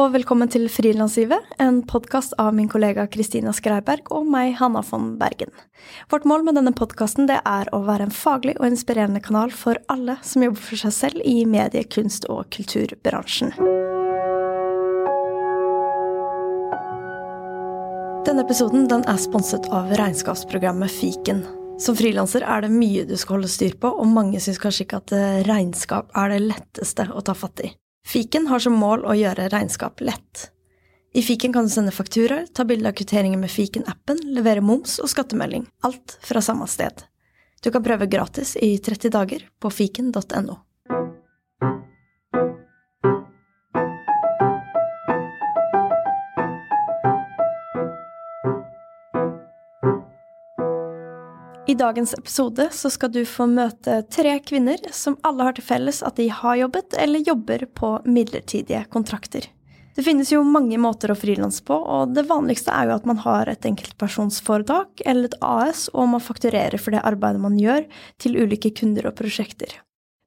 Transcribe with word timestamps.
og 0.00 0.14
velkommen 0.14 0.48
til 0.48 0.64
Frilanslivet, 0.72 1.44
en 1.60 1.82
podkast 1.84 2.32
av 2.40 2.54
min 2.56 2.68
kollega 2.72 3.04
Kristina 3.10 3.52
Skreiberg 3.52 4.06
og 4.14 4.28
meg, 4.32 4.54
Hanna 4.56 4.80
von 4.86 5.10
Bergen. 5.20 5.50
Vårt 6.08 6.24
mål 6.28 6.46
med 6.46 6.56
denne 6.56 6.72
podkasten 6.76 7.28
er 7.28 7.68
å 7.76 7.82
være 7.84 8.06
en 8.06 8.14
faglig 8.14 8.54
og 8.56 8.70
inspirerende 8.70 9.20
kanal 9.20 9.52
for 9.52 9.76
alle 9.92 10.16
som 10.24 10.46
jobber 10.46 10.62
for 10.70 10.80
seg 10.80 10.94
selv 10.96 11.26
i 11.28 11.42
medie-, 11.44 11.84
kunst- 11.84 12.28
og 12.32 12.48
kulturbransjen. 12.54 13.52
Denne 18.24 18.46
episoden 18.46 18.88
den 18.88 19.04
er 19.10 19.20
sponset 19.20 19.68
av 19.68 19.92
regnskapsprogrammet 20.00 20.96
Fiken. 20.96 21.44
Som 21.80 21.98
frilanser 21.98 22.46
er 22.46 22.64
det 22.64 22.72
mye 22.72 23.04
du 23.08 23.18
skal 23.20 23.40
holde 23.40 23.52
styr 23.52 23.76
på, 23.76 23.92
og 23.92 24.08
mange 24.08 24.40
syns 24.40 24.62
kanskje 24.62 24.88
ikke 24.88 25.04
at 25.04 25.16
regnskap 25.50 26.16
er 26.16 26.36
det 26.36 26.42
letteste 26.46 27.10
å 27.12 27.24
ta 27.26 27.36
fatt 27.36 27.66
i. 27.68 27.74
Fiken 28.06 28.46
har 28.46 28.62
som 28.62 28.78
mål 28.78 29.04
å 29.06 29.14
gjøre 29.18 29.48
regnskap 29.52 30.00
lett. 30.00 30.48
I 31.12 31.22
fiken 31.26 31.52
kan 31.52 31.66
du 31.66 31.70
sende 31.72 31.92
fakturaer, 31.92 32.46
ta 32.54 32.64
bilde 32.64 32.88
av 32.88 32.94
kvitteringer 32.98 33.38
med 33.38 33.50
fiken-appen, 33.50 34.22
levere 34.30 34.62
moms 34.62 34.98
og 35.02 35.10
skattemelding, 35.10 35.66
alt 35.86 36.18
fra 36.22 36.42
samme 36.44 36.68
sted. 36.70 37.02
Du 37.60 37.70
kan 37.74 37.82
prøve 37.84 38.06
gratis 38.06 38.54
i 38.56 38.76
30 38.78 39.10
dager 39.10 39.46
på 39.60 39.72
fiken.no. 39.74 40.60
dagens 51.80 52.12
episode 52.14 52.68
så 52.72 52.90
skal 52.92 53.12
du 53.12 53.22
få 53.28 53.46
møte 53.48 54.02
tre 54.12 54.34
kvinner 54.44 54.82
som 54.92 55.16
alle 55.26 55.46
har 55.46 55.56
til 55.56 55.64
felles 55.64 56.02
at 56.04 56.18
de 56.20 56.28
har 56.32 56.58
jobbet 56.60 56.96
eller 57.00 57.24
jobber 57.24 57.64
på 57.76 57.94
midlertidige 58.04 58.84
kontrakter. 58.92 59.46
Det 59.96 60.04
finnes 60.06 60.30
jo 60.32 60.44
mange 60.46 60.78
måter 60.80 61.10
å 61.10 61.18
frilanse 61.18 61.64
på, 61.66 61.74
og 61.74 62.12
det 62.14 62.28
vanligste 62.28 62.72
er 62.72 62.88
jo 62.88 62.98
at 63.00 63.08
man 63.08 63.18
har 63.24 63.50
et 63.50 63.66
enkeltpersonsforetak 63.66 65.02
eller 65.04 65.28
et 65.28 65.38
AS, 65.44 65.88
og 65.92 66.12
man 66.12 66.22
fakturerer 66.22 66.78
for 66.80 66.94
det 66.94 67.02
arbeidet 67.04 67.42
man 67.42 67.58
gjør, 67.58 67.88
til 68.22 68.38
ulike 68.38 68.70
kunder 68.76 69.10
og 69.10 69.16
prosjekter. 69.18 69.74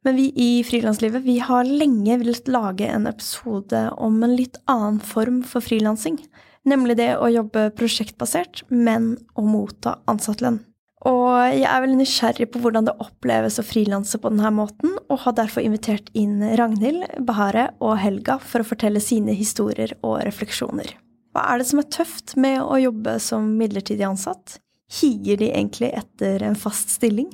Men 0.04 0.20
vi 0.20 0.28
i 0.36 0.50
frilanslivet 0.68 1.24
vi 1.24 1.38
har 1.40 1.70
lenge 1.70 2.20
villet 2.20 2.52
lage 2.52 2.90
en 2.92 3.08
episode 3.08 3.86
om 3.96 4.20
en 4.26 4.36
litt 4.36 4.60
annen 4.68 5.00
form 5.00 5.40
for 5.48 5.64
frilansing, 5.64 6.20
nemlig 6.68 7.00
det 7.00 7.14
å 7.16 7.32
jobbe 7.32 7.70
prosjektbasert, 7.80 8.66
men 8.68 9.16
å 9.40 9.48
motta 9.48 10.02
ansattlønn. 10.12 10.60
Og 11.10 11.52
jeg 11.52 11.68
er 11.68 11.82
veldig 11.84 12.00
nysgjerrig 12.00 12.48
på 12.54 12.62
hvordan 12.64 12.88
det 12.88 12.96
oppleves 13.04 13.60
å 13.60 13.66
frilanse 13.68 14.20
på 14.22 14.32
denne 14.32 14.54
måten, 14.56 14.94
og 15.12 15.24
har 15.26 15.36
derfor 15.36 15.66
invitert 15.66 16.08
inn 16.16 16.38
Ragnhild, 16.56 17.04
Bahare 17.28 17.72
og 17.84 17.98
Helga 18.00 18.38
for 18.40 18.64
å 18.64 18.68
fortelle 18.68 19.04
sine 19.04 19.36
historier 19.36 19.98
og 20.02 20.22
refleksjoner. 20.24 20.94
Hva 21.34 21.48
er 21.50 21.60
det 21.60 21.68
som 21.68 21.82
er 21.82 21.90
tøft 21.92 22.36
med 22.40 22.62
å 22.62 22.80
jobbe 22.80 23.18
som 23.24 23.52
midlertidig 23.60 24.06
ansatt? 24.08 24.60
Higer 24.94 25.40
de 25.42 25.50
egentlig 25.50 25.90
etter 25.98 26.46
en 26.46 26.56
fast 26.60 26.94
stilling? 26.94 27.32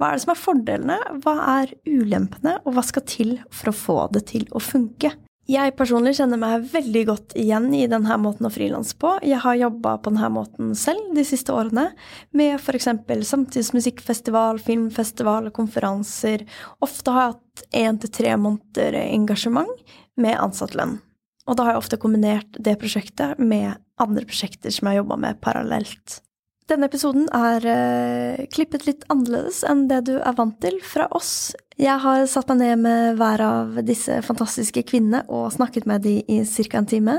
Hva 0.00 0.08
er 0.08 0.16
det 0.16 0.24
som 0.24 0.32
er 0.32 0.40
fordelene, 0.40 0.96
hva 1.22 1.34
er 1.60 1.74
ulempene, 1.86 2.56
og 2.64 2.74
hva 2.74 2.82
skal 2.86 3.04
til 3.06 3.36
for 3.52 3.70
å 3.70 3.76
få 3.78 3.98
det 4.16 4.24
til 4.32 4.48
å 4.50 4.62
funke? 4.62 5.12
Jeg 5.44 5.74
personlig 5.76 6.14
kjenner 6.16 6.40
meg 6.40 6.62
veldig 6.72 7.00
godt 7.04 7.34
igjen 7.36 7.66
i 7.76 7.82
denne 7.90 8.16
måten 8.16 8.48
å 8.48 8.52
frilanse 8.52 8.96
på. 8.96 9.10
Jeg 9.20 9.42
har 9.42 9.58
jobba 9.60 9.98
på 10.00 10.12
denne 10.14 10.30
måten 10.32 10.70
selv 10.78 11.10
de 11.12 11.24
siste 11.28 11.52
årene, 11.52 11.90
med 12.32 12.54
f.eks. 12.56 12.88
samtidsmusikkfestival, 13.28 14.62
filmfestival 14.64 15.50
konferanser. 15.52 16.46
Ofte 16.84 17.12
har 17.12 17.26
jeg 17.26 17.34
hatt 17.34 17.66
én 17.84 18.00
til 18.00 18.14
tre 18.16 18.32
måneder 18.40 18.96
engasjement 19.02 19.84
med 20.16 20.40
ansatt 20.40 20.72
lønn. 20.80 20.96
Og 21.44 21.58
da 21.58 21.66
har 21.66 21.74
jeg 21.74 21.82
ofte 21.82 22.00
kombinert 22.00 22.56
det 22.56 22.78
prosjektet 22.80 23.36
med 23.36 23.76
andre 24.00 24.24
prosjekter 24.24 24.72
som 24.72 24.88
jeg 24.88 24.96
har 24.96 25.02
jobba 25.02 25.20
med 25.26 25.42
parallelt. 25.44 26.22
Denne 26.70 26.88
episoden 26.88 27.26
er 27.36 27.64
uh, 27.68 28.44
klippet 28.52 28.86
litt 28.88 29.02
annerledes 29.12 29.60
enn 29.68 29.84
det 29.90 30.06
du 30.08 30.14
er 30.16 30.36
vant 30.38 30.56
til 30.64 30.78
fra 30.80 31.10
oss. 31.12 31.52
Jeg 31.76 32.00
har 32.00 32.24
satt 32.30 32.48
meg 32.52 32.62
ned 32.62 32.80
med 32.86 33.18
hver 33.20 33.42
av 33.44 33.82
disse 33.84 34.16
fantastiske 34.24 34.86
kvinnene 34.88 35.26
og 35.28 35.52
snakket 35.52 35.84
med 35.90 36.06
dem 36.06 36.22
i 36.24 36.40
ca. 36.48 36.80
en 36.80 36.88
time. 36.88 37.18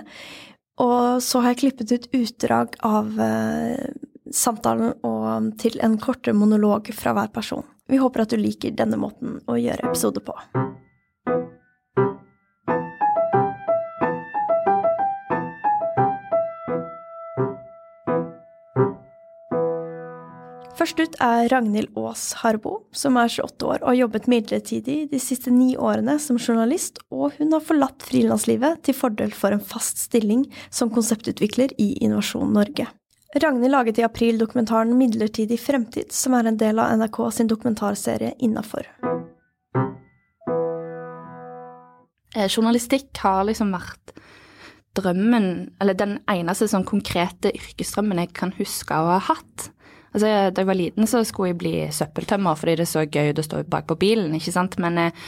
Og 0.81 1.21
så 1.21 1.43
har 1.43 1.53
jeg 1.53 1.61
klippet 1.61 1.93
ut 1.93 2.09
utdrag 2.17 2.73
av 2.81 3.13
uh, 3.21 3.85
samtalen 4.33 4.95
og 5.05 5.53
til 5.61 5.77
en 5.85 5.99
kortere 6.01 6.33
monolog 6.33 6.89
fra 6.97 7.13
hver 7.13 7.29
person. 7.35 7.63
Vi 7.85 8.01
håper 8.01 8.25
at 8.25 8.33
du 8.33 8.41
liker 8.41 8.73
denne 8.73 8.97
måten 8.97 9.37
å 9.45 9.59
gjøre 9.61 9.91
episode 9.91 10.25
på. 10.25 10.33
Først 20.85 20.99
ut 21.01 21.15
er 21.25 21.47
Ragnhild 21.49 21.95
Aas 21.97 22.27
Harbo, 22.43 22.75
som 22.93 23.15
er 23.17 23.31
28 23.33 23.65
år 23.65 23.79
og 23.79 23.87
har 23.87 23.95
jobbet 24.03 24.27
midlertidig 24.29 24.97
de 25.09 25.17
siste 25.17 25.49
ni 25.49 25.71
årene 25.81 26.13
som 26.21 26.37
journalist, 26.37 26.99
og 27.09 27.33
hun 27.39 27.55
har 27.55 27.63
forlatt 27.65 28.05
frilanslivet 28.05 28.83
til 28.85 28.93
fordel 28.93 29.33
for 29.33 29.55
en 29.55 29.63
fast 29.65 29.97
stilling 30.03 30.43
som 30.69 30.93
konseptutvikler 30.93 31.73
i 31.81 31.95
Innovasjon 32.05 32.53
Norge. 32.53 32.85
Ragnhild 33.33 33.73
laget 33.73 34.03
i 34.03 34.05
april 34.05 34.37
dokumentaren 34.37 34.93
Midlertidig 34.99 35.57
fremtid, 35.57 36.13
som 36.13 36.37
er 36.37 36.51
en 36.51 36.61
del 36.61 36.77
av 36.77 36.93
NRK 37.01 37.21
sin 37.33 37.49
dokumentarserie 37.49 38.35
Innafor. 38.45 38.85
Eh, 42.37 42.45
journalistikk 42.45 43.09
har 43.25 43.41
liksom 43.49 43.73
vært 43.73 44.19
drømmen, 45.01 45.71
eller 45.81 45.97
den 45.97 46.19
eneste 46.29 46.69
sånn 46.69 46.85
konkrete 46.85 47.49
yrkesdrømmen 47.57 48.21
jeg 48.21 48.37
kan 48.37 48.53
huske 48.61 48.93
å 48.93 49.15
ha 49.15 49.23
hatt. 49.33 49.71
Altså, 50.15 50.31
Da 50.55 50.63
jeg 50.63 50.69
var 50.69 50.79
liten, 50.79 51.07
så 51.11 51.23
skulle 51.27 51.51
jeg 51.51 51.59
bli 51.59 51.75
søppeltømmer 51.91 52.55
fordi 52.55 52.77
det 52.79 52.87
så 52.87 53.03
gøy 53.03 53.33
ut 53.33 53.41
å 53.41 53.45
stå 53.45 53.63
bak 53.67 53.87
på 53.89 53.97
bilen, 53.99 54.35
ikke 54.37 54.53
sant. 54.55 54.77
Men 54.79 54.97
eh, 55.01 55.23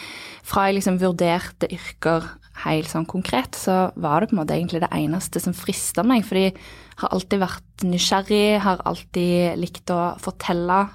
fra 0.48 0.70
jeg 0.70 0.80
liksom 0.80 1.00
vurderte 1.02 1.68
yrker 1.76 2.30
helt 2.64 2.90
sånn 2.90 3.06
konkret, 3.10 3.58
så 3.60 3.92
var 4.00 4.22
det 4.22 4.32
på 4.32 4.38
en 4.38 4.42
måte 4.42 4.56
egentlig 4.56 4.82
det 4.86 4.94
eneste 4.96 5.42
som 5.44 5.56
frista 5.58 6.06
meg. 6.08 6.24
Fordi 6.26 6.48
jeg 6.48 6.56
har 7.04 7.14
alltid 7.14 7.44
vært 7.44 7.86
nysgjerrig, 7.86 8.46
har 8.64 8.86
alltid 8.88 9.60
likt 9.60 9.94
å 9.94 10.02
fortelle 10.24 10.86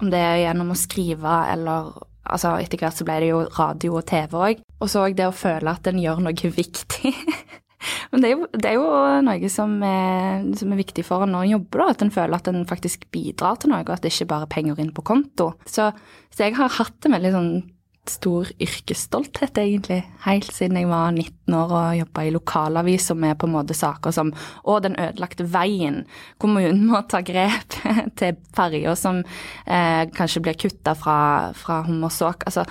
om 0.00 0.08
det 0.10 0.24
gjennom 0.44 0.72
å 0.72 0.78
skrive 0.78 1.42
eller 1.52 1.92
Altså 2.30 2.52
etter 2.60 2.78
hvert 2.78 2.94
så 2.94 3.02
ble 3.08 3.14
det 3.22 3.30
jo 3.30 3.38
radio 3.56 3.94
og 3.98 4.04
TV 4.06 4.34
òg. 4.38 4.58
Og 4.84 4.90
så 4.92 5.06
det 5.16 5.24
å 5.26 5.34
føle 5.34 5.72
at 5.72 5.88
en 5.90 5.98
gjør 5.98 6.20
noe 6.22 6.50
viktig. 6.60 7.10
Men 8.12 8.22
det 8.22 8.30
er, 8.30 8.36
jo, 8.36 8.48
det 8.52 8.70
er 8.70 8.78
jo, 8.78 8.86
noe 9.26 9.50
som 9.52 9.74
er, 9.86 10.46
som 10.58 10.72
er, 10.72 10.80
viktig 10.80 11.04
for 11.06 11.24
en 11.24 11.34
når 11.34 11.46
en 11.46 11.54
jobber, 11.56 11.82
da, 11.82 11.90
at 11.94 12.06
en 12.06 12.14
føler 12.14 12.38
at 12.38 12.52
en 12.52 12.62
faktisk 12.68 13.08
bidrar 13.14 13.60
til 13.60 13.72
noe, 13.72 13.84
og 13.86 13.92
at 13.96 14.04
det 14.04 14.14
ikke 14.14 14.30
bare 14.34 14.48
er 14.48 14.54
penger 14.54 14.80
inn 14.82 14.94
på 14.96 15.04
konto. 15.06 15.52
Så, 15.64 15.90
så 16.34 16.46
jeg 16.46 16.58
har 16.58 16.78
hatt 16.80 17.06
en 17.06 17.16
veldig 17.16 17.36
sånn 17.36 17.52
stor 18.08 18.48
yrkesstolthet, 18.62 19.58
egentlig, 19.60 20.00
helt 20.24 20.52
siden 20.54 20.78
jeg 20.80 20.88
var 20.88 21.10
19 21.12 21.56
år 21.56 21.74
og 21.76 21.98
jobba 21.98 22.24
i 22.24 22.32
lokalaviser 22.34 23.18
med 23.18 23.36
på 23.38 23.46
en 23.46 23.54
måte 23.54 23.76
saker 23.76 24.14
som 24.14 24.32
Å, 24.64 24.78
den 24.82 24.96
ødelagte 24.98 25.44
veien. 25.50 26.02
Kommunen 26.40 26.86
må 26.88 27.02
ta 27.10 27.20
grep 27.26 27.76
til 28.20 28.40
ferja 28.56 28.96
som 28.98 29.20
eh, 29.20 30.08
kanskje 30.16 30.42
blir 30.44 30.58
kutta 30.58 30.96
fra, 30.98 31.18
fra 31.56 31.82
Hummersåk. 31.86 32.48
Altså, 32.48 32.64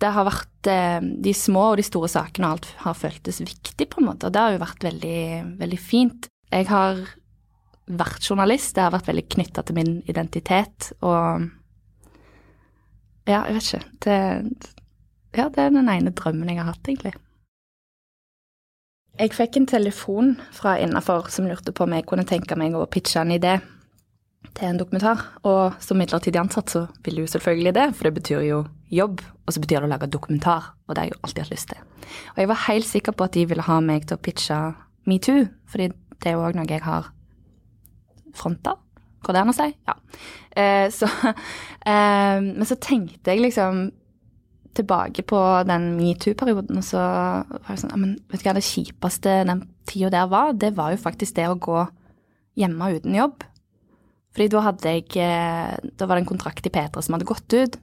det 0.00 0.10
har 0.14 0.26
vært 0.26 0.68
eh, 0.70 0.98
De 1.00 1.32
små 1.36 1.70
og 1.72 1.78
de 1.80 1.84
store 1.86 2.08
sakene 2.10 2.48
og 2.48 2.56
alt 2.56 2.68
har 2.84 2.98
føltes 2.98 3.40
viktig, 3.42 3.88
på 3.90 4.00
en 4.00 4.10
måte. 4.10 4.28
Og 4.28 4.34
det 4.34 4.42
har 4.42 4.54
jo 4.54 4.62
vært 4.64 4.86
veldig, 4.86 5.22
veldig 5.60 5.80
fint. 5.80 6.28
Jeg 6.50 6.68
har 6.70 7.00
vært 7.90 8.26
journalist. 8.26 8.74
Det 8.76 8.84
har 8.84 8.94
vært 8.94 9.10
veldig 9.10 9.26
knytta 9.36 9.64
til 9.66 9.78
min 9.78 9.96
identitet. 10.10 10.92
Og 11.04 11.48
ja, 13.28 13.42
jeg 13.46 13.56
vet 13.56 13.66
ikke. 13.66 13.82
Det, 14.06 14.20
ja, 15.36 15.48
det 15.48 15.66
er 15.66 15.74
den 15.74 15.90
ene 15.90 16.14
drømmen 16.16 16.50
jeg 16.50 16.62
har 16.62 16.72
hatt, 16.72 16.86
egentlig. 16.88 17.14
Jeg 19.20 19.34
fikk 19.36 19.58
en 19.58 19.68
telefon 19.68 20.32
fra 20.56 20.78
innafor 20.80 21.28
som 21.28 21.48
lurte 21.50 21.74
på 21.76 21.84
om 21.84 21.92
jeg 21.92 22.06
kunne 22.08 22.24
tenke 22.24 22.56
meg 22.56 22.72
å 22.78 22.86
pitche 22.88 23.20
en 23.20 23.34
idé 23.34 23.58
til 24.56 24.70
en 24.70 24.80
dokumentar. 24.80 25.26
Og 25.44 25.76
som 25.82 26.00
midlertidig 26.00 26.40
ansatt 26.40 26.72
så 26.72 26.86
ville 27.04 27.26
jo 27.26 27.32
selvfølgelig 27.34 27.74
det, 27.76 27.88
for 27.98 28.08
det 28.08 28.16
betyr 28.16 28.46
jo 28.48 28.62
jobb, 28.90 29.22
og 29.46 29.54
så 29.54 29.62
betyr 29.62 29.82
det 29.82 29.88
å 29.88 29.92
lage 29.92 30.10
dokumentar, 30.10 30.72
og 30.86 30.94
det 30.94 31.02
har 31.02 31.08
jeg 31.08 31.14
jo 31.14 31.20
alltid 31.22 31.42
hatt 31.44 31.54
lyst 31.54 31.72
til. 31.72 32.10
Og 32.34 32.42
jeg 32.42 32.50
var 32.50 32.64
helt 32.66 32.88
sikker 32.88 33.16
på 33.16 33.26
at 33.26 33.36
de 33.36 33.46
ville 33.50 33.66
ha 33.66 33.78
meg 33.84 34.06
til 34.08 34.18
å 34.18 34.22
pitche 34.22 34.58
metoo, 35.10 35.46
fordi 35.70 35.90
det 36.20 36.30
er 36.30 36.36
jo 36.36 36.44
òg 36.46 36.58
noe 36.58 36.68
jeg 36.68 36.84
har 36.84 37.10
fronta. 38.36 38.76
Går 39.24 39.36
det 39.36 39.42
an 39.42 39.52
å 39.52 39.56
si? 39.56 39.68
Ja. 39.88 39.96
Eh, 40.56 40.86
så, 40.94 41.08
eh, 41.90 42.38
men 42.42 42.68
så 42.68 42.78
tenkte 42.80 43.34
jeg 43.34 43.44
liksom 43.44 43.88
tilbake 44.76 45.24
på 45.26 45.38
den 45.66 45.92
metoo-perioden, 45.98 46.78
og 46.78 46.86
så 46.86 47.00
var 47.00 47.72
jeg 47.72 47.82
sånn 47.82 47.94
Men 47.98 48.12
vet 48.30 48.42
du 48.42 48.46
hva 48.46 48.54
det 48.54 48.66
kjipeste 48.66 49.40
den 49.48 49.64
tida 49.88 50.12
der 50.14 50.28
var? 50.30 50.52
Det 50.54 50.72
var 50.76 50.94
jo 50.94 51.02
faktisk 51.02 51.36
det 51.38 51.48
å 51.50 51.58
gå 51.58 51.84
hjemme 52.60 52.92
uten 52.94 53.16
jobb. 53.18 53.42
Fordi 54.30 54.46
da 54.52 54.62
hadde 54.62 54.92
jeg 54.94 55.06
eh, 55.18 55.74
Da 55.98 56.06
var 56.06 56.16
det 56.16 56.24
en 56.24 56.30
kontrakt 56.30 56.66
i 56.66 56.72
P3 56.72 57.02
som 57.02 57.16
hadde 57.16 57.28
gått 57.28 57.56
ut. 57.56 57.80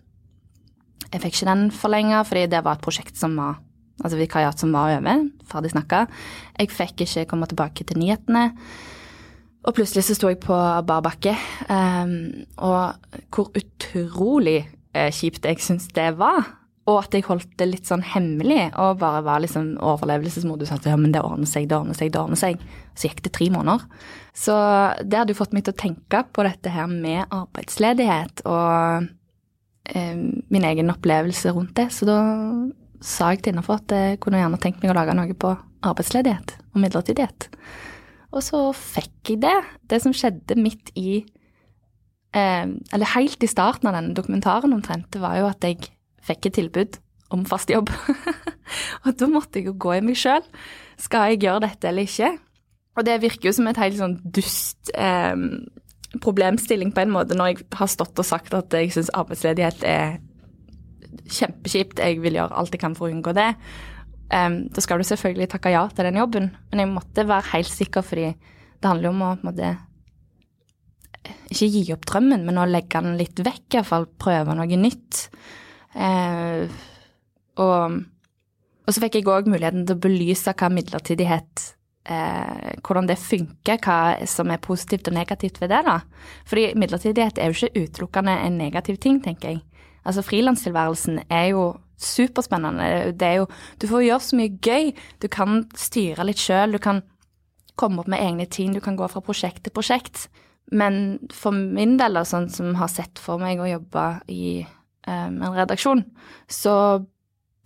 Jeg 1.13 1.23
fikk 1.23 1.39
ikke 1.39 1.49
den 1.51 1.71
forlenga 1.71 2.21
fordi 2.27 2.47
det 2.51 2.63
var 2.65 2.77
et 2.77 2.85
prosjekt 2.85 3.17
som 3.19 3.37
var 3.39 3.63
Altså 3.97 4.19
vikariat 4.19 4.59
som 4.61 4.69
var 4.75 4.91
over 4.93 5.23
ferdig 5.49 5.71
snakka. 5.71 6.03
Jeg 6.59 6.69
fikk 6.69 7.01
ikke 7.01 7.23
komme 7.31 7.47
tilbake 7.49 7.81
til 7.81 7.97
nyhetene. 7.97 8.51
Og 9.65 9.75
plutselig 9.75 10.05
så 10.05 10.15
sto 10.15 10.29
jeg 10.29 10.39
på 10.43 10.53
bar 10.87 11.01
bakke. 11.01 11.33
Um, 11.65 12.45
og 12.61 12.93
hvor 13.33 13.49
utrolig 13.57 14.61
uh, 14.93 15.09
kjipt 15.09 15.49
jeg 15.49 15.63
syns 15.65 15.89
det 15.97 16.11
var. 16.19 16.45
Og 16.87 17.01
at 17.01 17.17
jeg 17.17 17.25
holdt 17.27 17.57
det 17.59 17.67
litt 17.67 17.89
sånn 17.89 18.05
hemmelig 18.05 18.69
og 18.79 19.01
bare 19.01 19.19
var 19.25 19.41
liksom 19.43 19.73
overlevelsesmodus. 19.83 20.71
At 20.71 20.85
ja, 20.87 20.95
men 20.95 21.11
det 21.11 21.25
ordner 21.25 21.49
seg, 21.49 21.65
det 21.67 21.75
ordner 21.75 21.97
seg, 21.97 22.13
det 22.13 22.21
ordner 22.21 22.39
seg. 22.39 22.61
Så 22.95 23.09
gikk 23.09 23.25
det 23.25 23.33
tre 23.35 23.49
måneder. 23.51 23.83
Så 24.37 24.55
det 25.03 25.19
hadde 25.19 25.33
jo 25.35 25.41
fått 25.41 25.57
meg 25.57 25.65
til 25.67 25.75
å 25.75 25.81
tenke 25.81 26.21
på 26.31 26.45
dette 26.47 26.71
her 26.71 26.87
med 26.87 27.25
arbeidsledighet 27.25 28.45
og 28.45 29.09
eh, 29.93 30.15
min 30.15 30.67
egen 30.69 30.91
opplevelse 30.93 31.53
rundt 31.55 31.75
det. 31.79 31.89
Så 31.93 32.07
da 32.09 32.19
sa 33.03 33.31
jeg 33.33 33.43
til 33.43 33.53
Innafor 33.53 33.81
at 33.81 33.93
jeg 33.93 34.19
kunne 34.23 34.41
gjerne 34.41 34.59
tenkt 34.61 34.81
meg 34.81 34.93
å 34.93 34.97
lage 34.97 35.15
noe 35.17 35.37
på 35.37 35.53
arbeidsledighet 35.85 36.55
og 36.73 36.81
midlertidighet. 36.83 37.49
Og 38.35 38.43
så 38.43 38.61
fikk 38.75 39.33
jeg 39.33 39.41
det. 39.45 39.57
Det 39.89 40.01
som 40.03 40.15
skjedde 40.15 40.57
midt 40.59 40.91
i 40.99 41.21
eh, 42.35 42.65
Eller 42.67 43.13
helt 43.15 43.43
i 43.43 43.49
starten 43.49 43.89
av 43.89 43.95
denne 43.97 44.17
dokumentaren 44.17 44.75
omtrent, 44.75 45.09
det 45.13 45.21
var 45.23 45.37
jo 45.39 45.47
at 45.49 45.63
jeg 45.63 45.91
fikk 46.27 46.49
et 46.49 46.59
tilbud 46.59 46.99
om 47.33 47.45
fast 47.47 47.71
jobb. 47.71 47.91
og 49.05 49.15
da 49.19 49.29
måtte 49.31 49.59
jeg 49.59 49.69
jo 49.69 49.77
gå 49.79 49.97
i 49.97 50.03
meg 50.03 50.19
sjøl. 50.19 50.43
Skal 50.99 51.33
jeg 51.33 51.45
gjøre 51.45 51.67
dette 51.67 51.89
eller 51.89 52.07
ikke? 52.07 52.33
Og 52.97 53.05
det 53.05 53.19
virker 53.21 53.51
jo 53.51 53.55
som 53.55 53.67
et 53.69 53.79
helt 53.79 53.99
sånn 53.99 54.17
dust 54.33 54.91
eh, 54.97 55.35
problemstilling 56.23 56.93
på 56.95 57.03
en 57.03 57.13
måte, 57.13 57.37
når 57.37 57.51
jeg 57.51 57.67
har 57.79 57.91
stått 57.91 58.19
og 58.19 58.27
sagt 58.27 58.55
at 58.57 58.73
jeg 58.73 58.93
syns 58.95 59.13
arbeidsledighet 59.17 59.85
er 59.87 60.17
kjempekjipt, 61.27 61.99
jeg 61.99 62.21
vil 62.23 62.39
gjøre 62.39 62.55
alt 62.57 62.73
jeg 62.75 62.81
kan 62.81 62.95
for 62.97 63.07
å 63.07 63.13
unngå 63.13 63.33
det. 63.37 63.51
Um, 64.27 64.65
da 64.75 64.83
skal 64.83 64.99
du 64.99 65.07
selvfølgelig 65.07 65.49
takke 65.53 65.71
ja 65.71 65.85
til 65.93 66.07
den 66.07 66.19
jobben, 66.19 66.49
men 66.71 66.83
jeg 66.83 66.91
måtte 66.91 67.27
være 67.27 67.53
helt 67.53 67.71
sikker, 67.71 68.03
fordi 68.03 68.31
det 68.35 68.89
handler 68.89 69.09
jo 69.09 69.13
om 69.15 69.23
å 69.23 69.35
måte 69.47 69.75
ikke 71.51 71.69
gi 71.71 71.81
opp 71.95 72.05
drømmen, 72.07 72.43
men 72.47 72.59
å 72.59 72.67
legge 72.67 73.01
den 73.03 73.17
litt 73.19 73.39
vekk, 73.43 73.65
iallfall 73.77 74.07
prøve 74.19 74.55
noe 74.55 74.79
nytt. 74.79 75.27
Uh, 75.95 76.67
og, 77.57 77.97
og, 78.85 78.91
så 78.91 79.01
fikk 79.03 79.19
jeg 79.19 79.27
òg 79.31 79.49
muligheten 79.49 79.87
til 79.87 79.97
å 79.97 80.03
belyse 80.03 80.53
hva 80.53 80.69
midlertidighet 80.71 81.71
uh, 82.09 82.73
Hvordan 82.81 83.09
det 83.09 83.17
funker, 83.21 83.79
hva 83.83 84.27
som 84.29 84.51
er 84.51 84.63
positivt 84.63 85.07
og 85.07 85.17
negativt 85.17 85.61
ved 85.61 85.69
det. 85.73 85.83
da. 85.85 85.99
Fordi 86.45 86.73
midlertidighet 86.75 87.37
er 87.37 87.51
jo 87.51 87.57
ikke 87.57 87.83
utelukkende 87.83 88.37
en 88.45 88.57
negativ 88.57 88.97
ting, 88.97 89.21
tenker 89.23 89.49
jeg. 89.49 89.61
Altså 90.07 90.23
frilanstilværelsen 90.23 91.19
er 91.29 91.51
jo 91.51 91.75
superspennende. 91.97 93.11
Det 93.19 93.27
er 93.27 93.33
jo 93.41 93.47
Du 93.81 93.87
får 93.87 94.01
gjøre 94.01 94.19
så 94.19 94.35
mye 94.35 94.57
gøy. 94.61 94.91
Du 95.21 95.27
kan 95.27 95.65
styre 95.75 96.25
litt 96.25 96.39
sjøl. 96.39 96.71
Du 96.71 96.79
kan 96.79 97.01
komme 97.75 97.99
opp 97.99 98.07
med 98.07 98.21
egne 98.21 98.45
ting. 98.45 98.73
Du 98.73 98.79
kan 98.79 98.95
gå 98.97 99.07
fra 99.07 99.21
prosjekt 99.21 99.63
til 99.63 99.73
prosjekt. 99.73 100.29
Men 100.71 101.19
for 101.31 101.51
min 101.51 101.97
del, 101.97 102.19
sånn 102.25 102.49
som 102.51 102.75
har 102.75 102.91
sett 102.91 103.19
for 103.19 103.39
meg 103.39 103.59
å 103.59 103.69
jobbe 103.69 104.07
i 104.27 104.65
um, 105.07 105.41
en 105.41 105.55
redaksjon, 105.55 106.03
så 106.47 107.05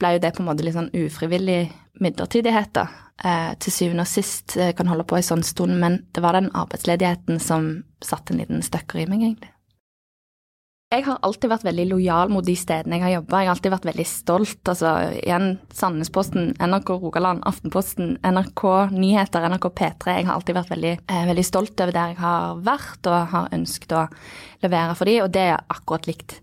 ble 0.02 0.16
jo 0.16 0.22
det 0.22 0.34
på 0.36 0.44
en 0.44 0.50
måte 0.50 0.66
litt 0.66 0.78
sånn 0.78 0.94
ufrivillig 0.94 1.72
midlertidighet, 2.00 2.74
da. 2.78 2.88
Eh, 3.24 3.54
til 3.62 3.74
syvende 3.74 4.06
og 4.06 4.10
sist 4.10 4.56
eh, 4.58 4.74
kan 4.74 4.90
holde 4.90 5.06
på 5.06 5.20
en 5.20 5.26
sånn 5.26 5.44
stund, 5.46 5.76
men 5.82 6.02
det 6.16 6.24
var 6.24 6.38
den 6.38 6.50
arbeidsledigheten 6.58 7.42
som 7.44 7.74
satte 8.02 8.34
en 8.34 8.42
liten 8.42 8.64
støkker 8.66 9.04
i 9.04 9.10
meg, 9.10 9.26
egentlig. 9.28 9.52
Jeg 10.92 11.06
har 11.06 11.22
alltid 11.24 11.48
vært 11.48 11.64
veldig 11.64 11.86
lojal 11.88 12.32
mot 12.34 12.44
de 12.44 12.52
stedene 12.60 12.98
jeg 12.98 13.06
har 13.06 13.14
jobba. 13.14 13.40
Jeg 13.40 13.48
har 13.48 13.54
alltid 13.54 13.72
vært 13.72 13.86
veldig 13.88 14.06
stolt. 14.10 14.60
Altså 14.74 14.90
igjen 15.22 15.46
Sandnesposten, 15.72 16.50
NRK 16.60 16.90
Rogaland, 16.98 17.46
Aftenposten, 17.48 18.18
NRK 18.28 18.64
Nyheter, 18.92 19.48
NRK 19.54 19.70
P3. 19.78 20.18
Jeg 20.18 20.28
har 20.28 20.36
alltid 20.36 20.58
vært 20.58 20.74
veldig, 20.74 20.92
eh, 21.08 21.22
veldig 21.30 21.46
stolt 21.48 21.80
over 21.80 21.96
der 21.96 22.12
jeg 22.12 22.20
har 22.20 22.60
vært 22.60 23.08
og 23.08 23.30
har 23.32 23.56
ønsket 23.56 23.96
å 23.96 24.04
levere 24.66 24.98
for 25.00 25.06
de, 25.08 25.22
og 25.22 25.32
det 25.32 25.46
er 25.54 25.64
akkurat 25.72 26.12
likt 26.12 26.42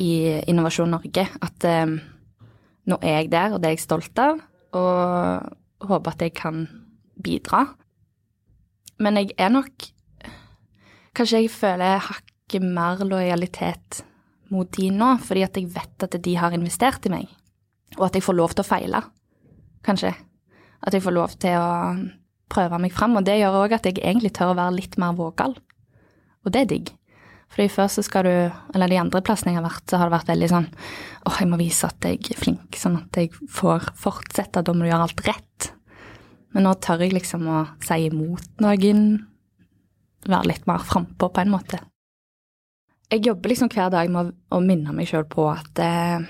i 0.00 0.40
Innovasjon 0.48 0.96
Norge. 0.96 1.28
At 1.42 1.68
eh, 1.68 1.92
nå 2.88 2.98
er 3.02 3.20
jeg 3.20 3.30
der, 3.36 3.52
og 3.52 3.60
det 3.60 3.68
er 3.68 3.76
jeg 3.76 3.84
stolt 3.84 4.24
av, 4.24 4.40
og 4.72 5.86
håper 5.88 6.14
at 6.14 6.22
jeg 6.24 6.34
kan 6.38 6.66
bidra. 7.22 7.66
Men 9.02 9.20
jeg 9.20 9.34
er 9.38 9.52
nok 9.52 9.90
Kanskje 11.12 11.42
jeg 11.42 11.50
føler 11.52 11.98
hakk 12.00 12.32
ikke 12.52 12.60
mer 12.68 13.00
lojalitet 13.08 14.02
mot 14.52 14.68
de 14.76 14.90
nå, 14.92 15.14
fordi 15.24 15.44
at 15.46 15.56
jeg 15.56 15.70
vet 15.72 16.04
at 16.04 16.16
de 16.20 16.34
har 16.36 16.52
investert 16.52 17.06
i 17.08 17.12
meg, 17.12 17.28
og 17.96 18.10
at 18.10 18.18
jeg 18.18 18.26
får 18.26 18.36
lov 18.36 18.52
til 18.52 18.64
å 18.64 18.68
feile, 18.68 19.00
kanskje. 19.86 20.12
At 20.84 20.92
jeg 20.92 21.04
får 21.04 21.16
lov 21.16 21.36
til 21.40 21.56
å 21.56 21.68
prøve 22.52 22.80
meg 22.82 22.92
fram, 22.92 23.16
og 23.16 23.24
det 23.24 23.38
gjør 23.40 23.62
òg 23.62 23.78
at 23.78 23.88
jeg 23.88 24.02
egentlig 24.02 24.34
tør 24.36 24.52
å 24.52 24.58
være 24.58 24.76
litt 24.76 24.98
mer 25.00 25.16
vågal, 25.16 25.56
og 26.44 26.52
det 26.52 26.60
er 26.60 26.68
digg. 26.74 26.92
Fordi 27.52 27.68
før 27.68 27.90
så 27.92 28.04
skal 28.04 28.24
du, 28.24 28.34
eller 28.72 28.88
de 28.88 28.98
andre 29.02 29.20
plassene 29.24 29.52
jeg 29.52 29.60
har 29.60 29.66
vært, 29.66 29.84
så 29.86 30.00
har 30.00 30.08
det 30.08 30.16
vært 30.16 30.32
veldig 30.32 30.50
sånn 30.54 30.68
åh, 31.28 31.36
jeg 31.36 31.50
må 31.50 31.60
vise 31.60 31.88
at 31.88 32.08
jeg 32.08 32.32
er 32.32 32.40
flink, 32.40 32.80
sånn 32.80 32.96
at 33.02 33.20
jeg 33.20 33.32
får 33.52 33.92
fortsette, 34.00 34.64
da 34.64 34.74
må 34.74 34.86
du 34.86 34.90
gjøre 34.90 35.06
alt 35.08 35.24
rett. 35.28 35.70
Men 36.56 36.66
nå 36.66 36.74
tør 36.84 37.04
jeg 37.04 37.14
liksom 37.14 37.44
å 37.48 37.62
si 37.84 38.08
imot 38.08 38.64
noen, 38.64 39.06
være 40.24 40.48
litt 40.48 40.68
mer 40.70 40.84
frampå 40.86 41.28
på 41.28 41.42
en 41.42 41.52
måte 41.52 41.80
jeg 43.12 43.26
jobber 43.26 43.52
liksom 43.52 43.68
hver 43.72 43.90
dag 43.92 44.10
med 44.12 44.32
å, 44.48 44.60
minne 44.64 44.94
meg 44.96 45.10
sjøl 45.10 45.26
på 45.28 45.44
at, 45.52 45.80
eh, 45.84 46.22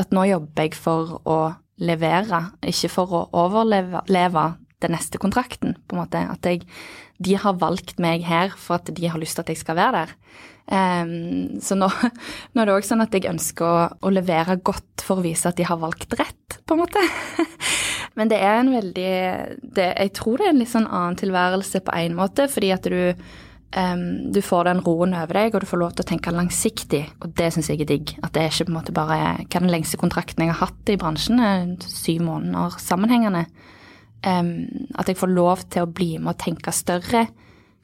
at 0.00 0.14
nå 0.14 0.24
jobber 0.30 0.64
jeg 0.64 0.78
for 0.78 1.18
å 1.28 1.38
levere, 1.84 2.40
ikke 2.64 2.90
for 2.90 3.12
å 3.14 3.26
overleve 3.44 4.46
den 4.82 4.94
neste 4.94 5.20
kontrakten, 5.20 5.76
på 5.86 5.96
en 5.96 6.00
måte. 6.00 6.22
At 6.32 6.46
jeg, 6.46 6.64
de 7.18 7.34
har 7.40 7.58
valgt 7.58 7.98
meg 8.02 8.24
her 8.26 8.54
for 8.56 8.78
at 8.78 8.92
de 8.94 9.10
har 9.10 9.20
lyst 9.20 9.38
til 9.38 9.46
at 9.46 9.52
jeg 9.52 9.60
skal 9.62 9.78
være 9.78 10.02
der. 10.02 10.14
Um, 10.68 11.60
så 11.64 11.78
nå, 11.78 11.88
nå, 12.52 12.60
er 12.60 12.68
det 12.68 12.74
òg 12.76 12.84
sånn 12.84 13.00
at 13.00 13.14
jeg 13.16 13.30
ønsker 13.30 13.64
å, 13.64 13.84
å, 14.04 14.12
levere 14.12 14.58
godt 14.60 15.04
for 15.04 15.18
å 15.18 15.24
vise 15.24 15.48
at 15.48 15.56
de 15.56 15.64
har 15.64 15.80
valgt 15.80 16.12
rett, 16.20 16.58
på 16.68 16.76
en 16.76 16.82
måte. 16.82 17.02
Men 18.18 18.30
det 18.30 18.40
er 18.42 18.60
en 18.60 18.72
veldig 18.74 19.12
det, 19.62 19.86
Jeg 19.94 20.12
tror 20.18 20.38
det 20.38 20.48
er 20.48 20.52
en 20.52 20.60
litt 20.60 20.72
sånn 20.72 20.88
annen 20.90 21.18
tilværelse 21.18 21.80
på 21.86 21.94
en 22.02 22.18
måte, 22.18 22.48
fordi 22.52 22.72
at 22.76 22.88
du 22.88 23.28
Um, 23.76 24.32
du 24.32 24.40
får 24.40 24.64
den 24.64 24.78
roen 24.80 25.12
over 25.12 25.36
deg, 25.36 25.52
og 25.52 25.60
du 25.60 25.68
får 25.68 25.80
lov 25.82 25.90
til 25.92 26.06
å 26.06 26.08
tenke 26.08 26.32
langsiktig, 26.32 27.02
og 27.20 27.34
det 27.36 27.50
syns 27.52 27.68
jeg 27.68 27.82
er 27.84 27.90
digg. 27.90 28.14
At 28.24 28.32
det 28.32 28.40
er 28.40 28.48
ikke 28.48 28.64
på 28.64 28.72
en 28.72 28.78
måte 28.78 28.94
bare 28.96 29.18
hva 29.42 29.60
den 29.60 29.68
lengste 29.68 30.00
kontrakten 30.00 30.40
jeg 30.40 30.54
har 30.54 30.70
hatt 30.70 30.88
i 30.88 30.96
bransjen, 30.96 31.74
syv 31.84 32.22
måneder 32.24 32.78
sammenhengende. 32.80 33.44
Um, 34.26 34.88
at 34.98 35.08
jeg 35.08 35.18
får 35.20 35.30
lov 35.30 35.62
til 35.70 35.84
å 35.84 35.90
bli 35.90 36.16
med 36.18 36.32
og 36.34 36.40
tenke 36.42 36.74
større, 36.74 37.28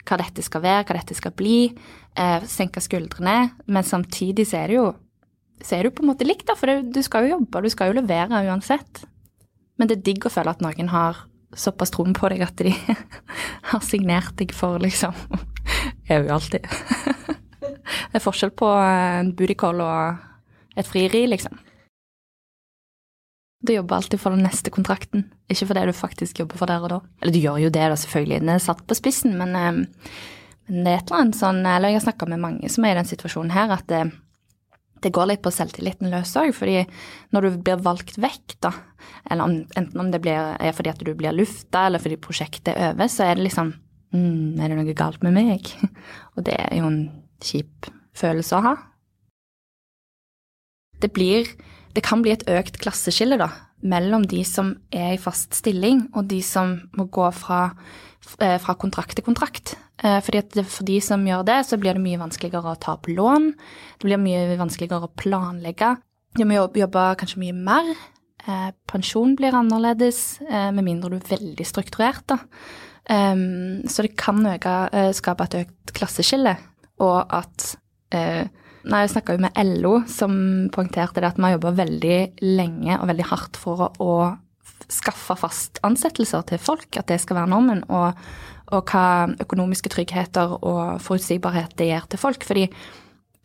hva 0.05 0.17
dette 0.21 0.43
skal 0.45 0.61
være, 0.65 0.83
hva 0.85 0.97
dette 0.99 1.15
skal 1.17 1.33
bli. 1.37 1.69
Uh, 2.15 2.43
senke 2.49 2.83
skuldrene. 2.83 3.55
Men 3.71 3.87
samtidig 3.87 4.47
så 4.49 4.63
er 4.63 4.71
det 4.71 4.79
jo 4.79 4.87
er 5.71 5.87
det 5.87 5.95
på 5.95 6.03
en 6.03 6.11
måte 6.11 6.27
likt, 6.27 6.45
da, 6.49 6.53
for 6.59 6.69
det, 6.69 6.91
du 6.93 7.01
skal 7.01 7.25
jo 7.25 7.37
jobbe, 7.37 7.61
du 7.63 7.71
skal 7.71 7.89
jo 7.89 7.99
levere 8.01 8.43
uansett. 8.45 9.05
Men 9.79 9.89
det 9.89 9.99
er 9.99 10.05
digg 10.09 10.27
å 10.27 10.31
føle 10.31 10.51
at 10.51 10.61
noen 10.63 10.91
har 10.91 11.25
såpass 11.55 11.93
troen 11.95 12.15
på 12.15 12.29
deg 12.31 12.43
at 12.43 12.59
de 12.59 12.73
har 13.71 13.83
signert 13.85 14.35
deg 14.39 14.51
for 14.55 14.81
liksom 14.83 15.15
er 16.11 16.25
jo 16.25 16.35
alltid. 16.35 16.67
det 18.11 18.19
er 18.19 18.23
forskjell 18.23 18.51
på 18.57 18.69
en 18.75 19.31
bootycall 19.35 19.81
og 19.85 20.75
et 20.75 20.87
frieri, 20.87 21.23
liksom. 21.31 21.55
Du 23.65 23.73
jobber 23.73 23.95
alltid 23.95 24.21
for 24.21 24.35
den 24.35 24.45
neste 24.45 24.69
kontrakten, 24.73 25.25
ikke 25.49 25.65
for 25.65 25.77
det 25.77 25.87
du 25.89 25.95
faktisk 25.97 26.41
jobber 26.41 26.59
for 26.59 26.69
der 26.69 26.83
og 26.85 26.91
da. 26.91 26.99
Eller 27.21 27.33
du 27.33 27.41
gjør 27.41 27.63
jo 27.63 27.71
det, 27.73 27.87
da, 27.89 27.97
selvfølgelig, 27.97 28.41
den 28.43 28.51
er 28.53 28.61
satt 28.61 28.83
på 28.85 28.97
spissen, 28.97 29.33
men, 29.39 29.55
eh, 29.57 29.79
men, 30.67 30.83
det 30.83 30.91
er 30.91 30.99
et 30.99 31.09
eller 31.09 31.23
annet 31.23 31.37
sånn 31.37 31.59
Eller 31.61 31.91
jeg 31.91 31.99
har 31.99 32.05
snakka 32.07 32.27
med 32.29 32.41
mange 32.41 32.69
som 32.73 32.85
er 32.85 32.95
i 32.95 32.99
den 32.99 33.09
situasjonen 33.09 33.53
her, 33.55 33.73
at 33.73 33.87
det, 33.89 34.03
det 35.01 35.13
går 35.13 35.31
litt 35.31 35.43
på 35.45 35.53
selvtilliten 35.53 36.11
løs 36.13 36.35
òg, 36.41 36.51
fordi 36.57 36.83
når 37.33 37.47
du 37.47 37.59
blir 37.65 37.81
valgt 37.85 38.19
vekk, 38.21 38.57
da, 38.65 38.73
eller 39.31 39.65
enten 39.77 40.01
om 40.01 40.13
det 40.13 40.21
blir, 40.21 40.55
er 40.59 40.77
fordi 40.77 40.93
at 40.93 41.01
du 41.01 41.13
blir 41.17 41.33
lufta, 41.33 41.87
eller 41.87 42.03
fordi 42.03 42.21
prosjektet 42.21 42.75
er 42.75 42.93
over, 42.93 43.09
så 43.09 43.29
er 43.29 43.37
det 43.37 43.47
liksom 43.47 43.73
mm, 44.13 44.59
er 44.59 44.69
det 44.69 44.81
noe 44.81 44.97
galt 44.97 45.25
med 45.25 45.37
meg? 45.37 45.71
Og 46.35 46.45
det 46.45 46.59
er 46.67 46.81
jo 46.81 46.89
en 46.91 47.05
kjip 47.41 47.89
følelse 48.15 48.59
å 48.59 48.65
ha. 48.69 48.75
Det 51.01 51.09
blir 51.13 51.49
Det 51.95 52.03
kan 52.03 52.23
bli 52.23 52.33
et 52.33 52.43
økt 52.51 52.75
klasseskille, 52.83 53.37
da, 53.39 53.47
mellom 53.87 54.25
de 54.27 54.41
som 54.47 54.73
er 54.91 55.13
i 55.15 55.21
fast 55.21 55.55
stilling, 55.55 56.09
og 56.15 56.27
de 56.27 56.41
som 56.43 56.75
må 56.97 57.07
gå 57.07 57.29
fra, 57.33 57.69
eh, 58.39 58.57
fra 58.59 58.75
kontrakt 58.75 59.15
til 59.15 59.23
kontrakt. 59.23 59.75
Eh, 60.03 60.19
fordi 60.19 60.63
for 60.63 60.83
de 60.83 60.99
som 60.99 61.23
gjør 61.23 61.45
det, 61.45 61.65
så 61.65 61.79
blir 61.79 61.93
det 61.93 62.03
mye 62.03 62.19
vanskeligere 62.19 62.75
å 62.75 62.79
ta 62.79 62.93
opp 62.93 63.07
lån. 63.07 63.53
Det 63.99 64.09
blir 64.09 64.19
mye 64.19 64.57
vanskeligere 64.57 65.07
å 65.07 65.15
planlegge. 65.15 65.97
De 66.35 66.43
må 66.43 66.55
jobbe 66.55 67.15
kanskje 67.15 67.39
mye 67.39 67.53
mer. 67.53 67.95
Eh, 68.45 68.71
pensjon 68.87 69.37
blir 69.37 69.53
annerledes, 69.53 70.39
med 70.49 70.83
mindre 70.83 71.09
du 71.09 71.15
er 71.15 71.37
veldig 71.37 71.65
strukturert, 71.65 72.27
da. 72.27 72.39
Um, 73.07 73.83
så 73.83 74.01
det 74.01 74.17
kan 74.17 74.43
øke, 74.43 75.13
skape 75.13 75.43
et 75.43 75.65
økt 75.67 75.93
klasseskille, 75.93 76.57
og 76.99 77.25
at 77.29 77.77
Nei, 78.85 79.01
jeg 79.01 79.15
snakka 79.15 79.33
jo 79.35 79.41
med 79.41 79.59
LO, 79.81 79.95
som 80.09 80.33
poengterte 80.73 81.21
det 81.21 81.31
at 81.31 81.39
vi 81.39 81.47
har 81.47 81.55
jobba 81.55 81.71
veldig 81.79 82.17
lenge 82.45 82.97
og 82.99 83.07
veldig 83.09 83.29
hardt 83.31 83.57
for 83.59 83.87
å, 84.03 84.15
skaffe 84.91 85.33
fast 85.39 85.79
ansettelser 85.87 86.43
til 86.49 86.59
folk, 86.61 86.97
at 86.99 87.07
det 87.09 87.17
skal 87.21 87.39
være 87.39 87.49
normen, 87.49 87.81
og, 87.89 88.19
og 88.75 88.91
hva 88.91 89.31
økonomiske 89.41 89.89
tryggheter 89.93 90.57
og 90.59 90.99
forutsigbarhet 91.01 91.73
det 91.79 91.89
gir 91.89 92.05
til 92.11 92.21
folk. 92.21 92.45
Fordi 92.45 92.67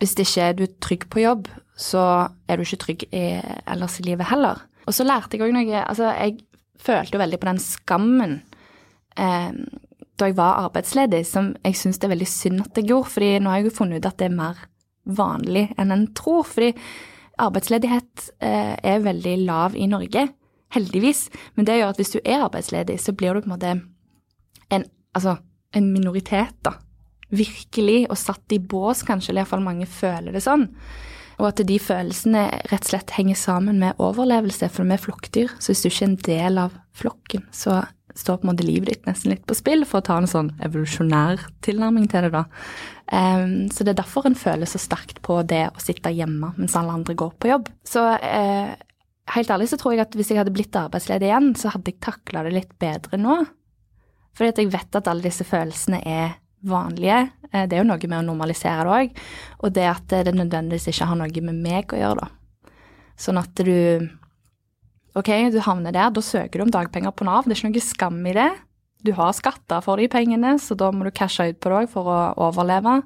hvis 0.01 0.15
det 0.17 0.27
ikke 0.27 0.47
er 0.47 0.59
du 0.59 0.65
trygg 0.83 1.07
på 1.13 1.23
jobb, 1.23 1.49
så 1.81 2.03
er 2.49 2.59
du 2.59 2.65
ikke 2.65 2.83
trygg 2.85 3.07
i, 3.09 3.25
ellers 3.69 3.99
i 4.01 4.07
livet 4.09 4.29
heller. 4.29 4.61
Og 4.85 4.97
så 4.97 5.07
lærte 5.07 5.37
jeg 5.37 5.47
òg 5.47 5.55
noe 5.55 5.85
Altså, 5.85 6.11
jeg 6.17 6.41
følte 6.81 7.17
jo 7.17 7.23
veldig 7.23 7.41
på 7.41 7.51
den 7.51 7.63
skammen 7.63 8.37
eh, 9.17 9.53
da 10.21 10.29
jeg 10.29 10.37
var 10.37 10.67
arbeidsledig, 10.67 11.23
som 11.29 11.55
jeg 11.65 11.79
syns 11.79 12.01
det 12.01 12.09
er 12.09 12.15
veldig 12.15 12.29
synd 12.29 12.65
at 12.65 12.81
jeg 12.81 12.91
gjorde. 12.91 13.13
fordi 13.15 13.31
nå 13.39 13.53
har 13.53 13.61
jeg 13.61 13.71
jo 13.71 13.77
funnet 13.79 14.01
ut 14.01 14.11
at 14.11 14.19
det 14.21 14.29
er 14.29 14.37
mer 14.37 14.61
vanlig 15.05 15.69
enn 15.79 15.95
en 15.95 16.07
tror. 16.17 16.45
Fordi 16.49 16.73
arbeidsledighet 17.41 18.31
eh, 18.45 18.75
er 18.77 19.05
veldig 19.05 19.37
lav 19.47 19.77
i 19.79 19.89
Norge, 19.91 20.27
heldigvis. 20.75 21.29
Men 21.57 21.69
det 21.69 21.81
gjør 21.81 21.95
at 21.95 22.03
hvis 22.03 22.15
du 22.15 22.21
er 22.21 22.45
arbeidsledig, 22.47 22.99
så 23.03 23.15
blir 23.17 23.35
du 23.35 23.45
på 23.45 23.51
en 23.51 23.55
måte 23.57 23.75
en, 24.71 24.87
altså, 25.17 25.39
en 25.77 25.93
minoritet, 25.95 26.57
da. 26.67 26.77
Virkelig, 27.31 28.09
og 28.11 28.19
satt 28.19 28.53
i 28.53 28.59
bås, 28.59 29.05
kanskje, 29.07 29.31
eller 29.33 29.45
iallfall 29.45 29.63
mange 29.63 29.87
føler 29.87 30.35
det 30.35 30.43
sånn. 30.43 30.67
Og 31.41 31.47
at 31.49 31.63
de 31.65 31.79
følelsene 31.81 32.43
rett 32.69 32.85
og 32.85 32.91
slett 32.91 33.15
henger 33.17 33.39
sammen 33.39 33.79
med 33.81 34.01
overlevelse, 34.03 34.69
for 34.69 34.85
vi 34.85 34.97
er 34.97 35.01
flokkdyr. 35.01 35.55
Så 35.59 35.73
hvis 35.73 35.85
du 35.85 35.89
ikke 35.89 36.03
er 36.03 36.11
en 36.11 36.21
del 36.27 36.61
av 36.67 36.75
flokken, 37.01 37.47
så 37.55 37.79
står 38.21 38.41
på 38.41 38.47
en 38.47 38.53
måte 38.53 38.67
livet 38.67 38.91
ditt 38.93 39.09
nesten 39.09 39.33
litt 39.33 39.47
på 39.49 39.57
spill, 39.57 39.87
for 39.89 40.01
å 40.01 40.07
ta 40.07 40.19
en 40.21 40.29
sånn 40.31 40.53
evolusjonær 40.65 41.47
tilnærming 41.65 42.09
til 42.11 42.27
det, 42.27 42.33
da. 42.35 42.45
Um, 43.11 43.71
så 43.73 43.83
det 43.83 43.95
er 43.95 44.03
derfor 44.03 44.29
en 44.29 44.39
føler 44.39 44.71
så 44.71 44.79
sterkt 44.79 45.19
på 45.27 45.41
det 45.51 45.65
å 45.73 45.83
sitte 45.83 46.13
hjemme 46.15 46.53
mens 46.55 46.77
alle 46.79 46.95
andre 46.95 47.17
går 47.19 47.33
på 47.43 47.51
jobb. 47.51 47.71
Så 47.87 48.05
uh, 48.07 48.71
helt 49.35 49.51
ærlig 49.51 49.71
så 49.73 49.81
tror 49.81 49.97
jeg 49.97 50.05
at 50.05 50.15
hvis 50.19 50.31
jeg 50.31 50.39
hadde 50.39 50.55
blitt 50.55 50.79
arbeidsledig 50.79 51.27
igjen, 51.27 51.51
så 51.59 51.75
hadde 51.75 51.91
jeg 51.91 52.03
takla 52.07 52.45
det 52.47 52.55
litt 52.55 52.77
bedre 52.83 53.19
nå. 53.19 53.41
Fordi 54.39 54.53
at 54.53 54.63
jeg 54.63 54.71
vet 54.71 55.01
at 55.01 55.11
alle 55.11 55.27
disse 55.27 55.47
følelsene 55.49 56.05
er 56.07 56.37
vanlige. 56.71 57.25
Uh, 57.51 57.65
det 57.65 57.75
er 57.75 57.83
jo 57.83 57.91
noe 57.91 58.13
med 58.13 58.21
å 58.21 58.29
normalisere 58.29 58.87
det 58.87 58.99
òg, 59.01 59.25
og 59.65 59.75
det 59.75 59.89
at 59.91 60.19
det 60.29 60.37
nødvendigvis 60.37 60.93
ikke 60.93 61.11
har 61.11 61.19
noe 61.19 61.47
med 61.51 61.65
meg 61.67 61.97
å 61.97 62.05
gjøre, 62.05 62.29
da. 62.29 62.77
Sånn 63.21 63.41
at 63.41 63.59
du 63.67 63.75
Ok, 65.19 65.31
du 65.51 65.59
havner 65.65 65.95
der, 65.95 66.11
da 66.15 66.23
søker 66.23 66.61
du 66.61 66.69
om 66.69 66.73
dagpenger 66.75 67.15
på 67.17 67.27
Nav. 67.27 67.47
Det 67.47 67.57
er 67.57 67.61
ikke 67.61 67.73
noe 67.73 67.83
skam 67.83 68.21
i 68.31 68.35
det. 68.37 68.51
Du 69.03 69.11
har 69.17 69.33
skatta 69.35 69.81
for 69.83 69.99
de 69.99 70.07
pengene, 70.13 70.55
så 70.61 70.77
da 70.79 70.91
må 70.95 71.07
du 71.07 71.11
cashe 71.15 71.49
ut 71.51 71.59
på 71.59 71.73
det 71.73 71.79
òg 71.81 71.91
for 71.91 72.11
å 72.11 72.19
overleve. 72.49 73.01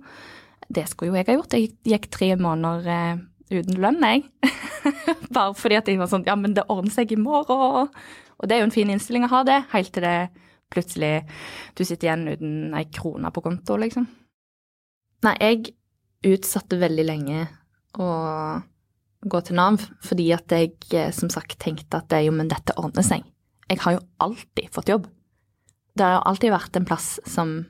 Det 0.68 0.84
skulle 0.90 1.12
jo 1.12 1.20
jeg 1.20 1.28
ha 1.30 1.36
gjort. 1.38 1.56
Jeg 1.56 1.72
gikk 1.88 2.10
tre 2.12 2.32
måneder 2.40 2.90
eh, 2.92 3.22
uten 3.54 3.80
lønn, 3.80 4.04
jeg. 4.04 4.24
Bare 5.36 5.54
fordi 5.56 5.78
at 5.78 5.88
jeg 5.88 6.00
var 6.00 6.10
sånn 6.10 6.26
Ja, 6.28 6.36
men 6.36 6.56
det 6.56 6.66
ordner 6.72 6.92
seg 6.92 7.14
i 7.14 7.20
morgen. 7.20 7.88
Og 8.34 8.48
det 8.48 8.56
er 8.56 8.64
jo 8.64 8.68
en 8.68 8.74
fin 8.74 8.90
innstilling 8.90 9.24
å 9.28 9.32
ha 9.36 9.44
det, 9.46 9.60
helt 9.72 9.94
til 9.94 10.04
det 10.04 10.18
plutselig 10.74 11.22
du 11.76 11.84
sitter 11.84 12.08
igjen 12.08 12.28
uten 12.32 12.74
ei 12.76 12.86
krone 12.92 13.30
på 13.30 13.44
konto, 13.44 13.76
liksom. 13.78 14.08
Nei, 15.24 15.34
jeg 15.40 15.74
utsatte 16.34 16.80
veldig 16.80 17.04
lenge 17.06 17.44
å 18.00 18.08
gå 19.30 19.40
til 19.44 19.58
Nav 19.58 19.82
fordi 20.04 20.30
at 20.36 20.52
jeg 20.52 20.74
eh, 20.92 21.12
som 21.14 21.30
sagt 21.32 21.58
tenkte 21.62 22.00
at 22.00 22.14
jo, 22.24 22.32
men 22.34 22.50
dette 22.50 22.76
ordner 22.80 23.06
seg. 23.06 23.24
Jeg 23.70 23.80
har 23.80 23.96
jo 23.96 24.02
alltid 24.20 24.72
fått 24.74 24.90
jobb. 24.92 25.06
Det 25.94 26.04
har 26.04 26.18
jo 26.18 26.26
alltid 26.30 26.52
vært 26.52 26.76
en 26.76 26.88
plass 26.88 27.14
som 27.28 27.62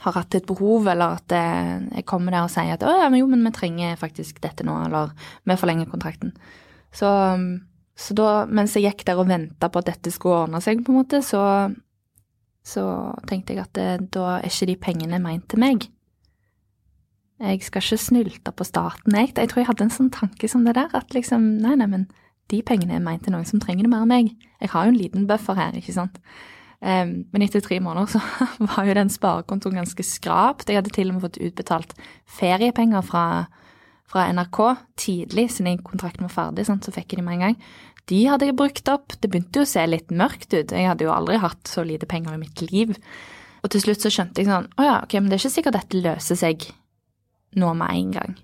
har 0.00 0.14
hatt 0.16 0.34
et 0.38 0.46
behov, 0.48 0.88
eller 0.88 1.18
at 1.18 1.34
eh, 1.36 1.74
jeg 1.98 2.06
kommer 2.08 2.34
der 2.34 2.46
og 2.46 2.52
sier 2.52 2.74
at 2.74 2.84
å 2.86 2.92
ja, 2.94 3.08
men 3.12 3.20
jo, 3.22 3.28
men 3.30 3.44
vi 3.44 3.52
trenger 3.54 3.98
faktisk 4.00 4.40
dette 4.42 4.64
nå, 4.66 4.76
eller 4.86 5.12
vi 5.44 5.58
forlenger 5.60 5.90
kontrakten. 5.90 6.32
Så, 6.94 7.10
så 7.98 8.16
da, 8.18 8.30
mens 8.48 8.74
jeg 8.76 8.88
gikk 8.88 9.04
der 9.08 9.20
og 9.20 9.28
venta 9.30 9.68
på 9.70 9.82
at 9.82 9.90
dette 9.90 10.12
skulle 10.14 10.46
ordne 10.46 10.62
seg, 10.64 10.82
på 10.86 10.94
en 10.94 11.00
måte, 11.02 11.20
så, 11.26 11.42
så 12.66 12.84
tenkte 13.28 13.54
jeg 13.54 13.64
at 13.66 13.74
det, 13.76 13.88
eh, 13.98 14.04
da 14.16 14.26
er 14.38 14.48
ikke 14.48 14.70
de 14.72 14.78
pengene 14.88 15.22
meint 15.22 15.46
til 15.50 15.62
meg. 15.62 15.90
Jeg 17.40 17.62
skal 17.64 17.80
ikke 17.80 17.96
snylte 18.02 18.52
på 18.52 18.66
staten, 18.68 19.14
jeg. 19.16 19.32
Jeg 19.32 19.48
tror 19.48 19.62
jeg 19.62 19.68
hadde 19.70 19.86
en 19.86 19.94
sånn 19.94 20.10
tanke 20.12 20.48
som 20.50 20.66
det 20.66 20.74
der, 20.76 20.90
at 20.92 21.14
liksom, 21.16 21.46
nei, 21.62 21.72
nei, 21.80 21.88
men 21.88 22.08
de 22.52 22.60
pengene 22.66 22.98
er 22.98 23.04
meint 23.04 23.22
til 23.24 23.32
noen 23.32 23.48
som 23.48 23.62
trenger 23.62 23.86
det 23.86 23.92
mer 23.92 24.04
enn 24.04 24.10
meg. 24.12 24.32
Jeg 24.60 24.72
har 24.74 24.86
jo 24.86 24.92
en 24.92 24.98
liten 24.98 25.28
buffer 25.30 25.56
her, 25.56 25.76
ikke 25.78 25.94
sant. 25.96 26.18
Um, 26.80 27.26
men 27.32 27.44
etter 27.44 27.60
tre 27.64 27.76
måneder 27.80 28.08
så 28.12 28.20
var 28.72 28.88
jo 28.88 28.96
den 28.96 29.12
sparekontoen 29.12 29.80
ganske 29.80 30.04
skrapt. 30.04 30.68
Jeg 30.68 30.80
hadde 30.80 30.92
til 30.92 31.08
og 31.08 31.16
med 31.16 31.24
fått 31.26 31.40
utbetalt 31.40 31.94
feriepenger 32.40 33.04
fra, 33.06 33.24
fra 34.08 34.26
NRK 34.34 34.60
tidlig, 35.00 35.48
siden 35.54 35.80
kontrakten 35.86 36.28
var 36.28 36.34
ferdig, 36.34 36.66
sant? 36.68 36.84
så 36.84 36.92
fikk 36.92 37.14
jeg 37.14 37.22
de 37.22 37.26
med 37.28 37.38
en 37.38 37.46
gang. 37.48 37.58
De 38.10 38.20
hadde 38.26 38.48
jeg 38.48 38.58
brukt 38.58 38.88
opp. 38.92 39.14
Det 39.16 39.30
begynte 39.30 39.62
jo 39.62 39.68
å 39.68 39.70
se 39.70 39.84
litt 39.86 40.12
mørkt 40.12 40.50
ut. 40.52 40.72
Jeg 40.74 40.88
hadde 40.88 41.06
jo 41.06 41.14
aldri 41.14 41.38
hatt 41.40 41.68
så 41.70 41.84
lite 41.86 42.08
penger 42.10 42.34
i 42.34 42.42
mitt 42.42 42.64
liv. 42.68 42.96
Og 43.60 43.72
til 43.72 43.84
slutt 43.84 44.02
så 44.02 44.12
skjønte 44.12 44.42
jeg 44.42 44.48
sånn, 44.48 44.68
å 44.80 44.84
ja, 44.84 44.96
ok, 45.04 45.16
men 45.20 45.28
det 45.30 45.36
er 45.36 45.44
ikke 45.44 45.56
sikkert 45.56 45.76
dette 45.78 46.00
løser 46.00 46.38
seg 46.40 46.64
nå 47.58 47.72
med 47.78 47.96
en 47.96 48.10
gang. 48.14 48.36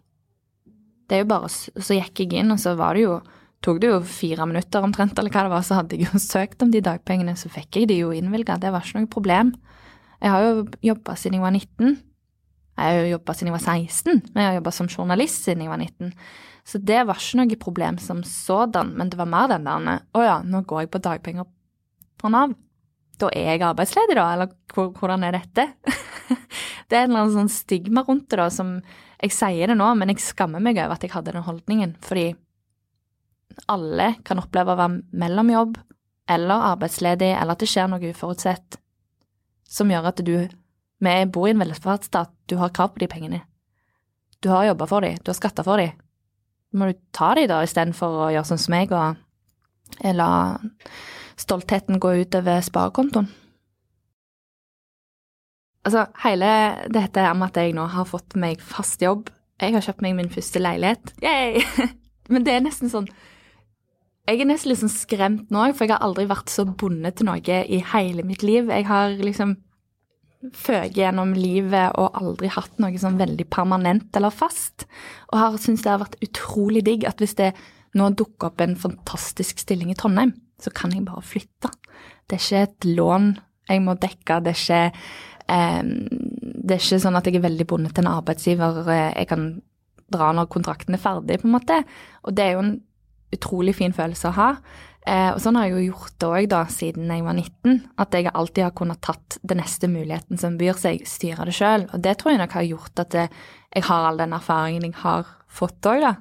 Det 1.07 1.19
er 1.19 1.23
jo 1.23 1.31
bare, 1.31 1.49
Så 1.49 1.95
gikk 1.95 2.25
jeg 2.25 2.41
inn, 2.41 2.51
og 2.51 2.59
så 2.59 2.75
var 2.79 2.95
det 2.95 3.07
jo 3.07 3.21
tok 3.65 3.81
det 3.81 3.91
jo 3.91 4.01
fire 4.05 4.47
minutter 4.47 4.85
omtrent, 4.85 5.19
eller 5.19 5.33
hva 5.33 5.47
det 5.47 5.53
var, 5.55 5.63
så 5.65 5.81
hadde 5.81 5.97
jeg 5.97 6.09
jo 6.11 6.19
søkt 6.33 6.63
om 6.63 6.73
de 6.73 6.83
dagpengene, 6.85 7.37
så 7.39 7.51
fikk 7.53 7.81
jeg 7.81 7.91
de 7.91 8.01
jo 8.03 8.13
innvilga. 8.15 8.59
Det 8.63 8.73
var 8.75 8.85
ikke 8.85 9.01
noe 9.03 9.13
problem. 9.13 9.55
Jeg 10.23 10.33
har 10.33 10.45
jo 10.45 10.67
jobba 10.85 11.17
siden 11.19 11.39
jeg 11.39 11.45
var 11.45 11.55
19. 11.55 11.97
Jeg 12.77 12.85
har 12.85 12.99
jo 13.01 13.15
jobba 13.15 13.35
siden 13.35 13.51
jeg 13.51 13.57
var 13.57 13.65
16, 13.65 14.21
men 14.35 14.43
jeg 14.43 14.51
har 14.51 14.59
jobba 14.59 14.75
som 14.77 14.91
journalist 14.91 15.47
siden 15.47 15.65
jeg 15.65 15.73
var 15.73 15.81
19. 15.81 16.13
Så 16.67 16.81
det 16.83 17.03
var 17.07 17.21
ikke 17.21 17.41
noe 17.41 17.59
problem 17.63 17.99
som 18.03 18.23
sådan, 18.27 18.93
men 18.99 19.11
det 19.13 19.19
var 19.21 19.31
mer 19.31 19.51
den 19.53 19.69
der 19.69 20.01
Å 20.03 20.25
ja, 20.25 20.39
nå 20.43 20.65
går 20.67 20.85
jeg 20.85 20.93
på 20.93 21.03
dagpenger 21.05 21.47
fra 22.21 22.33
Nav. 22.33 22.57
Da 23.17 23.31
er 23.33 23.55
jeg 23.55 23.65
arbeidsledig, 23.65 24.17
da, 24.19 24.27
eller 24.35 24.91
hvordan 24.99 25.25
er 25.25 25.39
dette? 25.39 25.69
det 26.89 26.97
er 26.99 27.07
en 27.07 27.11
eller 27.11 27.23
annen 27.23 27.37
sånn 27.39 27.53
stigma 27.53 28.05
rundt 28.07 28.29
det, 28.31 28.41
da, 28.43 28.49
som 28.53 28.79
Jeg 29.23 29.33
sier 29.33 29.73
det 29.73 29.79
nå, 29.79 29.87
men 29.97 30.13
jeg 30.13 30.21
skammer 30.21 30.61
meg 30.61 30.77
over 30.77 30.99
at 30.99 31.07
jeg 31.07 31.15
hadde 31.15 31.33
den 31.33 31.47
holdningen, 31.47 31.95
fordi 32.05 32.35
alle 33.73 34.11
kan 34.27 34.43
oppleve 34.43 34.75
å 34.75 34.79
være 34.79 35.01
mellom 35.17 35.49
jobb 35.55 35.79
eller 36.29 36.67
arbeidsledig, 36.75 37.31
eller 37.33 37.57
at 37.57 37.63
det 37.63 37.71
skjer 37.71 37.89
noe 37.89 38.11
uforutsett 38.13 38.77
som 39.67 39.91
gjør 39.91 40.11
at 40.13 40.23
du 40.27 40.37
Vi 40.97 41.13
bor 41.29 41.45
i 41.45 41.53
en 41.53 41.61
velferdsstat, 41.61 42.31
du 42.49 42.57
har 42.57 42.73
krav 42.73 42.95
på 42.95 43.03
de 43.03 43.07
pengene. 43.07 43.43
Du 44.41 44.49
har 44.49 44.65
jobba 44.65 44.87
for 44.89 45.05
de, 45.05 45.11
du 45.21 45.29
har 45.29 45.37
skatta 45.37 45.61
for 45.65 45.77
de. 45.77 45.91
Må 46.73 46.89
du 46.89 46.97
ta 47.13 47.35
de 47.37 47.45
da, 47.51 47.59
istedenfor 47.61 48.15
å 48.17 48.31
gjøre 48.33 48.49
sånn 48.49 48.63
som 48.63 48.73
meg 48.73 48.95
og 48.97 49.19
la 50.17 50.31
stoltheten 51.41 52.01
gå 52.03 52.15
utover 52.23 52.63
sparekontoen? 52.65 53.29
Altså, 55.87 56.09
hele 56.25 56.49
dette 56.91 57.23
her 57.23 57.37
med 57.39 57.53
at 57.53 57.61
jeg 57.63 57.77
nå 57.77 57.85
har 57.93 58.09
fått 58.09 58.35
meg 58.35 58.63
fast 58.65 59.03
jobb 59.05 59.29
Jeg 59.63 59.77
har 59.77 59.85
kjøpt 59.85 60.03
meg 60.03 60.17
min 60.19 60.33
første 60.33 60.59
leilighet. 60.59 61.13
Yay! 61.23 61.63
Men 62.33 62.43
det 62.45 62.57
er 62.57 62.65
nesten 62.65 62.91
sånn 62.91 63.07
Jeg 64.27 64.43
er 64.43 64.49
nesten 64.51 64.73
litt 64.73 64.83
sånn 64.83 64.91
skremt 64.91 65.53
nå, 65.55 65.69
for 65.77 65.87
jeg 65.87 65.95
har 65.95 66.03
aldri 66.03 66.27
vært 66.27 66.51
så 66.51 66.67
bundet 66.67 67.21
til 67.21 67.29
noe 67.29 67.39
i 67.63 67.79
hele 67.93 68.27
mitt 68.27 68.43
liv. 68.43 68.67
Jeg 68.67 68.89
har 68.89 69.15
liksom 69.23 69.55
føket 70.55 70.99
gjennom 70.99 71.33
livet 71.37 71.95
og 71.99 72.19
aldri 72.19 72.51
hatt 72.53 72.75
noe 72.83 72.99
sånn 73.01 73.19
veldig 73.21 73.47
permanent 73.51 74.19
eller 74.19 74.35
fast. 74.35 74.89
Og 75.31 75.39
har 75.41 75.57
syntes 75.63 75.87
det 75.87 75.93
har 75.93 76.03
vært 76.03 76.19
utrolig 76.27 76.83
digg 76.87 77.07
at 77.09 77.23
hvis 77.23 77.37
det 77.39 77.53
nå 77.97 78.11
dukker 78.19 78.51
opp 78.51 78.61
en 78.61 78.77
fantastisk 78.79 79.63
stilling 79.63 79.95
i 79.95 79.97
Trondheim, 79.99 80.35
så 80.63 80.73
kan 80.75 80.95
jeg 80.95 81.05
bare 81.07 81.25
flytte. 81.25 81.71
Det 82.27 82.39
er 82.39 82.45
ikke 82.45 82.63
et 82.67 82.89
lån 82.97 83.35
jeg 83.67 83.83
må 83.83 83.97
dekke, 83.99 84.41
det 84.47 84.55
er 84.55 84.61
ikke 84.61 84.83
det 85.47 86.75
er 86.75 86.81
ikke 86.83 86.99
sånn 86.99 87.15
at 87.19 87.29
jeg 87.29 87.39
er 87.39 87.45
veldig 87.45 87.67
bundet 87.71 87.95
til 87.95 88.03
en 88.03 88.17
arbeidsgiver. 88.17 88.83
Eh, 88.91 89.13
jeg 89.21 89.29
kan 89.31 89.47
dra 90.11 90.33
når 90.35 90.51
kontrakten 90.51 90.97
er 90.97 91.03
ferdig, 91.03 91.39
på 91.43 91.47
en 91.47 91.55
måte. 91.55 91.79
Og 92.27 92.35
det 92.35 92.45
er 92.45 92.57
jo 92.57 92.65
en 92.65 92.75
utrolig 93.35 93.77
fin 93.79 93.95
følelse 93.95 94.31
å 94.31 94.37
ha. 94.37 94.49
Eh, 95.07 95.31
og 95.31 95.39
sånn 95.43 95.59
har 95.59 95.69
jeg 95.69 95.77
jo 95.77 95.93
gjort 95.93 96.17
det 96.19 96.31
òg, 96.31 96.57
siden 96.75 97.13
jeg 97.15 97.27
var 97.27 97.39
19. 97.39 97.79
At 98.03 98.17
jeg 98.17 98.33
alltid 98.33 98.67
har 98.67 98.75
kunnet 98.79 99.03
tatt 99.07 99.39
den 99.47 99.63
neste 99.63 99.91
muligheten 99.91 100.41
som 100.41 100.59
byr 100.59 100.79
seg, 100.81 101.07
styre 101.07 101.47
det 101.47 101.55
sjøl. 101.59 101.87
Og 101.95 102.03
det 102.03 102.17
tror 102.19 102.35
jeg 102.35 102.43
nok 102.43 102.57
har 102.59 102.67
gjort 102.67 103.05
at 103.05 103.19
jeg 103.21 103.87
har 103.87 104.09
all 104.09 104.19
den 104.19 104.35
erfaringen 104.35 104.89
jeg 104.89 104.99
har 105.05 105.31
fått 105.47 105.87
òg, 105.87 106.03
da. 106.03 106.17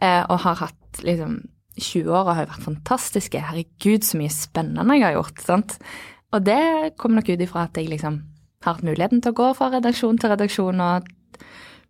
Eh, 0.00 0.22
og 0.28 0.44
har 0.46 0.62
hatt 0.62 1.02
liksom 1.06 1.40
20-åra 1.80 2.36
har 2.36 2.46
jo 2.46 2.52
vært 2.52 2.66
fantastiske. 2.68 3.42
Herregud, 3.50 4.04
så 4.06 4.20
mye 4.20 4.32
spennende 4.34 4.98
jeg 4.98 5.06
har 5.08 5.16
gjort. 5.18 5.40
sant? 5.44 5.78
Og 6.34 6.44
det 6.46 6.94
kommer 7.00 7.20
nok 7.20 7.32
ut 7.32 7.42
ifra 7.42 7.66
at 7.66 7.80
jeg 7.80 7.90
liksom 7.90 8.20
har 8.64 8.76
hatt 8.76 8.84
muligheten 8.86 9.22
til 9.22 9.32
å 9.32 9.38
gå 9.40 9.48
fra 9.56 9.70
redaksjon 9.72 10.20
til 10.20 10.32
redaksjon 10.34 10.82
og 10.84 11.08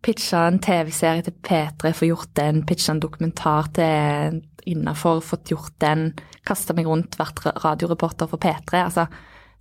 pitcha 0.04 0.46
en 0.48 0.60
TV-serie 0.62 1.24
til 1.26 1.34
P3, 1.44 1.92
få 1.92 2.08
gjort 2.08 2.30
den, 2.38 2.62
pitcha 2.68 2.94
en 2.94 3.02
dokumentar 3.02 3.68
til 3.76 4.40
innafor, 4.70 5.20
fått 5.24 5.52
gjort 5.52 5.74
den, 5.82 6.12
kasta 6.46 6.76
meg 6.76 6.88
rundt, 6.88 7.18
vært 7.20 7.42
radioreporter 7.64 8.30
for 8.30 8.40
P3. 8.40 8.84
Altså, 8.84 9.06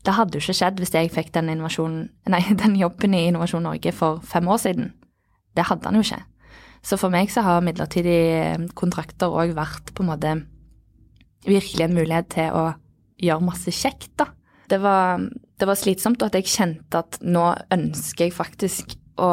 det 0.06 0.16
hadde 0.16 0.38
jo 0.38 0.44
ikke 0.46 0.58
skjedd 0.62 0.80
hvis 0.80 0.96
jeg 0.96 1.12
fikk 1.12 1.34
den, 1.36 1.52
nei, 1.52 2.44
den 2.64 2.80
jobben 2.80 3.18
i 3.18 3.26
Innovasjon 3.28 3.68
Norge 3.68 3.96
for 3.96 4.24
fem 4.24 4.48
år 4.48 4.62
siden. 4.64 4.94
Det 5.58 5.68
hadde 5.68 5.90
han 5.90 6.00
jo 6.00 6.06
ikke. 6.06 6.22
Så 6.86 6.98
for 7.00 7.12
meg 7.14 7.32
så 7.34 7.44
har 7.46 7.64
midlertidige 7.66 8.70
kontrakter 8.78 9.32
òg 9.32 9.54
vært 9.58 9.92
på 9.96 10.06
en 10.06 10.12
måte 10.12 10.36
virkelig 11.48 11.86
en 11.86 11.96
mulighet 11.96 12.30
til 12.36 12.56
å 12.56 12.66
gjøre 13.20 13.46
masse 13.46 13.74
kjekt, 13.76 14.12
da. 14.20 14.30
Det 14.70 14.78
var, 14.84 15.24
det 15.60 15.68
var 15.68 15.80
slitsomt, 15.80 16.22
og 16.22 16.30
at 16.30 16.38
jeg 16.38 16.52
kjente 16.52 17.02
at 17.02 17.18
nå 17.26 17.46
ønsker 17.74 18.28
jeg 18.28 18.36
faktisk 18.36 18.94
å 19.20 19.32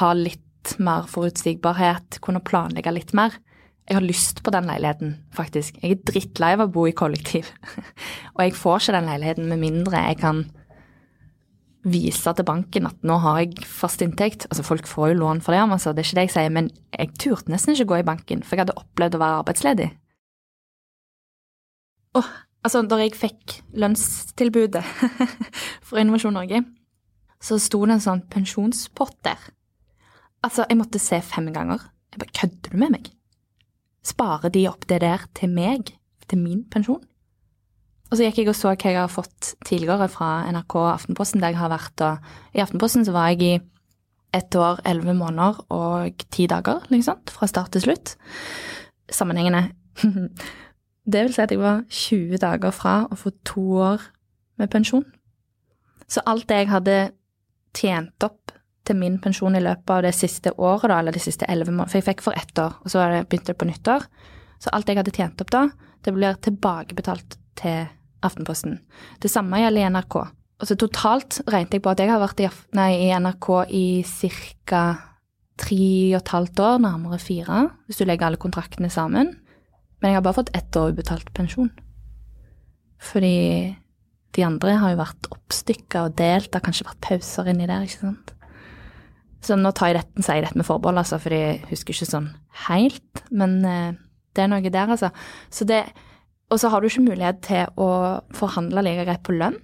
ha 0.00 0.10
litt 0.16 0.76
mer 0.82 1.08
forutsigbarhet, 1.10 2.20
kunne 2.22 2.42
planlegge 2.46 2.94
litt 2.94 3.12
mer. 3.16 3.34
Jeg 3.86 3.98
har 3.98 4.06
lyst 4.06 4.42
på 4.42 4.50
den 4.54 4.66
leiligheten, 4.66 5.16
faktisk. 5.34 5.76
Jeg 5.82 5.96
er 5.96 6.06
drittlei 6.08 6.54
av 6.56 6.64
å 6.64 6.70
bo 6.74 6.86
i 6.88 6.94
kollektiv. 6.96 7.50
og 8.34 8.40
jeg 8.42 8.56
får 8.58 8.80
ikke 8.80 8.96
den 8.96 9.10
leiligheten 9.10 9.50
med 9.50 9.62
mindre 9.62 10.06
jeg 10.08 10.20
kan 10.22 10.46
vise 11.86 12.32
til 12.34 12.46
banken 12.46 12.88
at 12.88 13.04
nå 13.06 13.18
har 13.22 13.42
jeg 13.42 13.66
fast 13.68 14.02
inntekt. 14.04 14.48
Altså 14.50 14.64
Folk 14.66 14.88
får 14.90 15.12
jo 15.12 15.20
lån 15.20 15.42
for 15.44 15.54
det, 15.54 15.62
altså, 15.62 15.92
det 15.94 16.02
er 16.02 16.08
ikke 16.08 16.18
det 16.18 16.26
jeg 16.26 16.34
sier, 16.34 16.54
men 16.56 16.70
jeg 16.96 17.12
turte 17.22 17.52
nesten 17.52 17.76
ikke 17.76 17.90
gå 17.92 18.00
i 18.00 18.08
banken, 18.08 18.42
for 18.42 18.56
jeg 18.56 18.66
hadde 18.66 18.78
opplevd 18.80 19.18
å 19.18 19.22
være 19.22 19.40
arbeidsledig. 19.42 19.88
Oh, 22.16 22.30
altså, 22.64 22.82
da 22.88 22.98
jeg 23.02 23.16
fikk 23.18 23.58
lønnstilbudet 23.76 24.84
fra 25.86 26.02
Innovasjon 26.02 26.36
Norge, 26.36 26.62
så 27.42 27.60
sto 27.62 27.82
det 27.84 27.98
en 27.98 28.06
sånn 28.06 28.24
pensjonspott 28.32 29.18
der. 29.26 29.50
Altså, 30.46 30.64
jeg 30.68 30.80
måtte 30.80 31.02
se 31.02 31.20
fem 31.24 31.52
ganger. 31.54 31.84
Jeg 32.12 32.22
bare, 32.22 32.36
kødder 32.40 32.72
du 32.72 32.80
med 32.80 32.96
meg? 32.96 33.12
Sparer 34.06 34.52
de 34.54 34.64
opp 34.70 34.86
det 34.88 35.02
der 35.02 35.26
til 35.36 35.52
meg, 35.52 35.92
til 36.30 36.40
min 36.40 36.64
pensjon? 36.70 37.02
Og 38.06 38.18
så 38.18 38.26
gikk 38.26 38.42
jeg 38.42 38.50
og 38.52 38.56
så 38.56 38.70
hva 38.70 38.90
jeg 38.92 38.98
har 39.00 39.10
fått 39.10 39.54
tidligere 39.66 40.06
fra 40.10 40.44
NRK 40.54 40.76
og 40.78 40.90
Aftenposten, 40.92 41.42
der 41.42 41.54
jeg 41.54 41.58
har 41.58 41.72
vært 41.72 42.04
og 42.06 42.28
I 42.54 42.62
Aftenposten 42.62 43.06
så 43.06 43.14
var 43.16 43.32
jeg 43.32 43.42
i 43.42 43.56
ett 44.36 44.54
år, 44.58 44.82
elleve 44.86 45.14
måneder 45.16 45.58
og 45.72 46.26
ti 46.34 46.46
dager, 46.50 46.84
liksom, 46.92 47.22
fra 47.32 47.48
start 47.50 47.72
til 47.74 47.86
slutt. 47.86 48.14
Sammenhengende. 49.10 49.70
Det 51.06 51.22
vil 51.22 51.34
si 51.34 51.42
at 51.44 51.52
jeg 51.54 51.62
var 51.62 51.84
20 51.86 52.40
dager 52.42 52.74
fra 52.74 52.96
å 53.06 53.18
få 53.18 53.30
to 53.46 53.62
år 53.78 54.02
med 54.58 54.70
pensjon. 54.72 55.04
Så 56.10 56.22
alt 56.26 56.48
det 56.50 56.58
jeg 56.64 56.70
hadde 56.72 56.96
tjent 57.76 58.26
opp 58.26 58.54
til 58.86 58.98
min 58.98 59.20
pensjon 59.22 59.54
i 59.58 59.62
løpet 59.62 59.92
av 59.94 60.02
det 60.06 60.14
siste 60.18 60.52
året, 60.58 60.88
da, 60.90 60.98
eller 60.98 61.14
de 61.14 61.22
siste 61.22 61.46
elleve 61.50 61.70
månedene, 61.70 61.90
for 61.90 62.00
jeg 62.00 62.08
fikk 62.08 62.26
for 62.26 62.38
ett 62.38 62.58
år, 62.58 62.74
og 62.82 62.90
så 62.90 63.06
begynte 63.06 63.52
det 63.52 63.58
på 63.58 63.70
nyttår, 63.70 64.06
så 64.62 64.74
alt 64.74 64.90
jeg 64.90 64.98
hadde 64.98 65.14
tjent 65.14 65.42
opp 65.42 65.54
da, 65.54 65.64
det 66.06 66.14
blir 66.14 66.38
tilbakebetalt 66.42 67.38
til 67.58 67.86
Aftenposten. 68.26 68.80
Det 69.22 69.30
samme 69.30 69.60
gjelder 69.60 69.84
i 69.84 69.90
NRK. 69.92 70.16
Altså 70.56 70.76
totalt 70.80 71.40
regnet 71.50 71.76
jeg 71.76 71.84
på 71.84 71.92
at 71.92 72.00
jeg 72.00 72.10
har 72.10 72.22
vært 72.22 72.40
i, 72.40 72.48
nei, 72.78 72.90
i 73.06 73.10
NRK 73.12 73.48
i 73.76 73.86
ca. 74.06 74.84
tre 75.60 75.88
og 76.14 76.20
et 76.20 76.32
halvt 76.32 76.62
år, 76.64 76.78
nærmere 76.84 77.18
fire, 77.20 77.66
hvis 77.86 78.00
du 78.00 78.06
legger 78.06 78.28
alle 78.28 78.40
kontraktene 78.40 78.90
sammen. 78.92 79.34
Men 80.00 80.10
jeg 80.12 80.18
har 80.18 80.24
bare 80.24 80.38
fått 80.38 80.54
ett 80.56 80.76
år 80.76 80.92
ubetalt 80.92 81.32
pensjon. 81.36 81.70
Fordi 83.00 83.76
de 84.36 84.44
andre 84.44 84.76
har 84.80 84.92
jo 84.92 85.00
vært 85.00 85.28
oppstykka 85.32 86.06
og 86.06 86.16
delt, 86.18 86.50
det 86.50 86.58
har 86.58 86.64
kanskje 86.64 86.88
vært 86.88 87.04
pauser 87.04 87.52
inni 87.52 87.68
der, 87.68 87.84
ikke 87.84 88.02
sant. 88.02 88.32
Så 89.44 89.56
nå 89.60 89.70
tar 89.76 89.92
jeg 89.92 90.00
dette, 90.00 90.24
sier 90.24 90.40
jeg 90.40 90.48
dette 90.48 90.58
med 90.58 90.66
forbehold, 90.66 91.00
altså, 91.00 91.20
for 91.22 91.32
jeg 91.32 91.60
husker 91.70 91.94
ikke 91.94 92.08
sånn 92.08 92.28
helt. 92.66 93.22
Men 93.30 93.56
eh, 93.64 93.98
det 94.36 94.44
er 94.44 94.50
noe 94.50 94.72
der, 94.72 94.92
altså. 94.92 95.12
Så 95.52 95.68
det, 95.68 95.84
og 96.50 96.60
så 96.60 96.70
har 96.70 96.80
du 96.80 96.88
ikke 96.88 97.06
mulighet 97.08 97.40
til 97.46 97.80
å 97.82 97.88
forhandle 98.36 98.84
like 98.86 99.06
greit 99.08 99.24
på 99.26 99.34
lønn. 99.34 99.58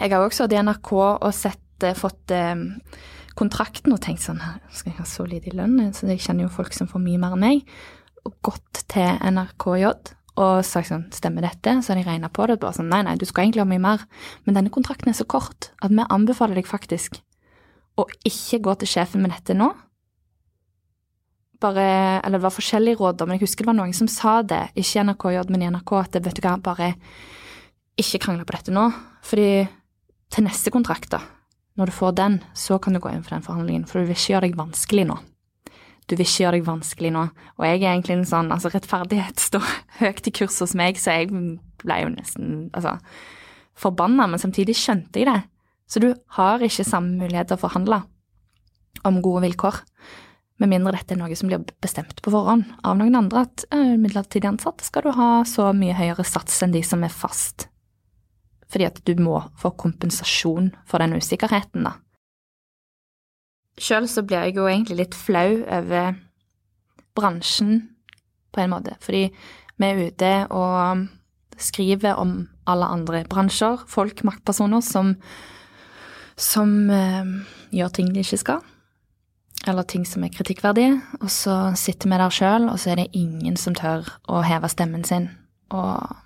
Jeg 0.00 0.12
har 0.12 0.24
også 0.24 0.46
hatt 0.46 0.54
i 0.54 0.60
NRK 0.60 0.92
og 1.00 1.32
sett, 1.36 1.84
eh, 1.84 1.96
fått 1.96 2.32
eh, 2.34 2.54
kontrakten 3.36 3.92
og 3.94 4.00
tenkt 4.04 4.22
sånn 4.24 4.40
Skal 4.72 4.92
jeg 4.92 4.98
ha 5.00 5.06
så 5.08 5.26
lite 5.28 5.50
i 5.50 5.56
lønn? 5.56 5.92
Så 5.96 6.08
jeg 6.08 6.20
kjenner 6.20 6.46
jo 6.46 6.54
folk 6.54 6.72
som 6.76 6.88
får 6.88 7.02
mye 7.02 7.20
mer 7.20 7.36
enn 7.36 7.44
meg. 7.44 7.62
Og 8.24 8.36
gått 8.44 8.84
til 8.92 9.16
NRKJ 9.20 9.88
og 10.40 10.64
sagt 10.64 10.90
sånn 10.92 11.08
Stemmer 11.12 11.44
dette? 11.44 11.78
Så 11.80 11.92
har 11.92 12.00
de 12.00 12.06
regna 12.08 12.28
på 12.28 12.46
det. 12.46 12.58
Og 12.58 12.64
Bare 12.64 12.76
sånn 12.76 12.90
Nei, 12.92 13.02
nei, 13.06 13.16
du 13.16 13.26
skal 13.28 13.46
egentlig 13.46 13.64
ha 13.64 13.68
mye 13.68 13.82
mer. 13.82 14.06
Men 14.44 14.56
denne 14.60 14.72
kontrakten 14.72 15.12
er 15.12 15.18
så 15.18 15.28
kort 15.28 15.72
at 15.80 15.92
vi 15.92 16.04
anbefaler 16.08 16.60
deg 16.60 16.68
faktisk 16.68 17.20
å 17.98 18.06
ikke 18.24 18.62
gå 18.64 18.76
til 18.80 18.88
sjefen 18.88 19.24
med 19.24 19.34
dette 19.34 19.56
nå 19.56 19.72
bare 21.60 22.20
Eller 22.24 22.38
det 22.38 22.44
var 22.46 22.54
forskjellige 22.54 23.00
råd, 23.00 23.26
men 23.26 23.36
jeg 23.38 23.46
husker 23.46 23.64
det 23.64 23.70
var 23.70 23.78
noen 23.78 23.96
som 23.96 24.08
sa 24.08 24.40
det, 24.42 24.70
ikke 24.74 25.00
i 25.00 25.04
NRK-J, 25.04 25.42
men 25.50 25.64
i 25.64 25.70
NRK, 25.72 25.92
at 25.98 26.20
vet 26.24 26.38
du 26.38 26.46
hva, 26.46 26.56
bare 26.60 26.94
ikke 28.00 28.22
krangle 28.24 28.46
på 28.48 28.56
dette 28.56 28.74
nå. 28.74 28.86
Fordi 29.26 29.66
til 30.30 30.46
neste 30.46 30.72
kontrakt, 30.72 31.10
da, 31.12 31.20
når 31.76 31.90
du 31.90 31.96
får 31.96 32.14
den, 32.16 32.38
så 32.56 32.78
kan 32.82 32.94
du 32.94 33.00
gå 33.02 33.12
inn 33.12 33.24
for 33.26 33.36
den 33.36 33.44
forhandlingen, 33.44 33.84
for 33.88 34.00
du 34.00 34.08
vil 34.08 34.16
ikke 34.16 34.34
gjøre 34.34 34.46
deg 34.48 34.56
vanskelig 34.58 35.06
nå. 35.10 35.18
Du 36.10 36.16
vil 36.16 36.26
ikke 36.26 36.44
gjøre 36.44 36.56
deg 36.58 36.66
vanskelig 36.66 37.12
nå. 37.14 37.26
Og 37.58 37.66
jeg 37.66 37.82
er 37.82 37.92
egentlig 37.92 38.16
en 38.16 38.26
sånn 38.26 38.50
Altså, 38.50 38.72
rettferdighet 38.72 39.42
står 39.42 39.68
høyt 40.00 40.26
i 40.26 40.34
kurs 40.34 40.58
hos 40.62 40.74
meg, 40.78 40.98
så 40.98 41.20
jeg 41.20 41.30
ble 41.30 42.00
jo 42.02 42.10
nesten 42.14 42.70
altså 42.76 42.96
forbanna, 43.80 44.26
men 44.28 44.40
samtidig 44.42 44.74
skjønte 44.76 45.22
jeg 45.22 45.30
det. 45.30 45.38
Så 45.90 46.02
du 46.02 46.10
har 46.36 46.62
ikke 46.62 46.86
samme 46.86 47.16
mulighet 47.18 47.50
til 47.50 47.58
å 47.58 47.62
forhandle 47.62 48.02
om 49.06 49.22
gode 49.24 49.46
vilkår. 49.46 49.80
Med 50.60 50.68
mindre 50.68 50.92
dette 50.92 51.14
er 51.16 51.20
noe 51.22 51.36
som 51.38 51.48
blir 51.48 51.62
bestemt 51.80 52.18
på 52.20 52.32
forhånd 52.34 52.66
av 52.84 52.98
noen 52.98 53.16
andre, 53.16 53.46
at 53.48 53.64
uh, 53.72 53.96
midlertidig 53.96 54.50
ansatt 54.50 54.84
skal 54.84 55.06
du 55.06 55.14
ha 55.16 55.30
så 55.48 55.70
mye 55.76 55.96
høyere 55.96 56.26
sats 56.28 56.58
enn 56.64 56.74
de 56.74 56.82
som 56.84 57.00
er 57.06 57.14
fast. 57.14 57.70
Fordi 58.70 58.86
at 58.90 59.00
du 59.08 59.14
må 59.16 59.38
få 59.58 59.72
kompensasjon 59.80 60.68
for 60.86 61.00
den 61.00 61.16
usikkerheten, 61.16 61.88
da. 61.88 61.94
Sjøl 63.80 64.04
så 64.12 64.20
blir 64.26 64.44
jeg 64.44 64.58
jo 64.58 64.66
egentlig 64.68 64.98
litt 64.98 65.16
flau 65.16 65.62
over 65.64 66.12
bransjen, 67.16 67.86
på 68.50 68.60
en 68.60 68.72
måte, 68.72 68.96
fordi 69.00 69.28
vi 69.80 69.86
er 69.86 70.00
ute 70.10 70.30
og 70.52 71.06
skriver 71.60 72.18
om 72.20 72.34
alle 72.68 72.88
andre 72.98 73.22
bransjer, 73.30 73.86
folk, 73.88 74.20
maktpersoner, 74.26 74.84
som, 74.84 75.14
som 76.36 76.76
uh, 76.92 77.32
gjør 77.72 77.96
ting 77.96 78.12
de 78.12 78.26
ikke 78.26 78.42
skal 78.42 78.60
eller 79.68 79.84
ting 79.84 80.06
som 80.08 80.24
er 80.24 80.32
kritikkverdige, 80.32 80.96
og 81.20 81.30
så 81.30 81.56
sitter 81.76 82.08
vi 82.08 82.18
der 82.22 82.32
sjøl, 82.32 82.68
og 82.72 82.78
så 82.80 82.92
er 82.92 83.02
det 83.02 83.10
ingen 83.12 83.58
som 83.60 83.76
tør 83.76 84.08
å 84.30 84.40
heve 84.46 84.70
stemmen 84.72 85.04
sin 85.04 85.28
og 85.70 86.16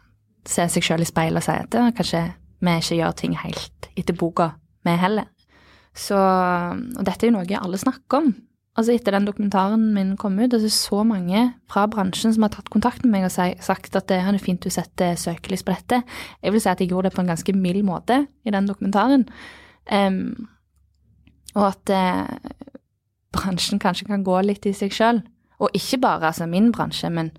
se 0.48 0.66
seg 0.70 0.84
sjøl 0.84 1.04
i 1.04 1.08
speilet 1.08 1.40
og 1.40 1.44
si 1.44 1.56
at 1.56 1.74
kanskje 1.96 2.22
vi 2.64 2.74
ikke 2.80 2.98
gjør 3.00 3.16
ting 3.18 3.36
helt 3.36 3.88
etter 3.98 4.16
boka, 4.16 4.54
vi 4.86 4.94
heller. 4.98 5.28
Så, 5.94 6.16
og 6.16 7.04
dette 7.06 7.26
er 7.26 7.30
jo 7.30 7.36
noe 7.36 7.60
alle 7.60 7.78
snakker 7.78 8.22
om. 8.22 8.32
Altså 8.74 8.96
Etter 8.96 9.14
den 9.14 9.26
dokumentaren 9.28 9.82
min 9.94 10.16
kom 10.18 10.34
ut, 10.40 10.54
altså 10.56 10.70
så 10.72 11.04
mange 11.06 11.44
fra 11.70 11.84
bransjen 11.90 12.32
som 12.34 12.42
har 12.42 12.50
tatt 12.56 12.72
kontakt 12.74 13.04
med 13.04 13.12
meg 13.12 13.28
og 13.28 13.34
sagt 13.62 13.94
at 13.94 14.08
det 14.10 14.18
er 14.18 14.40
fint 14.42 14.64
du 14.64 14.72
setter 14.72 15.14
søkelys 15.20 15.62
på 15.62 15.76
dette. 15.76 16.00
Jeg 16.42 16.54
vil 16.54 16.62
si 16.62 16.72
at 16.72 16.82
jeg 16.82 16.90
gjorde 16.90 17.12
det 17.12 17.14
på 17.14 17.22
en 17.22 17.30
ganske 17.30 17.54
mild 17.54 17.84
måte 17.86 18.24
i 18.42 18.54
den 18.54 18.66
dokumentaren. 18.66 19.28
Um, 19.86 20.48
og 21.54 21.68
at 21.68 21.94
uh, 21.94 22.74
bransjen 23.34 23.82
kanskje 23.82 24.08
kan 24.08 24.24
gå 24.26 24.36
litt 24.46 24.66
i 24.66 24.74
seg 24.76 24.94
sjøl. 24.94 25.20
Og 25.62 25.74
ikke 25.76 26.00
bare 26.02 26.30
altså 26.30 26.48
min 26.50 26.72
bransje, 26.74 27.10
men 27.10 27.32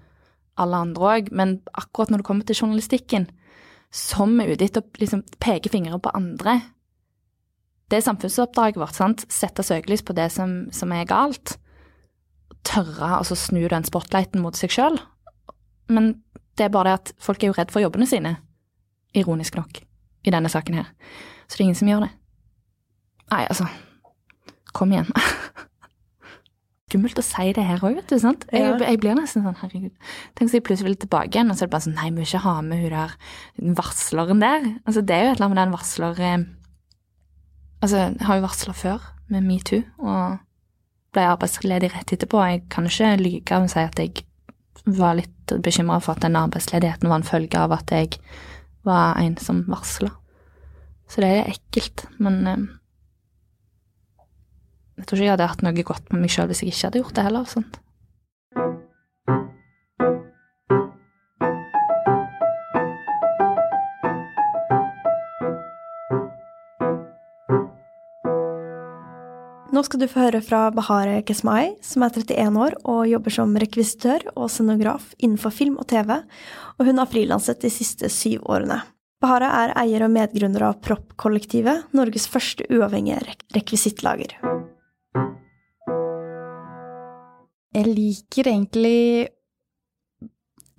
alle 0.62 0.84
andre 0.86 1.10
òg. 1.16 1.32
Men 1.36 1.60
akkurat 1.74 2.12
når 2.12 2.22
det 2.22 2.28
kommer 2.28 2.48
til 2.48 2.60
journalistikken, 2.62 3.28
som 3.96 4.40
er 4.42 4.54
ute 4.54 4.68
etter 4.68 4.84
å 4.84 5.00
liksom, 5.00 5.24
peke 5.40 5.72
fingre 5.72 6.00
på 6.04 6.12
andre 6.18 6.60
Det 7.88 8.00
er 8.00 8.02
samfunnsoppdraget 8.02 8.80
vårt. 8.82 8.96
sant? 8.98 9.26
Sette 9.30 9.64
søkelys 9.64 10.02
på 10.02 10.16
det 10.18 10.32
som, 10.34 10.66
som 10.74 10.92
er 10.92 11.06
galt. 11.06 11.60
Tørre 12.66 13.12
å 13.12 13.20
altså, 13.20 13.38
snu 13.38 13.68
den 13.70 13.86
spotlighten 13.86 14.42
mot 14.42 14.58
seg 14.58 14.74
sjøl. 14.74 14.98
Men 15.88 16.16
det 16.58 16.66
er 16.66 16.74
bare 16.74 16.90
det 16.90 16.98
at 16.98 17.14
folk 17.22 17.44
er 17.44 17.52
jo 17.52 17.58
redd 17.60 17.70
for 17.70 17.86
jobbene 17.86 18.08
sine, 18.10 18.32
ironisk 19.14 19.56
nok, 19.60 19.84
i 20.26 20.34
denne 20.34 20.50
saken 20.50 20.80
her. 20.80 20.90
Så 21.46 21.60
det 21.60 21.62
er 21.62 21.68
ingen 21.68 21.78
som 21.78 21.92
gjør 21.92 22.08
det. 22.08 22.12
Nei, 23.32 23.44
altså 23.46 23.70
Kom 24.76 24.92
igjen. 24.92 25.08
skummelt 26.86 27.18
å 27.18 27.24
si 27.26 27.48
det 27.58 27.64
her 27.66 27.82
òg, 27.82 27.98
vet 27.98 28.12
du. 28.12 28.18
sant? 28.22 28.46
Jeg, 28.54 28.62
ja. 28.62 28.76
jeg, 28.78 29.00
blir 29.02 29.18
nesten 29.18 29.46
sånn, 29.46 29.58
herregud. 29.58 29.94
Tenk 30.38 30.52
så 30.52 30.60
jeg 30.60 30.66
plutselig 30.68 30.92
vil 30.92 31.00
tilbake 31.06 31.34
igjen, 31.34 31.50
og 31.50 31.58
så 31.58 31.66
er 31.66 31.70
det 31.70 31.74
bare 31.74 31.86
sånn 31.88 31.98
Nei, 31.98 32.12
vi 32.12 32.22
vil 32.22 32.30
ikke 32.30 32.44
ha 32.46 32.56
med 32.66 32.84
hun 32.84 32.94
der 32.94 33.16
varsleren 33.80 34.44
der. 34.44 34.68
Altså, 34.86 35.02
det 35.02 35.16
er 35.16 35.26
jo 35.26 35.32
et 35.32 35.40
eller 35.40 35.48
annet 35.48 35.56
med 35.56 35.62
den 35.64 35.76
varsler 35.76 36.22
eh, 36.22 36.46
Altså, 37.84 37.98
jeg 38.08 38.26
har 38.26 38.38
jo 38.40 38.46
varsla 38.46 38.74
før, 38.74 39.10
med 39.30 39.46
metoo, 39.46 39.82
og 40.02 40.38
ble 41.14 41.26
arbeidsledig 41.30 41.92
rett 41.94 42.14
etterpå. 42.16 42.40
Jeg 42.50 42.64
kan 42.74 42.88
ikke 42.90 43.12
lyve 43.20 43.60
og 43.60 43.68
si 43.70 43.82
at 43.84 44.00
jeg 44.02 44.24
var 44.86 45.18
litt 45.20 45.54
bekymra 45.66 46.00
for 46.02 46.16
at 46.16 46.24
den 46.26 46.38
arbeidsledigheten 46.40 47.12
var 47.12 47.22
en 47.22 47.28
følge 47.28 47.60
av 47.60 47.74
at 47.76 47.92
jeg 47.94 48.18
var 48.86 49.20
en 49.22 49.38
som 49.42 49.64
varsla. 49.70 50.12
Så 51.10 51.22
det 51.22 51.30
er 51.30 51.52
ekkelt, 51.52 52.08
men 52.18 52.42
eh, 52.50 52.66
jeg 54.96 55.08
tror 55.08 55.20
ikke 55.20 55.26
jeg 55.26 55.34
hadde 55.36 55.50
hatt 55.52 55.66
noe 55.66 55.88
godt 55.88 56.14
med 56.14 56.24
meg 56.24 56.32
sjøl 56.32 56.48
hvis 56.52 56.64
jeg 56.64 56.72
ikke 56.72 56.88
hadde 56.88 57.02
gjort 57.04 57.18
det 57.18 57.26
heller. 57.28 57.50
Sånt. 57.52 57.82
Nå 69.76 69.82
skal 69.84 70.00
du 70.00 70.08
få 70.08 70.22
høre 70.24 70.40
fra 70.40 70.70
Bahare 70.72 71.18
Kesmai, 71.28 71.74
som 71.84 72.06
er 72.06 72.16
31 72.16 72.60
år 72.64 72.78
og 72.88 73.10
jobber 73.12 73.34
som 73.36 73.58
rekvisitør 73.60 74.24
og 74.32 74.48
scenograf 74.54 75.10
innenfor 75.20 75.52
film 75.52 75.76
og 75.84 75.90
TV, 75.92 76.14
og 76.80 76.88
hun 76.88 77.02
har 77.02 77.12
frilanset 77.12 77.60
de 77.60 77.74
siste 77.74 78.08
syv 78.08 78.48
årene. 78.48 78.80
Bahare 79.20 79.52
er 79.66 79.76
eier 79.84 80.06
og 80.08 80.14
medgrunner 80.16 80.70
av 80.70 80.80
Propp-kollektivet, 80.86 81.90
Norges 81.98 82.30
første 82.32 82.70
uavhengige 82.72 83.20
rek 83.26 83.44
rekvisittlager. 83.58 84.40
Jeg 87.76 87.92
liker 87.92 88.48
egentlig 88.48 89.28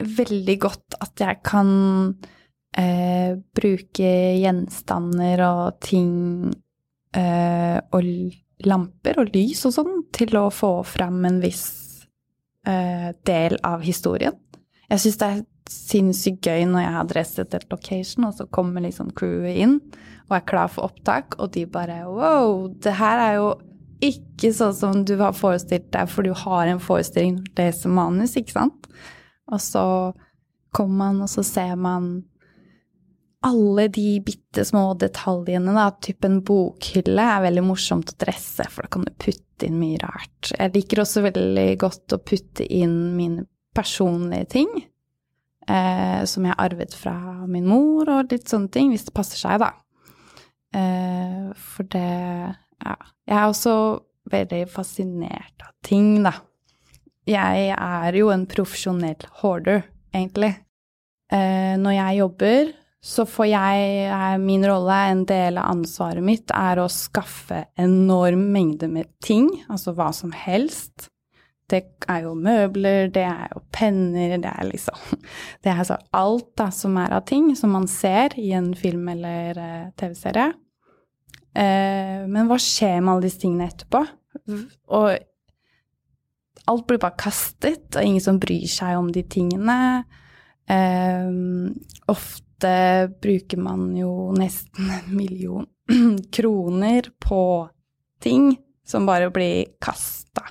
veldig 0.00 0.56
godt 0.61 0.96
at 1.04 1.20
jeg 1.20 1.40
kan 1.44 1.70
eh, 2.76 3.37
bruke 3.37 4.12
gjenstander 4.40 5.42
og 5.44 5.76
ting 5.85 6.14
eh, 7.16 7.76
og 7.92 8.09
lamper 8.64 9.20
og 9.20 9.35
lys 9.35 9.66
og 9.68 9.76
sånn 9.76 10.00
til 10.16 10.38
å 10.40 10.48
få 10.52 10.78
fram 10.88 11.20
en 11.28 11.42
viss 11.44 11.66
eh, 12.64 13.12
del 13.28 13.59
av 13.61 13.85
historien. 13.85 14.37
Jeg 14.88 15.02
syns 15.02 15.20
det 15.20 15.28
er 15.28 15.44
sinnssykt 15.66 16.46
gøy 16.46 16.64
når 16.70 16.85
jeg 16.85 16.96
har 16.96 17.09
dresset 17.11 17.54
et 17.59 17.72
location, 17.72 18.28
og 18.28 18.37
så 18.38 18.46
kommer 18.48 18.85
liksom 18.85 19.11
crewet 19.18 19.59
inn 19.66 19.80
og 20.30 20.37
er 20.38 20.48
klar 20.48 20.70
for 20.72 20.88
opptak, 20.88 21.37
og 21.42 21.52
de 21.54 21.66
bare 21.70 22.04
wow, 22.09 22.68
det 22.82 22.96
her 22.98 23.20
er 23.22 23.35
jo 23.40 23.48
ikke 24.04 24.52
sånn 24.52 24.74
som 24.76 25.02
du 25.09 25.16
har 25.20 25.37
forestilt 25.37 25.88
deg, 25.94 26.09
for 26.12 26.26
du 26.26 26.35
har 26.37 26.68
en 26.68 26.82
forestilling 26.82 27.38
når 27.38 27.46
du 27.48 27.61
leser 27.62 27.92
manus, 27.96 28.37
ikke 28.38 28.56
sant? 28.56 28.88
Og 29.52 29.62
så 29.62 29.85
kommer 30.76 30.96
man, 31.04 31.22
og 31.24 31.30
så 31.32 31.44
ser 31.46 31.76
man 31.80 32.11
alle 33.46 33.87
de 33.92 34.18
bitte 34.26 34.64
små 34.66 34.90
detaljene, 34.98 35.74
da. 35.76 35.90
Typ 36.02 36.26
en 36.26 36.40
bokhylle 36.44 37.28
er 37.37 37.44
veldig 37.46 37.64
morsomt 37.64 38.12
å 38.12 38.18
dresse, 38.20 38.66
for 38.72 38.85
da 38.85 38.92
kan 38.96 39.06
du 39.06 39.12
putte 39.22 39.68
inn 39.68 39.78
mye 39.80 40.00
rart. 40.02 40.52
Jeg 40.52 40.74
liker 40.74 41.02
også 41.04 41.24
veldig 41.28 41.68
godt 41.80 42.16
å 42.16 42.20
putte 42.20 42.66
inn 42.66 43.16
mine 43.16 43.46
personlige 43.76 44.50
ting. 44.59 44.70
Eh, 45.66 46.20
som 46.30 46.44
jeg 46.46 46.54
har 46.54 46.62
arvet 46.68 46.94
fra 46.94 47.16
min 47.50 47.66
mor, 47.66 48.09
og 48.11 48.32
litt 48.32 48.50
sånne 48.50 48.70
ting, 48.72 48.92
hvis 48.92 49.09
det 49.09 49.16
passer 49.16 49.40
seg, 49.40 49.62
da. 49.62 49.72
Eh, 50.76 51.48
for 51.56 51.88
det 51.90 52.56
Ja. 52.85 52.97
Jeg 53.27 53.37
er 53.39 53.47
også 53.49 53.77
veldig 54.31 54.62
fascinert 54.71 55.65
av 55.65 55.73
ting, 55.87 56.23
da. 56.27 56.35
Jeg 57.27 57.73
er 57.75 58.19
jo 58.19 58.31
en 58.31 58.47
profesjonell 58.47 59.27
hoarder, 59.41 59.83
egentlig. 60.15 60.53
Eh, 61.33 61.75
når 61.81 61.97
jeg 61.97 62.21
jobber, 62.21 62.75
så 63.07 63.25
får 63.27 63.47
jeg 63.51 64.39
Min 64.43 64.67
rolle, 64.67 64.95
en 65.11 65.25
del 65.27 65.59
av 65.59 65.71
ansvaret 65.75 66.23
mitt, 66.23 66.51
er 66.51 66.81
å 66.83 66.89
skaffe 66.91 67.65
enorm 67.79 68.49
mengde 68.55 68.89
med 68.91 69.11
ting, 69.23 69.51
altså 69.71 69.95
hva 69.95 70.12
som 70.15 70.33
helst. 70.35 71.09
Det 71.71 71.83
er 72.07 72.23
jo 72.23 72.35
møbler, 72.39 73.09
det 73.11 73.25
er 73.27 73.51
jo 73.55 73.62
penner, 73.75 74.37
det 74.39 74.53
er 74.53 74.69
liksom 74.69 75.17
Det 75.62 75.73
er 75.73 75.81
altså 75.83 75.99
alt 76.15 76.53
da 76.59 76.69
som 76.75 76.95
er 77.03 77.17
av 77.17 77.25
ting 77.27 77.51
som 77.59 77.75
man 77.75 77.89
ser 77.91 78.37
i 78.39 78.53
en 78.55 78.71
film 78.79 79.09
eller 79.11 79.59
uh, 79.59 79.89
TV-serie. 79.99 80.53
Uh, 81.57 82.27
men 82.29 82.51
hva 82.51 82.59
skjer 82.61 83.01
med 83.01 83.14
alle 83.14 83.27
disse 83.27 83.40
tingene 83.40 83.71
etterpå? 83.71 84.03
Og 84.92 85.09
alt 86.66 86.87
blir 86.88 87.01
bare 87.01 87.19
kastet, 87.21 87.88
og 87.95 88.03
ingen 88.03 88.25
som 88.25 88.40
bryr 88.42 88.66
seg 88.71 88.99
om 88.99 89.09
de 89.14 89.23
tingene. 89.31 89.79
Uh, 90.69 91.73
ofte 92.12 92.75
bruker 93.23 93.61
man 93.62 93.88
jo 93.97 94.33
nesten 94.37 94.90
en 94.90 95.11
million 95.14 95.66
kroner 96.37 97.11
på 97.23 97.42
ting 98.21 98.55
som 98.87 99.07
bare 99.07 99.31
blir 99.31 99.66
kasta 99.83 100.42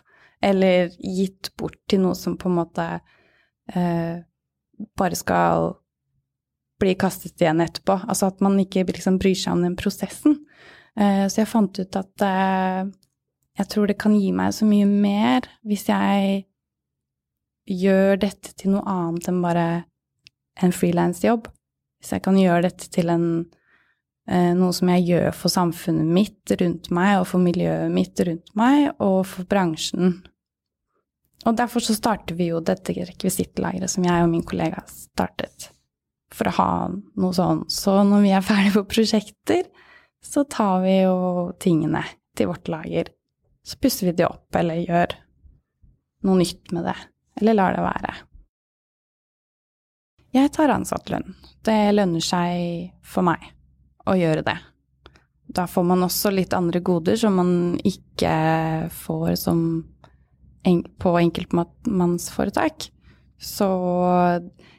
eller 0.45 0.91
gitt 0.99 1.51
bort 1.57 1.79
til 1.89 2.03
noe 2.03 2.15
som 2.17 2.35
på 2.37 2.49
en 2.51 2.57
måte 2.59 2.85
eh, 3.73 4.17
bare 4.99 5.17
skal 5.17 5.71
bli 6.81 6.95
kastet 6.99 7.39
igjen 7.41 7.63
etterpå. 7.63 8.01
Altså 8.05 8.29
at 8.29 8.43
man 8.45 8.59
ikke 8.61 8.83
liksom 8.89 9.19
bryr 9.21 9.37
seg 9.39 9.55
om 9.55 9.63
den 9.65 9.77
prosessen. 9.79 10.41
Eh, 10.99 11.25
så 11.27 11.41
jeg 11.41 11.51
fant 11.51 11.79
ut 11.79 11.97
at 11.99 12.25
eh, 12.25 12.83
jeg 13.59 13.71
tror 13.71 13.89
det 13.89 13.97
kan 13.99 14.15
gi 14.15 14.31
meg 14.35 14.53
så 14.55 14.67
mye 14.67 14.87
mer 14.87 15.47
hvis 15.67 15.87
jeg 15.89 16.45
gjør 17.71 18.19
dette 18.21 18.53
til 18.59 18.75
noe 18.75 18.85
annet 18.87 19.29
enn 19.31 19.43
bare 19.43 19.67
en 20.63 20.75
frilansjobb. 20.75 21.49
Hvis 21.99 22.13
jeg 22.15 22.23
kan 22.23 22.37
gjøre 22.39 22.67
dette 22.67 22.91
til 22.93 23.11
en 23.11 23.27
eh, 24.29 24.53
noe 24.55 24.71
som 24.75 24.91
jeg 24.93 25.07
gjør 25.09 25.31
for 25.35 25.51
samfunnet 25.51 26.07
mitt 26.07 26.55
rundt 26.61 26.91
meg, 26.93 27.19
og 27.21 27.27
for 27.31 27.43
miljøet 27.43 27.91
mitt 27.91 28.19
rundt 28.27 28.55
meg, 28.59 28.91
og 29.03 29.23
for 29.29 29.47
bransjen 29.49 30.19
og 31.45 31.57
derfor 31.59 31.83
så 31.83 31.93
starter 31.95 32.37
vi 32.37 32.49
jo 32.49 32.61
dette 32.65 32.93
rekvisittlageret 32.95 33.91
som 33.91 34.05
jeg 34.05 34.25
og 34.25 34.31
min 34.31 34.45
kollega 34.45 34.81
startet, 34.89 35.69
for 36.33 36.49
å 36.49 36.55
ha 36.57 36.69
noe 36.89 37.35
sånn. 37.37 37.65
Så 37.69 37.99
når 38.07 38.23
vi 38.25 38.31
er 38.33 38.45
ferdige 38.45 38.79
på 38.79 38.85
prosjekter, 38.95 39.67
så 40.25 40.43
tar 40.49 40.81
vi 40.83 40.95
jo 41.03 41.51
tingene 41.61 42.03
til 42.37 42.49
vårt 42.49 42.69
lager. 42.71 43.11
Så 43.65 43.77
pusser 43.81 44.09
vi 44.09 44.17
det 44.17 44.27
opp, 44.27 44.49
eller 44.55 44.81
gjør 44.81 45.15
noe 46.25 46.41
nytt 46.41 46.73
med 46.75 46.87
det. 46.89 46.97
Eller 47.41 47.57
lar 47.57 47.75
det 47.75 47.83
være. 47.85 48.13
Jeg 50.35 50.51
tar 50.51 50.73
ansattlønn. 50.73 51.35
Det 51.65 51.79
lønner 51.95 52.23
seg 52.23 52.91
for 53.05 53.25
meg 53.25 53.43
å 54.05 54.17
gjøre 54.19 54.43
det. 54.45 54.57
Da 55.55 55.67
får 55.69 55.85
man 55.87 56.03
også 56.03 56.33
litt 56.33 56.53
andre 56.57 56.81
goder 56.83 57.17
som 57.19 57.37
man 57.39 57.51
ikke 57.85 58.89
får 59.05 59.35
som 59.39 59.59
på 60.99 61.13
enkeltmannsforetak. 61.21 62.89
Så 63.41 63.67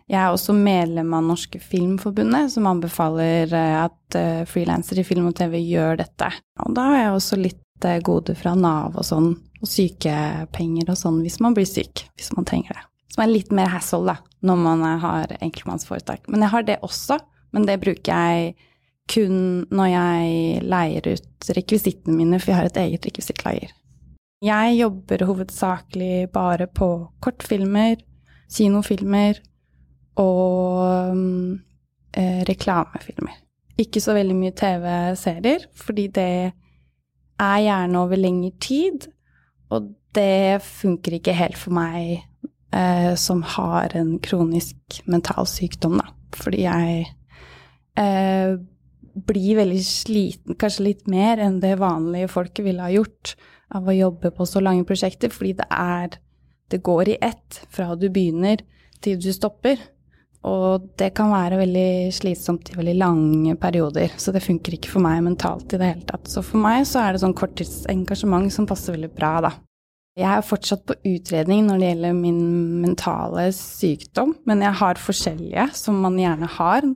jeg 0.07 0.21
er 0.21 0.31
også 0.31 0.55
medlem 0.55 1.11
av 1.19 1.25
Norske 1.27 1.59
Filmforbundet, 1.59 2.53
som 2.55 2.69
anbefaler 2.71 3.51
eh, 3.51 3.79
at 3.81 4.19
uh, 4.19 4.45
frilansere 4.47 5.03
i 5.03 5.07
film 5.07 5.27
og 5.27 5.35
TV 5.39 5.59
gjør 5.65 5.99
dette. 5.99 6.29
Og 6.63 6.77
da 6.77 6.85
har 6.93 7.01
jeg 7.01 7.17
også 7.17 7.39
litt 7.41 7.87
uh, 7.87 7.97
gode 8.07 8.37
fra 8.39 8.55
Nav 8.55 8.95
og 8.95 9.07
sånn, 9.09 9.33
og 9.59 9.71
sykepenger 9.71 10.93
og 10.93 11.01
sånn 11.01 11.19
hvis 11.25 11.41
man 11.43 11.57
blir 11.57 11.67
syk, 11.67 12.05
hvis 12.15 12.31
man 12.37 12.47
trenger 12.47 12.79
det. 12.79 12.87
Som 13.17 13.25
er 13.25 13.33
litt 13.33 13.51
mer 13.57 13.73
hassle, 13.73 14.15
da, 14.15 14.39
når 14.47 14.63
man 14.63 14.87
har 15.03 15.35
enkeltmannsforetak. 15.41 16.29
Men 16.31 16.45
jeg 16.45 16.55
har 16.55 16.69
det 16.69 16.79
også, 16.87 17.19
men 17.57 17.67
det 17.67 17.81
bruker 17.83 18.13
jeg 18.13 18.55
kun 19.11 19.67
når 19.75 19.91
jeg 19.91 20.63
leier 20.67 21.11
ut 21.17 21.51
rekvisittene 21.57 22.15
mine, 22.15 22.39
for 22.39 22.53
jeg 22.53 22.61
har 22.61 22.71
et 22.71 22.81
eget 22.85 23.11
rekvisittlager. 23.11 23.75
Jeg 24.45 24.77
jobber 24.77 25.25
hovedsakelig 25.27 26.29
bare 26.35 26.67
på 26.69 26.91
kortfilmer, 27.25 27.97
kinofilmer 28.53 29.41
og 30.23 31.11
um, 31.13 31.59
eh, 32.17 32.43
reklamefilmer. 32.49 33.43
Ikke 33.77 34.01
så 34.01 34.15
veldig 34.17 34.37
mye 34.39 34.55
TV-serier, 34.57 35.67
fordi 35.77 36.07
det 36.17 36.31
er 37.37 37.59
gjerne 37.61 38.01
over 38.01 38.17
lengre 38.17 38.55
tid, 38.61 39.11
og 39.69 39.91
det 40.17 40.63
funker 40.65 41.19
ikke 41.19 41.37
helt 41.37 41.59
for 41.61 41.77
meg 41.77 42.23
eh, 42.73 43.13
som 43.21 43.43
har 43.57 43.93
en 43.99 44.17
kronisk 44.25 45.03
mental 45.05 45.45
sykdom, 45.51 45.99
da. 46.01 46.09
Fordi 46.37 46.63
jeg 46.65 47.05
eh, 48.01 48.57
blir 49.29 49.61
veldig 49.61 49.83
sliten, 49.85 50.57
kanskje 50.61 50.89
litt 50.91 51.07
mer 51.11 51.41
enn 51.43 51.61
det 51.61 51.77
vanlige 51.81 52.33
folket 52.33 52.65
ville 52.65 52.85
ha 52.85 52.93
gjort 52.93 53.35
av 53.77 53.89
å 53.89 53.97
jobbe 53.97 54.31
på 54.33 54.47
så 54.49 54.63
lange 54.63 54.87
prosjekter, 54.89 55.33
fordi 55.33 55.57
det 55.61 55.69
er 55.73 56.17
Det 56.71 56.83
går 56.85 57.13
i 57.13 57.19
ett 57.23 57.61
fra 57.71 57.95
du 57.95 58.09
begynner 58.11 58.63
til 59.05 59.21
du 59.23 59.31
stopper. 59.35 59.79
Og 60.47 60.91
det 60.99 61.11
kan 61.17 61.33
være 61.33 61.59
veldig 61.59 62.15
slitsomt 62.15 62.71
i 62.71 62.77
veldig 62.79 62.95
lange 63.01 63.57
perioder, 63.59 64.13
så 64.15 64.31
det 64.35 64.45
funker 64.45 64.77
ikke 64.77 64.93
for 64.93 65.03
meg 65.03 65.25
mentalt 65.27 65.73
i 65.75 65.81
det 65.81 65.89
hele 65.89 66.07
tatt. 66.07 66.29
Så 66.31 66.43
for 66.47 66.63
meg 66.63 66.85
så 66.87 67.03
er 67.03 67.15
det 67.15 67.23
sånn 67.25 67.35
korttidsengasjement 67.35 68.53
som 68.55 68.69
passer 68.71 68.95
veldig 68.95 69.11
bra, 69.17 69.33
da. 69.49 69.57
Jeg 70.17 70.31
er 70.33 70.45
fortsatt 70.49 70.87
på 70.89 70.95
utredning 71.11 71.67
når 71.67 71.81
det 71.81 71.89
gjelder 71.91 72.15
min 72.17 72.39
mentale 72.81 73.51
sykdom, 73.53 74.33
men 74.49 74.63
jeg 74.65 74.79
har 74.79 75.03
forskjellige 75.03 75.67
som 75.77 75.99
man 76.01 76.17
gjerne 76.17 76.49
har. 76.55 76.87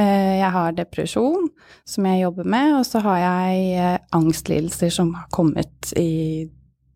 Eh, 0.00 0.38
jeg 0.38 0.50
har 0.54 0.78
depresjon, 0.78 1.50
som 1.84 2.08
jeg 2.08 2.22
jobber 2.22 2.48
med, 2.54 2.78
og 2.78 2.86
så 2.88 3.02
har 3.04 3.18
jeg 3.20 3.66
eh, 3.76 3.98
angstlidelser 4.16 4.94
som 4.94 5.12
har 5.18 5.28
kommet 5.34 5.92
i 6.00 6.48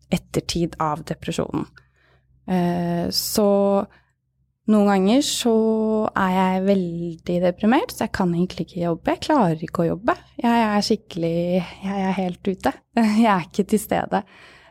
ettertid 0.09 0.79
av 0.81 1.05
depresjonen. 1.05 1.67
Eh, 2.47 3.07
så 3.13 3.47
noen 4.67 4.89
ganger 4.91 5.23
så 5.23 5.55
er 6.11 6.33
jeg 6.33 6.65
veldig 6.65 7.37
deprimert, 7.45 7.93
så 7.93 8.05
jeg 8.05 8.13
kan 8.17 8.33
egentlig 8.35 8.67
ikke 8.67 8.83
jobbe. 8.83 9.13
Jeg 9.13 9.23
klarer 9.23 9.63
ikke 9.63 9.85
å 9.85 9.89
jobbe. 9.93 10.15
Jeg 10.41 10.65
er 10.65 10.83
skikkelig 10.83 11.37
Jeg 11.85 12.03
er 12.09 12.17
helt 12.17 12.51
ute. 12.51 12.73
Jeg 13.23 13.29
er 13.31 13.47
ikke 13.47 13.67
til 13.71 13.81
stede. 13.81 14.23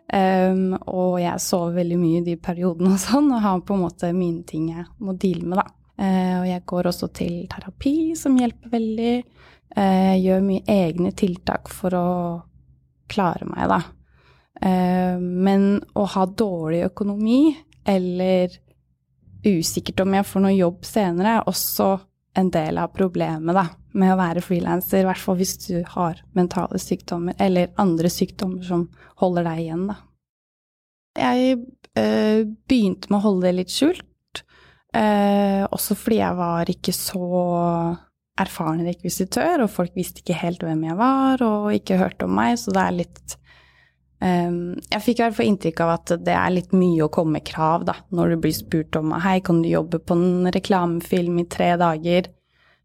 Um, 0.06 0.76
og 0.86 1.16
jeg 1.18 1.42
sover 1.42 1.80
veldig 1.80 1.96
mye 1.98 2.20
i 2.20 2.26
de 2.28 2.36
periodene 2.38 2.92
og 2.94 3.00
sånn, 3.02 3.26
og 3.34 3.42
har 3.42 3.64
på 3.66 3.74
en 3.74 3.80
måte 3.82 4.12
mine 4.14 4.44
ting 4.46 4.68
jeg 4.70 4.84
må 5.02 5.16
deale 5.18 5.48
med, 5.50 5.58
da. 5.58 5.64
Uh, 5.98 6.34
og 6.42 6.46
jeg 6.46 6.62
går 6.70 6.88
også 6.92 7.08
til 7.16 7.32
terapi, 7.50 7.96
som 8.20 8.36
hjelper 8.38 8.70
veldig. 8.76 9.14
Uh, 9.74 10.14
gjør 10.22 10.44
mye 10.46 10.62
egne 10.70 11.10
tiltak 11.18 11.72
for 11.72 11.96
å 11.98 12.06
klare 13.10 13.48
meg, 13.50 13.66
da. 13.72 13.80
Eh, 14.60 15.18
men 15.20 15.80
å 15.94 16.06
ha 16.14 16.26
dårlig 16.26 16.84
økonomi, 16.86 17.56
eller 17.86 18.54
usikkert 19.46 20.02
om 20.02 20.14
jeg 20.16 20.26
får 20.26 20.42
noe 20.42 20.56
jobb 20.56 20.86
senere, 20.86 21.36
er 21.38 21.50
også 21.50 21.90
en 22.36 22.50
del 22.52 22.78
av 22.80 22.92
problemet 22.96 23.56
da, 23.56 23.66
med 23.96 24.12
å 24.12 24.18
være 24.18 24.44
frilanser. 24.44 25.02
I 25.02 25.08
hvert 25.08 25.22
fall 25.22 25.38
hvis 25.38 25.56
du 25.66 25.76
har 25.94 26.20
mentale 26.36 26.80
sykdommer, 26.82 27.36
eller 27.40 27.72
andre 27.80 28.10
sykdommer 28.12 28.64
som 28.66 28.88
holder 29.22 29.48
deg 29.48 29.62
igjen. 29.62 29.86
Da. 29.92 29.96
Jeg 31.16 31.56
øh, 31.56 32.42
begynte 32.68 33.08
med 33.12 33.20
å 33.20 33.24
holde 33.24 33.48
det 33.48 33.54
litt 33.60 33.72
skjult, 33.72 34.42
øh, 34.96 35.64
også 35.70 35.96
fordi 35.96 36.20
jeg 36.20 36.40
var 36.42 36.72
ikke 36.72 36.96
så 36.96 37.24
erfaren 38.36 38.84
rekvisitør, 38.84 39.64
og 39.64 39.72
folk 39.72 39.96
visste 39.96 40.20
ikke 40.20 40.36
helt 40.42 40.64
hvem 40.64 40.84
jeg 40.90 40.98
var, 40.98 41.40
og 41.44 41.72
ikke 41.72 42.00
hørte 42.02 42.28
om 42.28 42.36
meg, 42.36 42.58
så 42.60 42.74
det 42.76 42.82
er 42.82 42.98
litt 43.00 43.38
jeg 44.20 45.02
fikk 45.04 45.18
i 45.18 45.24
hvert 45.26 45.36
fall 45.36 45.50
inntrykk 45.50 45.80
av 45.84 45.90
at 45.92 46.12
det 46.24 46.32
er 46.32 46.54
litt 46.54 46.72
mye 46.72 47.04
å 47.04 47.10
komme 47.12 47.36
med 47.36 47.44
krav, 47.48 47.84
da, 47.88 47.98
når 48.16 48.32
du 48.32 48.36
blir 48.46 48.54
spurt 48.56 48.96
om 48.96 49.12
hei, 49.20 49.38
kan 49.44 49.60
du 49.62 49.68
jobbe 49.68 50.00
på 50.00 50.16
en 50.16 50.48
reklamefilm 50.54 51.42
i 51.42 51.46
tre 51.52 51.74
dager, 51.80 52.30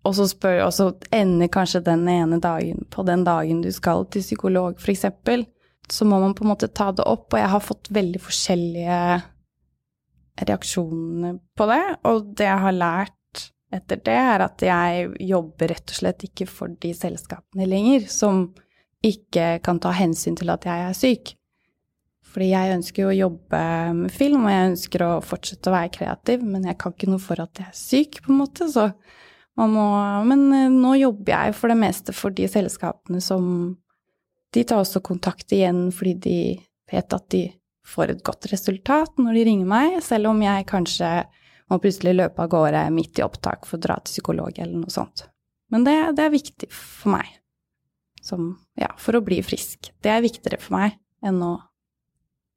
og 0.04 0.16
så, 0.18 0.26
spør, 0.28 0.64
og 0.66 0.74
så 0.76 0.90
ender 1.14 1.52
kanskje 1.54 1.84
den 1.86 2.08
ene 2.10 2.42
dagen 2.42 2.84
på 2.92 3.06
den 3.08 3.24
dagen 3.24 3.62
du 3.64 3.70
skal 3.72 4.08
til 4.12 4.26
psykolog, 4.26 4.82
eksempel, 4.82 5.46
så 5.92 6.08
må 6.08 6.20
man 6.20 6.36
på 6.36 6.46
en 6.46 6.52
måte 6.52 6.72
ta 6.72 6.90
det 6.96 7.06
opp, 7.08 7.30
og 7.32 7.40
jeg 7.40 7.52
har 7.54 7.64
fått 7.64 7.92
veldig 7.94 8.22
forskjellige 8.24 9.00
reaksjoner 10.42 11.38
på 11.58 11.68
det, 11.70 11.84
og 12.10 12.32
det 12.40 12.48
jeg 12.48 12.66
har 12.66 12.76
lært 12.76 13.46
etter 13.72 14.02
det, 14.04 14.18
er 14.18 14.44
at 14.44 14.64
jeg 14.66 15.12
jobber 15.30 15.72
rett 15.72 15.94
og 15.94 15.96
slett 16.02 16.26
ikke 16.28 16.48
for 16.50 16.74
de 16.84 16.92
selskapene 16.98 17.68
lenger, 17.70 18.08
som 18.12 18.50
ikke 19.06 19.60
kan 19.66 19.80
ta 19.82 19.94
hensyn 19.96 20.38
til 20.38 20.52
at 20.54 20.66
jeg 20.68 20.88
er 20.88 20.98
syk. 20.98 21.34
Fordi 22.32 22.52
jeg 22.54 22.76
ønsker 22.78 23.04
jo 23.04 23.10
å 23.12 23.18
jobbe 23.18 23.62
med 23.98 24.14
film, 24.14 24.46
og 24.46 24.54
jeg 24.54 24.70
ønsker 24.70 25.04
å 25.04 25.10
fortsette 25.26 25.72
å 25.72 25.76
være 25.76 25.92
kreativ, 25.98 26.46
men 26.48 26.68
jeg 26.70 26.78
kan 26.80 26.94
ikke 26.96 27.10
noe 27.12 27.24
for 27.24 27.42
at 27.44 27.60
jeg 27.60 27.68
er 27.68 27.78
syk, 27.78 28.22
på 28.24 28.32
en 28.32 28.40
måte, 28.44 28.70
så 28.72 28.92
man 29.60 29.74
må 29.76 29.86
Men 30.24 30.46
eh, 30.56 30.70
nå 30.72 30.94
jobber 30.96 31.34
jeg 31.34 31.56
for 31.58 31.68
det 31.68 31.76
meste 31.76 32.14
for 32.16 32.32
de 32.32 32.46
selskapene 32.48 33.20
som 33.20 33.76
De 34.56 34.64
tar 34.64 34.80
også 34.80 35.02
kontakt 35.04 35.52
igjen 35.52 35.90
fordi 35.92 36.14
de 36.24 36.38
vet 36.92 37.14
at 37.14 37.26
de 37.36 37.42
får 37.88 38.14
et 38.14 38.24
godt 38.24 38.48
resultat 38.52 39.20
når 39.20 39.36
de 39.36 39.44
ringer 39.48 39.68
meg, 39.68 40.00
selv 40.04 40.32
om 40.32 40.40
jeg 40.44 40.68
kanskje 40.72 41.12
må 41.72 41.80
plutselig 41.84 42.16
løpe 42.16 42.44
av 42.44 42.52
gårde 42.52 42.86
midt 42.96 43.20
i 43.20 43.26
opptak 43.26 43.68
for 43.68 43.80
å 43.80 43.84
dra 43.84 44.00
til 44.00 44.16
psykolog 44.16 44.56
eller 44.56 44.76
noe 44.84 44.92
sånt. 44.92 45.26
Men 45.72 45.88
det, 45.88 45.96
det 46.16 46.26
er 46.26 46.36
viktig 46.36 46.72
for 46.72 47.16
meg 47.16 47.41
som 48.22 48.54
Ja, 48.80 48.92
for 48.98 49.18
å 49.18 49.26
bli 49.26 49.42
frisk. 49.46 49.92
Det 50.02 50.12
er 50.14 50.24
viktigere 50.24 50.62
for 50.62 50.78
meg 50.78 50.98
enn 51.26 51.42
å 51.46 51.56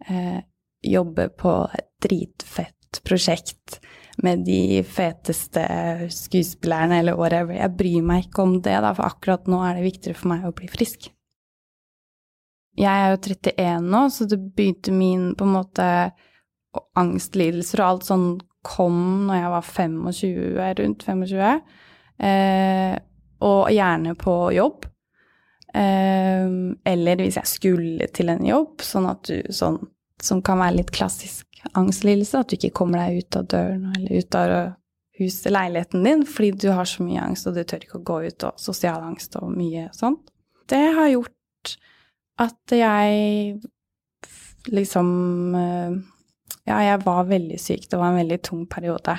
eh, 0.08 0.40
jobbe 0.84 1.28
på 1.36 1.56
et 1.74 1.90
dritfett 2.04 3.00
prosjekt 3.04 3.80
med 4.22 4.44
de 4.46 4.82
feteste 4.86 5.64
skuespillerne 6.12 7.00
eller 7.00 7.18
whatever. 7.18 7.56
Jeg 7.56 7.76
bryr 7.78 8.04
meg 8.06 8.28
ikke 8.28 8.44
om 8.44 8.54
det, 8.62 8.76
da, 8.84 8.92
for 8.94 9.08
akkurat 9.08 9.48
nå 9.50 9.60
er 9.66 9.78
det 9.78 9.88
viktigere 9.88 10.18
for 10.18 10.30
meg 10.30 10.46
å 10.46 10.54
bli 10.54 10.70
frisk. 10.70 11.10
Jeg 12.78 12.90
er 12.90 13.12
jo 13.12 13.20
31 13.22 13.90
nå, 13.90 14.02
så 14.10 14.26
det 14.30 14.38
begynte 14.54 14.94
min 14.94 15.32
på 15.38 15.46
en 15.46 15.54
måte 15.54 15.88
angstlidelser 16.98 17.82
og 17.82 17.88
alt 17.88 18.08
sånn 18.08 18.28
kom 18.64 19.26
når 19.28 19.38
jeg 19.38 19.52
var 19.52 19.68
25, 19.68 19.98
rundt 20.80 21.04
25. 21.06 21.60
Eh, 22.24 22.94
og 23.44 23.70
gjerne 23.74 24.14
på 24.18 24.34
jobb. 24.56 24.88
Ehm, 25.74 26.76
eller 26.86 27.18
hvis 27.18 27.38
jeg 27.40 27.50
skulle 27.50 28.06
til 28.14 28.30
en 28.30 28.46
jobb, 28.46 28.82
sånn 28.86 29.10
at 29.10 29.26
du 29.26 29.52
sånn 29.52 29.80
Som 30.22 30.38
kan 30.46 30.60
være 30.62 30.76
litt 30.78 30.92
klassisk 30.94 31.58
angstlidelse, 31.74 32.38
at 32.38 32.48
du 32.48 32.54
ikke 32.54 32.76
kommer 32.78 33.00
deg 33.02 33.24
ut 33.24 33.36
av 33.36 33.48
døren 33.50 33.88
eller 33.96 34.20
ut 34.22 34.36
av 34.38 34.52
huset, 35.18 35.50
leiligheten 35.52 36.06
din, 36.06 36.22
fordi 36.24 36.52
du 36.62 36.68
har 36.72 36.86
så 36.88 37.02
mye 37.02 37.24
angst 37.26 37.48
og 37.50 37.58
du 37.58 37.64
tør 37.66 37.82
ikke 37.82 37.98
å 37.98 38.04
gå 38.06 38.20
ut, 38.28 38.46
og 38.46 38.62
sosial 38.62 39.02
angst 39.02 39.34
og 39.40 39.50
mye 39.52 39.88
sånn. 39.92 40.16
Det 40.70 40.80
har 40.96 41.10
gjort 41.10 41.74
at 42.46 42.76
jeg 42.78 43.58
liksom 44.70 45.10
eh, 45.58 45.98
Ja, 46.64 46.78
jeg 46.80 47.02
var 47.04 47.26
veldig 47.28 47.58
syk. 47.60 47.90
Det 47.90 47.98
var 48.00 48.14
en 48.14 48.22
veldig 48.22 48.38
tung 48.46 48.64
periode. 48.70 49.18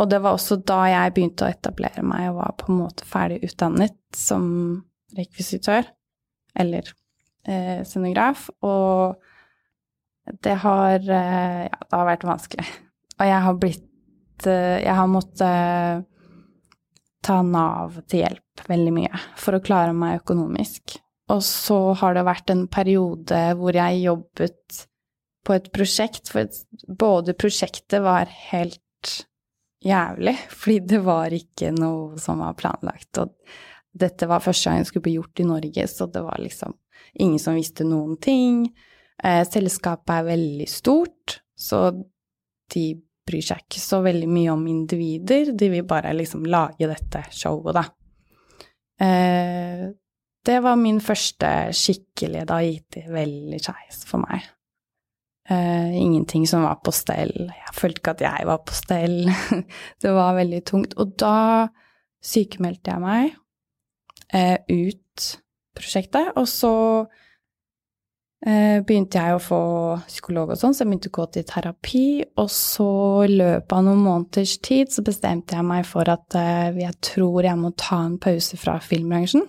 Og 0.00 0.08
det 0.10 0.18
var 0.24 0.34
også 0.34 0.56
da 0.66 0.80
jeg 0.90 1.12
begynte 1.14 1.46
å 1.46 1.52
etablere 1.52 2.02
meg 2.02 2.32
og 2.32 2.40
var 2.40 2.56
på 2.58 2.72
en 2.72 2.80
måte 2.80 3.06
ferdig 3.06 3.38
utdannet 3.46 3.94
som 4.16 4.48
rekvisitør 5.14 5.86
eller 6.56 6.88
eh, 7.46 7.82
scenograf, 7.86 8.48
og 8.64 9.20
det 10.42 10.56
har 10.64 10.98
eh, 10.98 11.62
Ja, 11.68 11.78
det 11.78 11.94
har 11.94 12.08
vært 12.08 12.26
vanskelig. 12.26 12.66
Og 13.16 13.28
jeg 13.28 13.42
har 13.44 13.58
blitt 13.60 14.46
eh, 14.48 14.78
Jeg 14.82 14.94
har 14.98 15.10
måttet 15.10 16.06
ta 17.26 17.40
Nav 17.42 18.00
til 18.06 18.22
hjelp 18.22 18.66
veldig 18.68 18.92
mye 18.94 19.20
for 19.38 19.56
å 19.56 19.62
klare 19.62 19.94
meg 19.96 20.20
økonomisk. 20.20 20.96
Og 21.34 21.40
så 21.42 21.78
har 21.98 22.14
det 22.14 22.26
vært 22.26 22.52
en 22.54 22.66
periode 22.70 23.40
hvor 23.58 23.74
jeg 23.74 24.04
jobbet 24.04 24.82
på 25.46 25.54
et 25.54 25.70
prosjekt, 25.74 26.30
for 26.30 26.46
både 26.86 27.34
prosjektet 27.38 28.02
var 28.02 28.30
helt 28.50 28.80
jævlig, 29.86 30.34
fordi 30.50 30.78
det 30.94 31.00
var 31.06 31.34
ikke 31.34 31.72
noe 31.74 32.18
som 32.22 32.42
var 32.42 32.56
planlagt, 32.58 33.20
og 33.22 33.34
dette 33.96 34.28
var 34.28 34.44
første 34.44 34.70
gang 34.70 34.82
det 34.82 34.90
skulle 34.90 35.06
bli 35.06 35.16
gjort 35.16 35.42
i 35.42 35.48
Norge, 35.48 35.86
så 35.88 36.08
det 36.12 36.22
var 36.24 36.40
liksom 36.42 36.76
ingen 37.22 37.40
som 37.40 37.56
visste 37.56 37.86
noen 37.86 38.16
ting. 38.22 38.66
Eh, 39.22 39.42
selskapet 39.48 40.14
er 40.18 40.30
veldig 40.30 40.68
stort, 40.70 41.40
så 41.56 41.90
de 42.72 42.86
bryr 43.26 43.42
seg 43.42 43.64
ikke 43.64 43.82
så 43.82 44.00
veldig 44.04 44.28
mye 44.30 44.54
om 44.54 44.66
individer, 44.70 45.52
de 45.56 45.70
vil 45.72 45.86
bare 45.88 46.14
liksom 46.14 46.44
lage 46.46 46.88
dette 46.90 47.24
showet, 47.34 47.78
da. 47.78 47.86
Eh, 49.02 49.86
det 50.46 50.60
var 50.62 50.78
min 50.78 51.00
første 51.02 51.48
skikkelige 51.74 52.46
Da 52.48 52.60
gikk 52.62 52.84
det 52.94 53.08
veldig 53.10 53.58
skeis 53.60 54.04
for 54.06 54.22
meg. 54.22 54.44
Uh, 55.46 55.94
ingenting 55.94 56.46
som 56.46 56.64
var 56.66 56.80
på 56.82 56.90
stell. 56.94 57.34
Jeg 57.50 57.74
følte 57.74 58.00
ikke 58.00 58.14
at 58.16 58.22
jeg 58.24 58.46
var 58.48 58.62
på 58.66 58.74
stell. 58.74 59.18
det 60.02 60.14
var 60.14 60.38
veldig 60.38 60.62
tungt. 60.66 60.96
Og 60.98 61.12
da 61.18 61.68
sykemeldte 62.24 62.94
jeg 62.94 63.02
meg 63.02 63.36
eh, 64.32 64.58
ut 64.68 65.26
prosjektet. 65.76 66.32
Og 66.38 66.46
så 66.50 66.74
eh, 68.46 68.82
begynte 68.86 69.20
jeg 69.20 69.36
å 69.36 69.42
få 69.42 69.62
psykolog 70.06 70.54
og 70.54 70.60
sånn, 70.60 70.76
så 70.76 70.84
jeg 70.84 70.90
begynte 70.92 71.12
å 71.12 71.16
gå 71.18 71.26
til 71.34 71.48
terapi. 71.50 72.06
Og 72.42 72.48
så 72.52 72.90
i 73.26 73.34
løpet 73.34 73.76
av 73.76 73.84
noen 73.86 74.04
måneders 74.06 74.56
tid 74.64 74.94
så 74.94 75.04
bestemte 75.06 75.58
jeg 75.58 75.68
meg 75.68 75.84
for 75.88 76.08
at 76.12 76.38
eh, 76.38 76.70
jeg 76.82 76.98
tror 77.12 77.46
jeg 77.46 77.60
må 77.60 77.74
ta 77.78 78.02
en 78.06 78.18
pause 78.22 78.58
fra 78.60 78.78
filmbransjen 78.82 79.46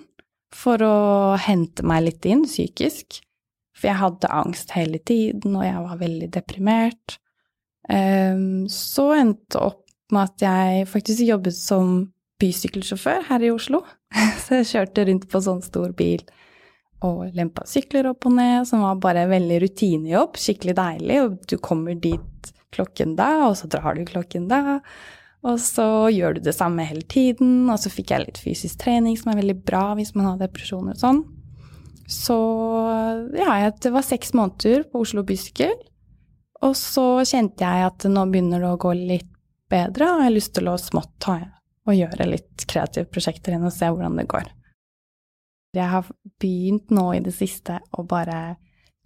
for 0.56 0.82
å 0.84 0.98
hente 1.44 1.84
meg 1.86 2.06
litt 2.06 2.28
inn 2.30 2.46
psykisk. 2.48 3.22
For 3.78 3.92
jeg 3.92 4.00
hadde 4.00 4.34
angst 4.34 4.72
hele 4.74 4.98
tiden, 5.06 5.54
og 5.54 5.66
jeg 5.66 5.82
var 5.84 6.00
veldig 6.00 6.30
deprimert. 6.34 7.18
Um, 7.88 8.66
så 8.72 9.12
endte 9.16 9.62
opp 9.62 9.84
med 10.12 10.32
at 10.32 10.44
jeg 10.44 10.88
faktisk 10.90 11.24
jobbet 11.28 11.56
som 11.56 12.00
bysykkelsjåfør 12.42 13.28
her 13.30 13.46
i 13.46 13.54
Oslo. 13.54 13.84
Så 14.44 14.62
jeg 14.62 14.70
kjørte 14.72 15.08
rundt 15.10 15.28
på 15.32 15.42
sånn 15.44 15.64
stor 15.66 15.94
bil 15.98 16.24
og 17.06 17.36
lempa 17.38 17.62
sykler 17.70 18.10
opp 18.10 18.26
og 18.26 18.34
ned, 18.40 18.66
som 18.66 18.82
var 18.82 18.98
bare 19.02 19.28
veldig 19.30 19.60
rutinejobb. 19.66 20.40
Skikkelig 20.42 20.78
deilig. 20.78 21.20
Og 21.26 21.38
du 21.50 21.58
kommer 21.62 21.98
dit 22.02 22.52
klokken 22.74 23.16
da, 23.18 23.30
og 23.48 23.58
så 23.60 23.70
drar 23.72 23.98
du 23.98 24.06
klokken 24.08 24.48
da. 24.50 24.80
Og 25.48 25.60
så 25.62 26.10
gjør 26.12 26.38
du 26.38 26.46
det 26.48 26.56
samme 26.58 26.86
hele 26.88 27.06
tiden. 27.06 27.68
Og 27.70 27.80
så 27.82 27.92
fikk 27.94 28.14
jeg 28.14 28.26
litt 28.26 28.42
fysisk 28.42 28.82
trening, 28.82 29.18
som 29.20 29.32
er 29.34 29.42
veldig 29.42 29.60
bra 29.68 29.92
hvis 30.00 30.16
man 30.18 30.32
har 30.32 30.42
depresjoner 30.42 30.98
og 30.98 31.04
sånn. 31.04 31.22
Så 32.08 32.38
ja, 33.36 33.60
det 33.70 33.92
var 33.92 34.06
seks 34.06 34.34
måneder 34.38 34.88
på 34.92 35.04
Oslo 35.04 35.26
Bysykkel. 35.28 35.76
Og 36.66 36.74
så 36.80 37.06
kjente 37.28 37.68
jeg 37.68 37.90
at 37.92 38.08
nå 38.10 38.24
begynner 38.32 38.64
det 38.64 38.72
å 38.72 38.80
gå 38.82 38.96
litt 38.98 39.30
bedre, 39.70 40.08
og 40.08 40.22
jeg 40.22 40.30
har 40.30 40.34
lyst 40.34 40.54
til 40.56 40.72
å 40.72 40.78
smått 40.80 41.12
ta 41.22 41.36
og 41.88 41.96
gjøre 41.96 42.30
litt 42.30 42.68
kreative 42.70 43.10
prosjekter 43.12 43.54
igjen 43.54 43.68
og 43.68 43.76
se 43.76 43.90
hvordan 43.90 44.20
det 44.20 44.28
går. 44.30 44.50
Jeg 45.78 45.92
har 45.92 46.08
begynt 46.42 46.92
nå 46.94 47.10
i 47.16 47.24
det 47.24 47.36
siste 47.36 47.80
å 47.96 48.06
bare 48.08 48.58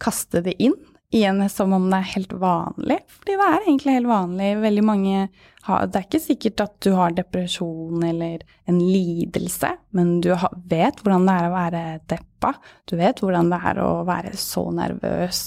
kaste 0.02 0.41
det 0.46 0.56
inn 0.63 0.78
igjen 1.12 1.44
som 1.52 1.74
om 1.76 1.89
det 1.91 1.98
er 2.00 2.12
helt 2.13 2.34
vanlig, 2.39 2.98
fordi 3.12 3.36
det 3.36 3.48
er 3.48 3.65
egentlig 3.65 3.96
helt 3.98 4.10
vanlig. 4.10 4.52
Veldig 4.62 4.84
mange 4.88 5.24
har 5.62 5.88
Det 5.88 6.00
er 6.00 6.06
ikke 6.08 6.24
sikkert 6.24 6.62
at 6.63 6.78
du 6.82 6.94
har 6.98 7.12
depresjon 7.13 8.04
eller 8.04 8.41
en 8.65 8.80
lidelse, 8.80 9.76
men 9.91 10.22
du 10.24 10.32
vet 10.32 11.04
hvordan 11.04 11.28
det 11.28 11.36
er 11.36 11.50
å 11.50 11.54
være 11.54 11.84
deppa. 12.10 12.54
Du 12.89 12.96
vet 12.98 13.20
hvordan 13.22 13.52
det 13.52 13.60
er 13.70 13.82
å 13.84 13.91
være 14.08 14.34
så 14.39 14.63
nervøs 14.74 15.44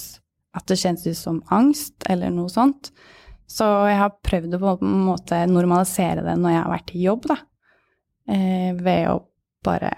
at 0.55 0.69
det 0.71 0.79
kjennes 0.79 1.09
ut 1.09 1.19
som 1.19 1.43
angst 1.51 2.07
eller 2.11 2.31
noe 2.31 2.53
sånt. 2.53 2.93
Så 3.51 3.67
jeg 3.89 4.01
har 4.01 4.17
prøvd 4.25 4.57
å 4.57 4.63
på 4.63 4.75
en 4.81 5.05
måte 5.07 5.43
normalisere 5.51 6.25
det 6.25 6.37
når 6.41 6.55
jeg 6.55 6.63
har 6.63 6.73
vært 6.73 6.95
i 6.95 7.05
jobb, 7.05 7.29
da. 7.31 7.39
Eh, 8.35 8.71
ved 8.79 9.09
å 9.13 9.19
bare 9.65 9.93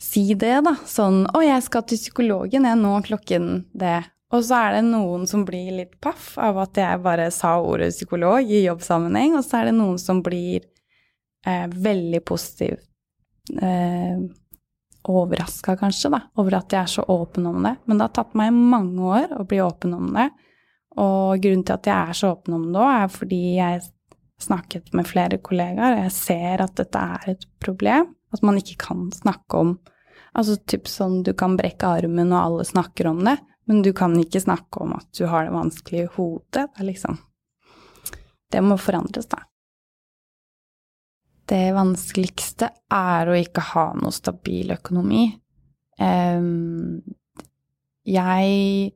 si 0.00 0.34
det, 0.34 0.56
da. 0.66 0.74
Sånn 0.86 1.26
'Å, 1.26 1.42
jeg 1.44 1.62
skal 1.62 1.84
til 1.86 2.00
psykologen, 2.00 2.66
jeg 2.66 2.80
nå 2.80 2.94
klokken 3.06 3.66
det'. 3.76 4.08
Og 4.30 4.44
så 4.46 4.54
er 4.54 4.76
det 4.78 4.84
noen 4.86 5.26
som 5.26 5.44
blir 5.44 5.72
litt 5.74 5.96
paff 6.00 6.36
av 6.38 6.58
at 6.62 6.78
jeg 6.78 7.02
bare 7.02 7.30
sa 7.34 7.56
ordet 7.60 7.90
psykolog 7.90 8.46
i 8.46 8.62
jobbsammenheng, 8.68 9.34
og 9.34 9.44
så 9.44 9.60
er 9.60 9.70
det 9.70 9.78
noen 9.78 9.98
som 9.98 10.22
blir 10.22 10.62
eh, 11.46 11.66
veldig 11.66 12.20
positiv 12.24 12.78
eh, 13.58 14.20
overraska, 15.10 15.74
kanskje, 15.80 16.12
da, 16.14 16.20
over 16.38 16.60
at 16.60 16.70
jeg 16.70 16.82
er 16.82 16.92
så 16.92 17.04
åpen 17.10 17.48
om 17.50 17.62
det. 17.64 17.74
Men 17.86 17.98
det 17.98 18.06
har 18.06 18.14
tatt 18.20 18.38
meg 18.38 18.54
mange 18.54 19.02
år 19.02 19.34
å 19.40 19.46
bli 19.48 19.58
åpen 19.64 19.96
om 19.98 20.12
det. 20.14 20.28
Og 20.98 21.38
grunnen 21.42 21.62
til 21.66 21.76
at 21.76 21.86
jeg 21.86 22.10
er 22.10 22.18
så 22.18 22.32
åpen 22.34 22.56
om 22.56 22.66
det 22.72 22.80
òg, 22.80 22.90
er 23.04 23.12
fordi 23.14 23.42
jeg 23.60 23.82
snakket 24.40 24.94
med 24.96 25.06
flere 25.08 25.38
kollegaer, 25.44 25.94
og 25.94 26.04
jeg 26.06 26.16
ser 26.16 26.64
at 26.64 26.74
dette 26.80 26.98
er 26.98 27.34
et 27.34 27.46
problem. 27.62 28.14
At 28.34 28.42
man 28.46 28.58
ikke 28.58 28.78
kan 28.88 29.08
snakke 29.14 29.64
om 29.64 29.78
Altså 30.30 30.54
typ 30.62 30.86
sånn 30.86 31.24
du 31.26 31.32
kan 31.34 31.56
brekke 31.58 31.88
armen, 31.90 32.28
og 32.30 32.38
alle 32.38 32.66
snakker 32.68 33.08
om 33.10 33.24
det, 33.26 33.32
men 33.66 33.80
du 33.82 33.90
kan 33.96 34.14
ikke 34.14 34.42
snakke 34.44 34.84
om 34.84 34.92
at 34.94 35.08
du 35.18 35.24
har 35.26 35.48
det 35.48 35.54
vanskelig 35.56 36.04
i 36.04 36.10
hodet. 36.14 36.68
Det 36.70 36.84
er 36.84 36.86
liksom 36.86 37.18
Det 38.50 38.62
må 38.62 38.76
forandres, 38.78 39.26
da. 39.30 39.40
Det 41.50 41.74
vanskeligste 41.74 42.70
er 42.94 43.30
å 43.30 43.34
ikke 43.38 43.62
ha 43.72 43.84
noe 43.98 44.14
stabil 44.14 44.70
økonomi. 44.74 45.24
Um, 45.98 47.02
jeg 48.06 48.94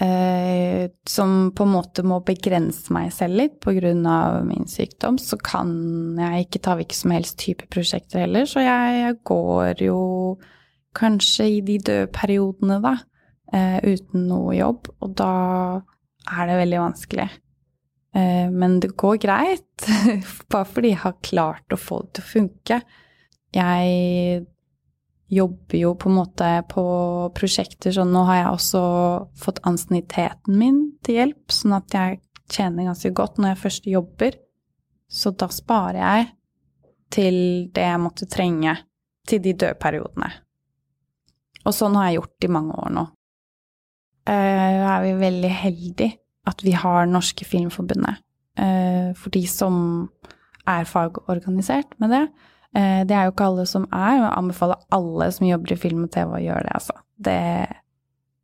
eh, 0.00 0.90
som 1.06 1.52
på 1.54 1.66
en 1.66 1.72
måte 1.74 2.04
må 2.06 2.20
begrense 2.26 2.92
meg 2.94 3.12
selv 3.14 3.38
litt 3.40 3.60
pga. 3.62 4.42
min 4.44 4.66
sykdom, 4.66 5.18
så 5.18 5.36
kan 5.36 6.16
jeg 6.18 6.46
ikke 6.46 6.62
ta 6.64 6.76
hvilke 6.78 6.96
som 6.96 7.14
helst 7.14 7.38
type 7.38 7.68
prosjekter 7.70 8.24
heller. 8.24 8.46
Så 8.46 8.64
jeg, 8.64 9.00
jeg 9.00 9.20
går 9.24 9.84
jo 9.84 10.00
kanskje 10.94 11.48
i 11.58 11.60
de 11.60 11.78
døde 11.78 12.10
periodene, 12.14 12.80
da, 12.82 12.96
eh, 13.52 13.78
uten 13.82 14.28
noe 14.28 14.54
jobb. 14.56 14.90
Og 15.00 15.14
da 15.18 15.82
er 16.30 16.46
det 16.48 16.60
veldig 16.62 16.80
vanskelig. 16.80 17.28
Eh, 18.14 18.50
men 18.50 18.78
det 18.80 18.94
går 18.96 19.18
greit, 19.22 19.88
bare 20.50 20.68
fordi 20.70 20.94
jeg 20.94 21.02
har 21.02 21.22
klart 21.22 21.74
å 21.74 21.80
få 21.80 22.02
det 22.04 22.14
til 22.14 22.24
å 22.24 22.32
funke. 22.32 22.80
Jeg 23.54 24.46
jobber 25.34 25.78
jo 25.78 25.94
på 25.98 26.10
en 26.10 26.16
måte 26.18 26.48
på 26.70 26.84
prosjekter 27.36 27.94
sånn 27.94 28.12
Nå 28.14 28.24
har 28.28 28.40
jeg 28.40 28.52
også 28.52 28.82
fått 29.40 29.60
ansienniteten 29.68 30.56
min 30.60 30.78
til 31.04 31.20
hjelp, 31.20 31.42
sånn 31.52 31.76
at 31.78 31.96
jeg 31.96 32.20
tjener 32.52 32.90
ganske 32.90 33.10
godt 33.16 33.40
når 33.40 33.54
jeg 33.54 33.62
først 33.64 33.90
jobber. 33.90 34.38
Så 35.10 35.34
da 35.38 35.48
sparer 35.52 36.00
jeg 36.00 36.30
til 37.14 37.36
det 37.74 37.84
jeg 37.86 38.02
måtte 38.02 38.30
trenge 38.30 38.76
til 39.28 39.42
de 39.44 39.54
døde 39.54 39.78
periodene. 39.80 40.30
Og 41.64 41.72
sånn 41.72 41.96
har 41.96 42.10
jeg 42.10 42.20
gjort 42.20 42.46
i 42.46 42.52
mange 42.52 42.78
år 42.84 42.94
nå. 42.94 43.04
Uh, 44.24 44.32
er 44.32 45.02
vi 45.04 45.12
veldig 45.20 45.52
heldige 45.52 46.16
at 46.48 46.62
vi 46.64 46.72
har 46.76 47.08
Norske 47.08 47.46
Filmforbundet. 47.48 48.20
Uh, 48.60 49.12
for 49.18 49.32
de 49.34 49.44
som 49.48 49.76
er 50.68 50.88
fagorganisert 50.88 51.96
med 52.00 52.12
det, 52.14 52.24
Eh, 52.28 52.53
det 52.74 53.14
er 53.14 53.28
jo 53.28 53.30
ikke 53.30 53.46
alle 53.46 53.64
som 53.70 53.84
er, 53.86 54.16
og 54.16 54.24
jeg 54.24 54.34
anbefaler 54.34 54.80
alle 54.96 55.28
som 55.30 55.46
jobber 55.46 55.74
i 55.74 55.78
film 55.78 56.00
og 56.08 56.10
TV 56.10 56.32
å 56.34 56.42
gjøre 56.42 56.64
det, 56.66 56.72
altså. 56.74 56.96
Det 57.22 57.40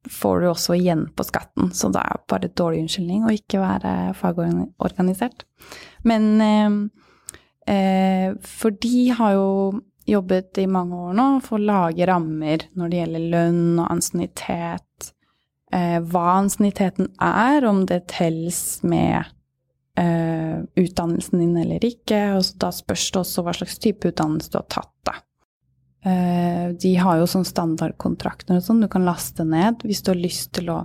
får 0.08 0.40
du 0.40 0.48
også 0.48 0.76
igjen 0.78 1.04
på 1.16 1.24
skatten, 1.28 1.70
så 1.76 1.90
det 1.92 2.00
er 2.00 2.22
bare 2.30 2.48
et 2.48 2.56
dårlig 2.58 2.84
unnskyldning 2.84 3.26
å 3.26 3.34
ikke 3.34 3.60
være 3.60 3.94
fagorganisert. 4.18 5.44
Men 6.08 6.28
eh, 6.44 6.78
eh, 7.74 8.36
For 8.40 8.76
de 8.80 9.10
har 9.16 9.36
jo 9.36 9.50
jobbet 10.10 10.58
i 10.58 10.66
mange 10.66 10.96
år 10.96 11.16
nå 11.18 11.26
for 11.44 11.58
å 11.58 11.68
lage 11.68 12.06
rammer 12.08 12.64
når 12.78 12.90
det 12.90 13.02
gjelder 13.02 13.26
lønn 13.34 13.66
og 13.82 13.90
ansiennitet. 13.92 15.12
Eh, 15.70 15.98
hva 16.00 16.24
ansienniteten 16.40 17.12
er, 17.22 17.66
om 17.68 17.84
det 17.86 18.06
telles 18.10 18.80
med 18.82 19.28
uh, 19.98 20.60
utdannelsen 20.78 21.42
din 21.42 21.56
eller 21.62 21.84
ikke. 21.86 22.20
Og 22.36 22.46
da 22.62 22.70
spørs 22.74 23.08
det 23.10 23.22
også 23.22 23.44
hva 23.46 23.56
slags 23.56 23.80
type 23.82 24.12
utdannelse 24.12 24.52
du 24.52 24.60
har 24.60 24.68
tatt, 24.70 24.94
da. 25.08 25.16
Uh, 26.00 26.70
de 26.80 26.94
har 26.96 27.20
jo 27.20 27.28
sånn 27.28 27.44
standardkontrakter 27.44 28.56
og 28.56 28.64
sånn 28.64 28.80
du 28.80 28.88
kan 28.88 29.04
laste 29.04 29.44
ned 29.44 29.82
hvis 29.84 30.00
du 30.00 30.14
har 30.14 30.22
lyst 30.22 30.54
til 30.56 30.70
å 30.72 30.78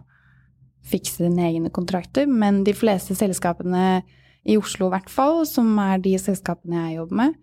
fikse 0.85 1.23
dine 1.23 1.47
egne 1.47 1.71
kontrakter, 1.73 2.27
men 2.29 2.63
de 2.65 2.73
fleste 2.77 3.15
selskapene 3.17 4.03
i 4.45 4.57
Oslo 4.59 4.89
i 4.89 4.93
hvert 4.93 5.09
fall, 5.09 5.41
som 5.49 5.71
er 5.81 6.03
de 6.03 6.13
selskapene 6.21 6.83
jeg 6.83 6.99
jobber 6.99 7.21
med, 7.23 7.39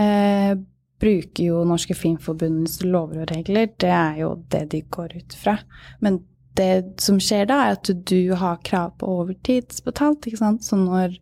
eh, 0.00 0.54
bruker 0.96 1.50
jo 1.50 1.64
Norske 1.68 1.94
Filmforbundets 1.96 2.80
lover 2.84 3.22
og 3.24 3.32
regler. 3.34 3.68
Det 3.76 3.92
er 3.92 4.22
jo 4.22 4.30
det 4.48 4.68
de 4.72 4.80
går 4.80 5.18
ut 5.18 5.36
fra. 5.36 5.58
Men 6.00 6.22
det 6.56 7.00
som 7.02 7.18
skjer 7.22 7.48
da, 7.50 7.62
er 7.66 7.76
at 7.76 7.90
du 8.08 8.32
har 8.38 8.62
krav 8.66 8.94
på 9.00 9.08
overtidsbetalt, 9.22 10.28
ikke 10.28 10.40
sant. 10.40 10.64
Så 10.64 10.78
når 10.80 11.16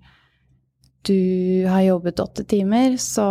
du 1.04 1.66
har 1.68 1.84
jobbet 1.84 2.22
åtte 2.22 2.44
timer, 2.48 2.96
så 3.02 3.26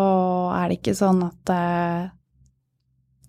er 0.53 0.69
det 0.69 0.79
ikke 0.81 0.95
sånn 0.97 1.23
at 1.25 1.53
uh, 1.53 2.11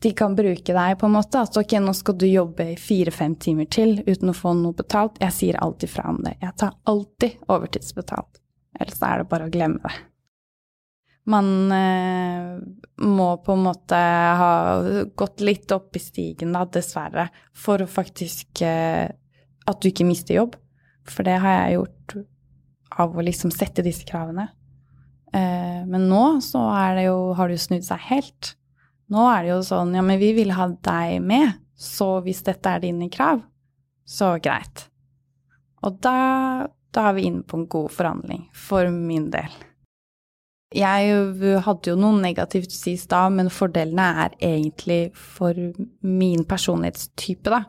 de 0.05 0.13
kan 0.13 0.37
bruke 0.37 0.77
deg 0.77 0.99
på 1.01 1.09
en 1.09 1.17
måte. 1.17 1.45
At 1.47 1.57
ok, 1.57 1.77
nå 1.81 1.95
skal 1.97 2.19
du 2.21 2.27
jobbe 2.29 2.73
i 2.75 2.79
fire-fem 2.81 3.39
timer 3.41 3.71
til 3.73 4.01
uten 4.07 4.33
å 4.33 4.37
få 4.37 4.53
noe 4.59 4.77
betalt. 4.77 5.21
Jeg 5.23 5.39
sier 5.39 5.61
alltid 5.65 5.95
fra 5.95 6.11
om 6.13 6.21
det. 6.27 6.37
Jeg 6.45 6.59
tar 6.61 6.75
alltid 6.91 7.47
overtidsbetalt. 7.49 8.43
Ellers 8.81 9.01
er 9.07 9.23
det 9.23 9.31
bare 9.31 9.49
å 9.49 9.55
glemme 9.55 9.81
det 9.87 10.14
man 11.25 11.73
eh, 11.73 12.59
må 12.97 13.29
på 13.45 13.53
en 13.53 13.65
måte 13.65 13.97
ha 14.41 14.55
gått 15.17 15.41
litt 15.41 15.73
opp 15.73 15.97
i 15.97 16.03
stigen, 16.03 16.53
da, 16.53 16.65
dessverre, 16.69 17.29
for 17.57 17.83
å 17.83 17.91
faktisk 17.91 18.63
eh, 18.65 19.09
At 19.65 19.81
du 19.81 19.89
ikke 19.89 20.05
mister 20.05 20.37
jobb. 20.37 20.59
For 21.09 21.25
det 21.25 21.39
har 21.41 21.55
jeg 21.55 21.79
gjort 21.79 22.15
av 23.01 23.17
å 23.17 23.25
liksom 23.25 23.53
sette 23.53 23.85
disse 23.85 24.05
kravene. 24.05 24.51
Eh, 25.33 25.81
men 25.89 26.05
nå 26.11 26.41
så 26.45 26.67
er 26.77 26.99
det 26.99 27.07
jo, 27.09 27.33
har 27.39 27.49
det 27.49 27.57
jo 27.57 27.65
snudd 27.65 27.87
seg 27.87 28.05
helt. 28.11 28.55
Nå 29.13 29.25
er 29.31 29.45
det 29.45 29.53
jo 29.55 29.61
sånn 29.67 29.97
Ja, 29.97 30.05
men 30.05 30.21
vi 30.21 30.33
vil 30.37 30.53
ha 30.57 30.69
deg 30.69 31.25
med, 31.25 31.57
så 31.77 32.19
hvis 32.25 32.45
dette 32.47 32.77
er 32.77 32.85
dine 32.85 33.09
krav, 33.13 33.43
så 34.05 34.35
greit. 34.45 34.87
Og 35.85 35.99
da, 36.05 36.69
da 36.95 37.09
er 37.09 37.17
vi 37.17 37.29
inne 37.29 37.45
på 37.45 37.59
en 37.61 37.69
god 37.73 37.93
forhandling, 37.93 38.47
for 38.53 38.89
min 38.93 39.31
del. 39.33 39.53
Jeg 40.75 41.61
hadde 41.63 41.93
jo 41.93 41.99
noe 41.99 42.19
negativt 42.19 42.73
å 42.73 42.77
si 42.77 42.97
i 42.97 43.01
stad, 43.01 43.37
men 43.37 43.53
fordelene 43.53 44.07
er 44.25 44.37
egentlig 44.43 45.13
for 45.15 45.55
min 46.03 46.43
personlighetstype, 46.51 47.53
da. 47.53 47.63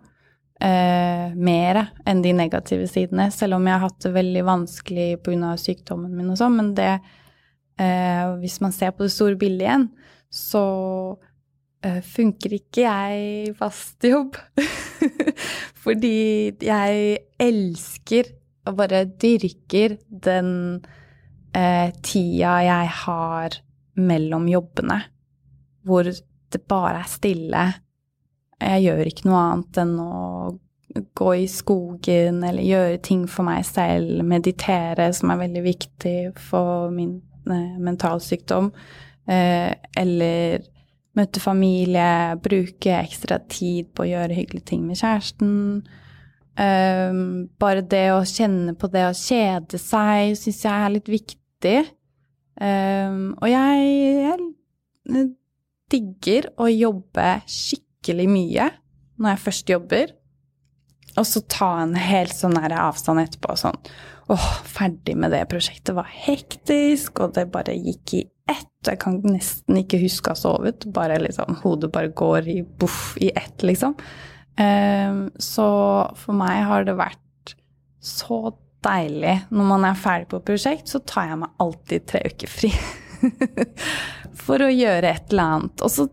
Eh, 0.56 1.34
mer 1.36 1.82
enn 2.08 2.22
de 2.24 2.32
negative 2.32 2.88
sidene, 2.88 3.28
selv 3.36 3.58
om 3.58 3.65
jeg 3.68 3.76
har 3.76 3.84
hatt 3.89 4.06
det 4.06 4.12
veldig 4.15 4.44
vanskelig 4.48 5.08
pga. 5.26 5.52
sykdommen 5.60 6.15
min 6.15 6.32
og 6.32 6.39
sånn. 6.39 6.56
Men 6.56 6.74
det 6.74 6.94
eh, 7.78 8.26
Hvis 8.39 8.62
man 8.62 8.72
ser 8.72 8.91
på 8.91 9.04
det 9.04 9.12
store 9.12 9.36
bildet 9.36 9.68
igjen, 9.68 9.89
så 10.32 11.18
eh, 11.84 12.02
funker 12.02 12.56
ikke 12.58 12.88
jeg 12.88 13.56
fast 13.60 14.04
jobb. 14.04 14.39
Fordi 15.84 16.56
jeg 16.63 17.18
elsker 17.38 18.32
og 18.65 18.78
bare 18.80 19.06
dyrker 19.06 20.00
den 20.10 20.82
eh, 21.56 21.89
tida 22.04 22.58
jeg 22.65 22.91
har 23.06 23.58
mellom 23.96 24.48
jobbene, 24.52 25.00
hvor 25.86 26.08
det 26.08 26.62
bare 26.68 27.02
er 27.04 27.10
stille. 27.10 27.65
Jeg 28.60 28.86
gjør 28.86 29.10
ikke 29.10 29.28
noe 29.30 29.41
annet 29.41 29.82
enn 29.84 29.96
å 30.02 30.13
gå 30.96 31.32
i 31.41 31.48
skogen 31.52 32.44
eller 32.46 32.63
gjøre 32.63 33.02
ting 33.04 33.26
for 33.28 33.48
meg 33.48 33.65
selv, 33.68 34.22
meditere, 34.28 35.10
som 35.15 35.34
er 35.34 35.41
veldig 35.44 35.65
viktig 35.65 36.20
for 36.39 36.94
min 36.94 37.18
eh, 37.52 37.76
mentalsykdom, 37.84 38.71
eh, 39.27 39.73
eller 39.98 40.63
møte 41.15 41.40
familie, 41.40 42.36
bruke 42.44 42.98
ekstra 43.00 43.40
tid 43.52 43.92
på 43.96 44.04
å 44.04 44.10
gjøre 44.10 44.36
hyggelige 44.36 44.71
ting 44.71 44.84
med 44.88 45.00
kjæresten. 45.00 45.54
Um, 46.56 47.50
bare 47.60 47.84
det 47.84 48.06
å 48.13 48.21
kjenne 48.23 48.71
på 48.79 48.88
det 48.88 49.02
å 49.10 49.15
kjede 49.15 49.75
seg 49.75 50.38
syns 50.40 50.62
jeg 50.63 50.71
er 50.71 50.94
litt 50.94 51.10
viktig 51.12 51.44
viktig. 51.56 51.91
Um, 52.56 53.35
og 53.41 53.49
jeg, 53.49 54.27
jeg 55.12 55.25
digger 55.91 56.49
å 56.58 56.69
jobbe 56.71 57.41
skikkelig 57.51 58.27
mye 58.31 58.69
når 59.19 59.29
jeg 59.33 59.43
først 59.43 59.69
jobber. 59.73 60.13
Og 61.15 61.25
så 61.27 61.41
ta 61.47 61.81
en 61.83 61.95
helt 61.95 62.35
sånn 62.35 62.58
avstand 62.60 63.21
etterpå 63.21 63.53
og 63.53 63.62
sånn 63.62 63.81
Åh, 64.25 64.45
ferdig 64.65 65.13
med 65.21 65.35
det 65.35 65.43
prosjektet. 65.51 65.93
var 65.93 66.08
hektisk, 66.10 67.19
og 67.21 67.35
det 67.35 67.43
bare 67.53 67.75
gikk 67.77 68.15
i 68.17 68.21
ett. 68.49 68.71
Jeg 68.87 68.97
kan 68.97 69.19
nesten 69.21 69.77
ikke 69.77 69.99
huske 70.01 70.31
å 70.31 70.33
ha 70.33 70.39
sovet. 70.39 70.87
Bare 70.89 71.19
liksom 71.21 71.60
Hodet 71.62 71.91
bare 71.93 72.10
går 72.10 72.49
i 72.49 72.56
boff 72.65 73.13
i 73.21 73.29
ett, 73.29 73.62
liksom. 73.62 73.93
Um, 74.58 75.27
så 75.37 75.67
for 76.17 76.33
meg 76.33 76.63
har 76.65 76.87
det 76.89 76.97
vært 76.97 77.53
så 78.01 78.56
deilig. 78.86 79.36
Når 79.50 79.69
man 79.71 79.88
er 79.88 80.00
ferdig 80.00 80.29
på 80.31 80.40
et 80.40 80.48
prosjekt, 80.50 80.92
så 80.92 81.02
tar 81.04 81.31
jeg 81.31 81.42
meg 81.42 81.63
alltid 81.63 82.06
tre 82.12 82.21
uker 82.29 82.52
fri. 82.52 82.71
For 84.46 84.62
å 84.62 84.71
gjøre 84.71 85.12
et 85.12 85.33
eller 85.33 85.56
annet. 85.58 85.86
Og 85.86 85.94
så 85.94 86.08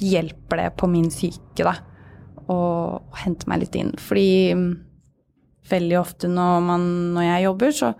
hjelper 0.00 0.62
det 0.62 0.68
på 0.80 0.88
min 0.90 1.10
syke, 1.12 1.66
da. 1.66 1.74
Og 2.50 3.18
hente 3.22 3.50
meg 3.50 3.64
litt 3.64 3.76
inn. 3.78 3.92
Fordi 4.00 4.30
mm, 4.56 4.70
veldig 5.70 5.98
ofte 6.00 6.30
når, 6.30 6.64
man, 6.66 6.86
når 7.16 7.28
jeg 7.28 7.46
jobber, 7.46 7.76
så 7.76 7.92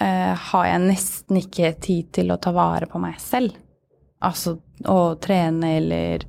eh, 0.00 0.46
har 0.50 0.68
jeg 0.68 0.86
nesten 0.86 1.40
ikke 1.42 1.74
tid 1.82 2.14
til 2.20 2.32
å 2.32 2.40
ta 2.42 2.54
vare 2.56 2.88
på 2.90 3.00
meg 3.02 3.20
selv. 3.22 3.56
Altså 4.20 4.58
å 4.88 5.00
trene 5.20 5.76
eller 5.78 6.24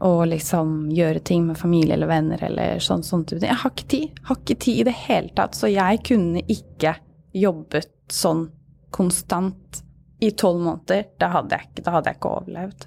å 0.00 0.24
liksom 0.24 0.90
gjøre 0.96 1.20
ting 1.20 1.44
med 1.46 1.58
familie 1.60 1.94
eller 1.94 2.08
venner 2.08 2.44
eller 2.44 2.80
sånn 2.80 3.02
sånn 3.04 3.26
type 3.28 3.40
ting. 3.40 3.50
Jeg 3.50 3.62
har 3.62 3.74
ikke 3.74 3.90
tid. 3.92 4.20
Har 4.28 4.38
ikke 4.40 4.58
tid 4.64 4.80
i 4.80 4.86
det 4.88 4.96
hele 5.02 5.32
tatt. 5.36 5.56
Så 5.58 5.68
jeg 5.68 6.00
kunne 6.08 6.42
ikke 6.48 6.94
jobbet 7.36 7.92
sånn 8.10 8.46
konstant 8.90 9.82
i 10.24 10.30
tolv 10.30 10.62
måneder. 10.64 11.04
Da 11.20 11.30
hadde 11.36 11.58
jeg 11.58 11.68
ikke, 11.70 11.84
da 11.84 11.96
hadde 11.96 12.12
jeg 12.12 12.20
ikke 12.20 12.32
overlevd. 12.38 12.86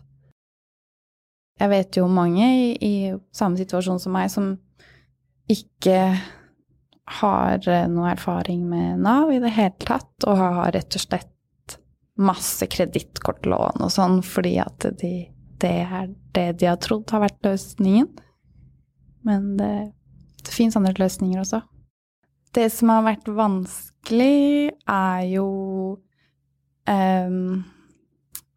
Jeg 1.62 1.70
vet 1.70 2.00
jo 2.02 2.08
mange 2.10 2.48
i, 2.50 2.72
i 2.82 2.96
samme 3.36 3.62
situasjon 3.62 4.02
som 4.02 4.16
meg 4.16 4.32
som 4.34 4.56
ikke 5.54 6.00
har 7.20 7.68
eh, 7.70 7.86
noe 7.92 8.10
erfaring 8.14 8.64
med 8.70 9.04
Nav 9.04 9.32
i 9.34 9.42
det 9.44 9.52
hele 9.54 9.76
tatt, 9.84 10.16
og 10.26 10.40
har 10.40 10.74
rett 10.74 10.98
og 10.98 11.04
slett 11.04 11.78
masse 12.14 12.66
kredittkortlån 12.70 13.82
og 13.82 13.92
sånn 13.92 14.20
fordi 14.26 14.58
at 14.62 14.86
de, 15.02 15.14
det 15.64 15.76
er 15.84 16.10
det 16.36 16.48
de 16.62 16.70
har 16.70 16.80
trodd 16.84 17.10
har 17.14 17.24
vært 17.26 17.46
løsningen. 17.48 18.10
Men 19.24 19.54
det, 19.60 19.76
det 20.44 20.54
fins 20.54 20.76
andre 20.78 20.96
løsninger 21.00 21.42
også. 21.42 21.62
Det 22.54 22.68
som 22.70 22.92
har 22.94 23.06
vært 23.08 23.30
vanskelig, 23.34 24.74
er 24.86 25.22
jo 25.32 25.48
um, 26.90 27.64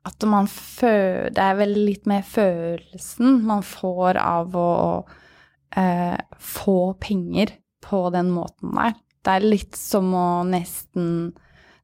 at 0.06 0.26
man 0.28 0.46
føler 0.50 1.32
Det 1.34 1.42
er 1.42 1.56
vel 1.58 1.72
litt 1.88 2.04
mer 2.06 2.26
følelsen 2.26 3.40
man 3.46 3.64
får 3.66 4.20
av 4.20 4.54
å 4.58 4.72
uh, 5.06 6.18
få 6.38 6.78
penger 7.02 7.56
på 7.86 8.06
den 8.14 8.30
måten 8.34 8.74
der. 8.76 8.94
Det 9.26 9.34
er 9.34 9.48
litt 9.48 9.78
som 9.78 10.12
å 10.14 10.28
nesten 10.46 11.32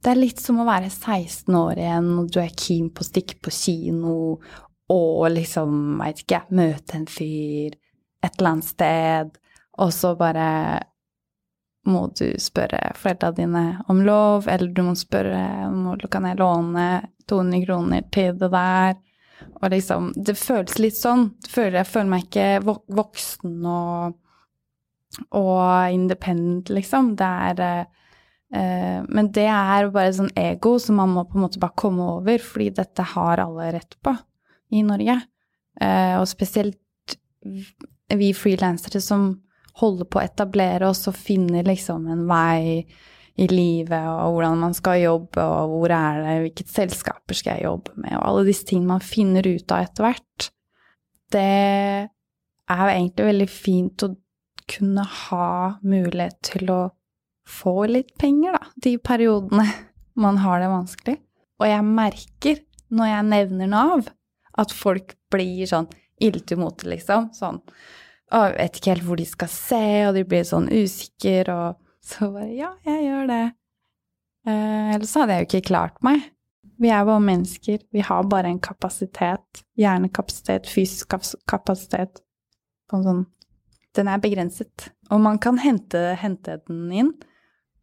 Det 0.02 0.12
er 0.12 0.18
litt 0.18 0.42
som 0.42 0.60
å 0.62 0.66
være 0.66 0.90
16 0.90 1.54
år 1.54 1.78
igjen, 1.78 2.12
og 2.18 2.30
du 2.30 2.40
er 2.42 2.54
keen 2.58 2.90
på 2.90 3.04
å 3.04 3.08
stikke 3.08 3.38
på 3.42 3.54
kino 3.54 4.14
og 4.92 5.30
liksom, 5.32 5.98
veit 6.00 6.22
ikke, 6.24 6.44
møte 6.52 6.98
en 6.98 7.08
fyr 7.10 7.78
et 8.22 8.38
eller 8.38 8.50
annet 8.50 8.68
sted, 8.68 9.38
og 9.82 9.92
så 9.94 10.14
bare 10.18 10.48
må 11.90 12.04
du 12.14 12.28
spørre 12.38 12.92
foreldra 12.94 13.32
dine 13.34 13.64
om 13.90 14.04
lov, 14.06 14.46
eller 14.48 14.70
du 14.70 14.84
må 14.86 14.94
spørre 14.98 15.40
om 15.66 15.88
kan 16.10 16.28
jeg 16.28 16.38
låne 16.38 16.86
200 17.30 17.64
kroner 17.66 18.04
til 18.14 18.36
det 18.38 18.50
der. 18.52 19.00
Og 19.58 19.70
liksom 19.72 20.12
Det 20.14 20.36
føles 20.38 20.78
litt 20.78 20.94
sånn. 20.94 21.32
Jeg 21.42 21.86
føler 21.86 22.10
meg 22.10 22.28
ikke 22.28 22.76
voksen 22.86 23.64
og 23.66 24.18
og 25.28 25.92
independent, 25.92 26.70
liksom. 26.72 27.10
Det 27.16 27.26
er 27.26 27.60
eh, 27.60 29.02
Men 29.08 29.28
det 29.32 29.44
er 29.44 29.90
bare 29.92 30.14
sånn 30.16 30.30
ego 30.38 30.78
som 30.80 30.96
man 31.02 31.12
må 31.12 31.26
på 31.28 31.36
en 31.36 31.44
måte 31.44 31.60
bare 31.60 31.76
komme 31.76 32.06
over, 32.14 32.38
fordi 32.38 32.70
dette 32.78 33.04
har 33.14 33.42
alle 33.42 33.72
rett 33.74 33.98
på 34.00 34.14
i 34.72 34.82
Norge. 34.86 35.18
Eh, 35.80 36.16
og 36.18 36.28
spesielt 36.30 37.16
vi 38.12 38.32
frilansere 38.36 39.00
som 39.02 39.30
holder 39.80 40.08
på 40.08 40.20
å 40.20 40.26
etablere 40.26 40.90
oss 40.90 41.06
og 41.08 41.16
finne 41.16 41.64
liksom 41.64 42.06
en 42.12 42.26
vei 42.28 42.84
i 43.40 43.46
livet, 43.48 44.04
og 44.04 44.34
hvordan 44.34 44.58
man 44.60 44.74
skal 44.76 45.00
jobbe, 45.00 45.40
og 45.40 45.70
hvor 45.72 45.92
er 45.96 46.18
det, 46.20 46.34
hvilket 46.44 46.72
selskaper 46.72 47.38
skal 47.38 47.56
jeg 47.56 47.64
jobbe 47.64 47.94
med, 47.96 48.16
og 48.18 48.26
alle 48.28 48.42
disse 48.50 48.66
tingene 48.68 48.98
man 48.98 49.04
finner 49.04 49.46
ut 49.48 49.72
av 49.72 49.86
etter 49.86 50.04
hvert. 50.04 50.48
Det 51.32 51.46
er 51.48 52.82
jo 52.82 52.90
egentlig 52.92 53.28
veldig 53.30 53.48
fint 53.48 54.04
å 54.04 54.10
kunne 54.72 55.06
ha 55.08 55.52
mulighet 55.80 56.38
til 56.52 56.72
å 56.72 56.82
få 57.48 57.86
litt 57.88 58.12
penger, 58.20 58.58
da, 58.58 58.68
de 58.84 58.98
periodene 59.00 59.66
man 60.24 60.42
har 60.44 60.60
det 60.60 60.72
vanskelig. 60.72 61.16
Og 61.62 61.68
jeg 61.70 61.88
merker, 61.88 62.60
når 62.92 63.14
jeg 63.14 63.28
nevner 63.32 63.72
Nav, 63.72 64.12
at 64.58 64.74
folk 64.74 65.16
blir 65.32 65.68
sånn 65.68 65.88
ille 66.22 66.42
til 66.46 66.60
mote, 66.60 66.88
liksom. 66.90 67.30
Sånn 67.36 67.62
Å, 68.32 68.46
jeg 68.48 68.56
vet 68.56 68.78
ikke 68.78 68.92
helt 68.94 69.04
hvor 69.04 69.18
de 69.20 69.26
skal 69.28 69.50
se, 69.52 69.86
og 70.08 70.14
de 70.16 70.22
blir 70.28 70.44
sånn 70.48 70.70
usikre, 70.72 71.56
og 71.56 71.80
så 72.12 72.30
bare 72.32 72.52
Ja, 72.56 72.70
jeg 72.88 73.08
gjør 73.08 73.26
det. 73.30 73.42
Eh, 74.48 74.94
ellers 74.94 75.16
hadde 75.18 75.36
jeg 75.36 75.44
jo 75.44 75.50
ikke 75.50 75.68
klart 75.72 76.00
meg. 76.06 76.30
Vi 76.82 76.90
er 76.90 77.04
bare 77.06 77.22
mennesker. 77.22 77.84
Vi 77.94 78.02
har 78.02 78.24
bare 78.26 78.50
en 78.50 78.62
kapasitet. 78.62 79.62
Hjernekapasitet, 79.78 80.66
fysisk 80.66 81.12
kapasitet. 81.46 82.24
Sånn, 82.90 83.04
sånn 83.06 83.22
den 83.96 84.08
er 84.08 84.22
begrenset. 84.22 84.88
Og 85.12 85.20
man 85.20 85.38
kan 85.42 85.58
hente, 85.60 86.00
hente, 86.20 86.58
den 86.66 86.88
inn, 86.92 87.12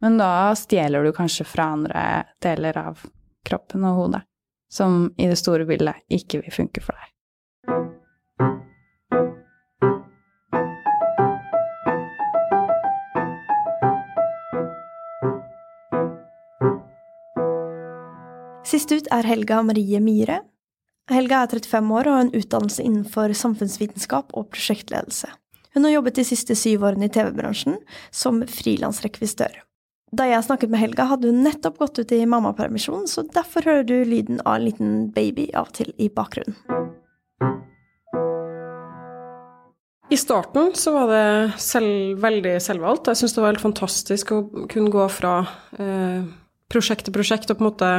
men 0.02 0.18
da 0.18 0.50
stjeler 0.58 1.04
du 1.04 1.12
kanskje 1.14 1.46
fra 1.46 1.70
andre 1.76 2.02
deler 2.42 2.78
av 2.80 3.04
kroppen 3.46 3.84
og 3.86 3.98
hodet, 3.98 4.22
som 4.70 5.08
i 5.18 5.26
det 5.30 5.38
store 5.40 5.66
bildet 5.68 5.98
ikke 6.08 6.44
vil 6.44 6.54
funke 6.54 6.82
for 6.84 6.94
deg. 6.94 7.10
Sist 18.70 18.92
ut 18.94 19.08
er 19.10 19.26
Helga 19.26 19.64
Marie 19.66 19.98
Myhre. 19.98 20.44
Helga 21.10 21.40
er 21.42 21.50
35 21.50 21.90
år 21.90 22.06
og 22.06 22.14
har 22.14 22.26
en 22.28 22.36
utdannelse 22.38 22.84
innenfor 22.86 23.32
samfunnsvitenskap 23.34 24.30
og 24.38 24.52
prosjektledelse. 24.54 25.26
Hun 25.74 25.86
har 25.86 25.96
jobbet 25.96 26.20
de 26.20 26.24
siste 26.28 26.54
syv 26.58 26.86
årene 26.86 27.08
i 27.08 27.12
TV-bransjen 27.14 27.80
som 28.14 28.38
frilansrekvisitør. 28.46 29.58
Da 30.10 30.26
jeg 30.26 30.42
snakket 30.42 30.72
med 30.72 30.80
Helga, 30.82 31.04
hadde 31.12 31.30
hun 31.30 31.44
nettopp 31.44 31.76
gått 31.78 32.00
ut 32.02 32.12
i 32.12 32.24
mammapermisjon, 32.26 33.06
så 33.06 33.22
derfor 33.30 33.62
hører 33.66 33.84
du 33.86 33.94
lyden 34.02 34.40
av 34.42 34.56
en 34.56 34.64
liten 34.66 34.94
baby 35.14 35.46
av 35.54 35.68
og 35.68 35.76
til 35.78 35.92
i 36.02 36.08
bakgrunnen. 36.10 36.56
I 40.10 40.18
starten 40.18 40.72
så 40.74 40.90
var 40.96 41.06
det 41.12 41.26
selv, 41.62 42.18
veldig 42.18 42.56
selvvalgt. 42.58 43.12
Jeg 43.12 43.20
syns 43.20 43.36
det 43.36 43.44
var 43.44 43.52
helt 43.52 43.62
fantastisk 43.62 44.32
å 44.34 44.40
kunne 44.72 44.90
gå 44.90 45.04
fra 45.14 45.36
eh, 45.78 46.26
prosjekt 46.70 47.06
til 47.06 47.14
prosjekt 47.14 47.52
og 47.52 47.60
på 47.60 47.62
en 47.62 47.68
måte 47.68 47.92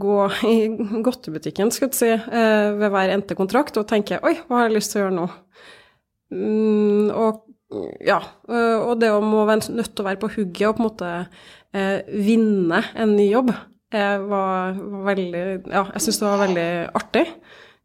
gå 0.00 0.16
i 0.48 0.56
godtebutikken 1.04 1.68
skal 1.74 1.92
du 1.92 1.98
si, 1.98 2.08
eh, 2.14 2.70
ved 2.80 2.94
hver 2.94 3.12
endte 3.12 3.36
kontrakt 3.36 3.76
og 3.76 3.88
tenke 3.90 4.22
oi, 4.24 4.38
hva 4.46 4.62
har 4.62 4.70
jeg 4.70 4.78
lyst 4.78 4.94
til 4.94 5.02
å 5.02 5.04
gjøre 5.04 5.18
nå? 5.18 5.28
Mm, 6.30 7.06
og 7.12 7.44
ja, 8.02 8.18
øh, 8.50 8.78
og 8.82 9.00
det 9.00 9.10
å 9.14 9.22
være 9.22 9.70
nødt 9.76 9.92
til 9.94 10.02
å 10.02 10.08
være 10.08 10.20
på 10.20 10.30
hugget 10.34 10.68
og 10.68 10.76
på 10.76 10.82
en 10.82 10.88
måte 10.88 11.10
eh, 11.76 11.98
vinne 12.10 12.82
en 12.98 13.14
ny 13.14 13.28
jobb, 13.30 13.52
eh, 13.94 14.16
var, 14.26 14.78
var, 14.80 15.02
veldig 15.12 15.42
Ja, 15.70 15.84
jeg 15.94 16.04
syns 16.06 16.20
det 16.22 16.26
var 16.26 16.42
veldig 16.42 16.68
artig. 16.98 17.26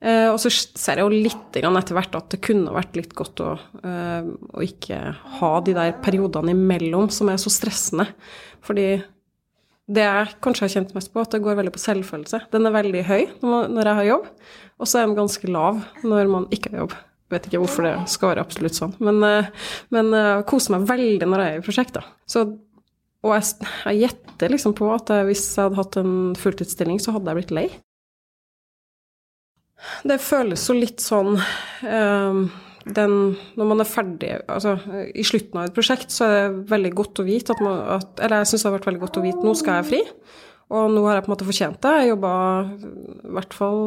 Eh, 0.05 0.27
og 0.29 0.37
så 0.41 0.51
ser 0.51 0.99
jeg 0.99 1.05
jo 1.05 1.23
litt 1.23 1.55
etter 1.55 1.95
hvert 1.95 2.17
at 2.17 2.33
det 2.33 2.41
kunne 2.43 2.73
vært 2.75 2.97
litt 2.97 3.13
godt 3.17 3.41
å, 3.45 3.55
eh, 3.85 4.27
å 4.27 4.65
ikke 4.65 4.99
ha 5.39 5.51
de 5.65 5.77
der 5.77 5.95
periodene 6.03 6.53
imellom 6.53 7.11
som 7.13 7.29
er 7.31 7.39
så 7.41 7.53
stressende. 7.53 8.09
Fordi 8.65 8.89
det 9.85 10.01
jeg 10.01 10.37
kanskje 10.41 10.65
har 10.65 10.75
kjent 10.79 10.95
mest 10.97 11.13
på, 11.13 11.21
at 11.21 11.33
det 11.33 11.43
går 11.45 11.59
veldig 11.61 11.73
på 11.75 11.83
selvfølelse. 11.83 12.47
Den 12.53 12.65
er 12.65 12.73
veldig 12.73 13.03
høy 13.05 13.27
når 13.45 13.85
jeg 13.85 13.99
har 14.01 14.07
jobb, 14.09 14.31
og 14.81 14.89
så 14.89 14.99
er 14.99 15.05
den 15.05 15.19
ganske 15.19 15.51
lav 15.53 15.83
når 16.01 16.31
man 16.31 16.49
ikke 16.53 16.73
har 16.73 16.87
jobb 16.87 16.95
vet 17.33 17.47
ikke 17.47 17.61
hvorfor 17.63 17.87
det 17.87 17.95
skal 18.11 18.33
være 18.33 18.45
absolutt 18.45 18.77
sånn. 18.77 18.93
Men, 19.03 19.23
eh, 19.25 19.49
men 19.95 20.11
jeg 20.13 20.37
eh, 20.39 20.45
koser 20.49 20.75
meg 20.75 20.87
veldig 20.89 21.29
når 21.29 21.43
jeg 21.43 21.53
er 21.53 21.61
i 21.61 21.65
prosjekt. 21.65 21.99
Så, 22.29 22.45
og 23.25 23.33
jeg, 23.33 23.71
jeg 23.89 24.03
gjetter 24.03 24.53
liksom 24.53 24.75
på 24.77 24.91
at 24.93 25.11
jeg, 25.13 25.29
hvis 25.29 25.47
jeg 25.55 25.63
hadde 25.65 25.81
hatt 25.81 25.99
en 26.01 26.13
fulltidsstilling, 26.39 27.01
så 27.01 27.15
hadde 27.15 27.31
jeg 27.31 27.41
blitt 27.41 27.55
lei. 27.55 27.67
Det 30.07 30.19
føles 30.23 30.63
jo 30.69 30.77
litt 30.77 31.03
sånn 31.03 31.35
um, 31.35 32.45
den, 32.85 33.13
Når 33.59 33.67
man 33.69 33.83
er 33.83 33.89
ferdig 33.89 34.29
altså 34.47 34.77
I 35.11 35.25
slutten 35.27 35.59
av 35.59 35.67
et 35.67 35.75
prosjekt 35.75 36.13
så 36.15 36.25
er 36.25 36.33
det 36.35 36.71
veldig 36.71 36.91
godt 36.95 37.21
å 37.21 37.25
vite 37.27 37.53
at 37.53 37.61
man 37.61 37.81
at, 37.97 38.21
Eller 38.23 38.41
jeg 38.41 38.53
syns 38.53 38.63
det 38.63 38.69
har 38.69 38.75
vært 38.77 38.87
veldig 38.89 39.03
godt 39.03 39.19
å 39.19 39.25
vite 39.25 39.45
nå 39.45 39.53
skal 39.59 39.81
jeg 39.81 39.89
fri. 39.91 40.01
Og 40.73 40.89
nå 40.89 41.03
har 41.05 41.19
jeg 41.19 41.25
på 41.25 41.29
en 41.29 41.35
måte 41.35 41.45
fortjent 41.45 41.77
det. 41.85 41.93
Jeg 42.01 42.11
jobba 42.15 42.33
i 42.65 43.33
hvert 43.37 43.53
fall 43.53 43.81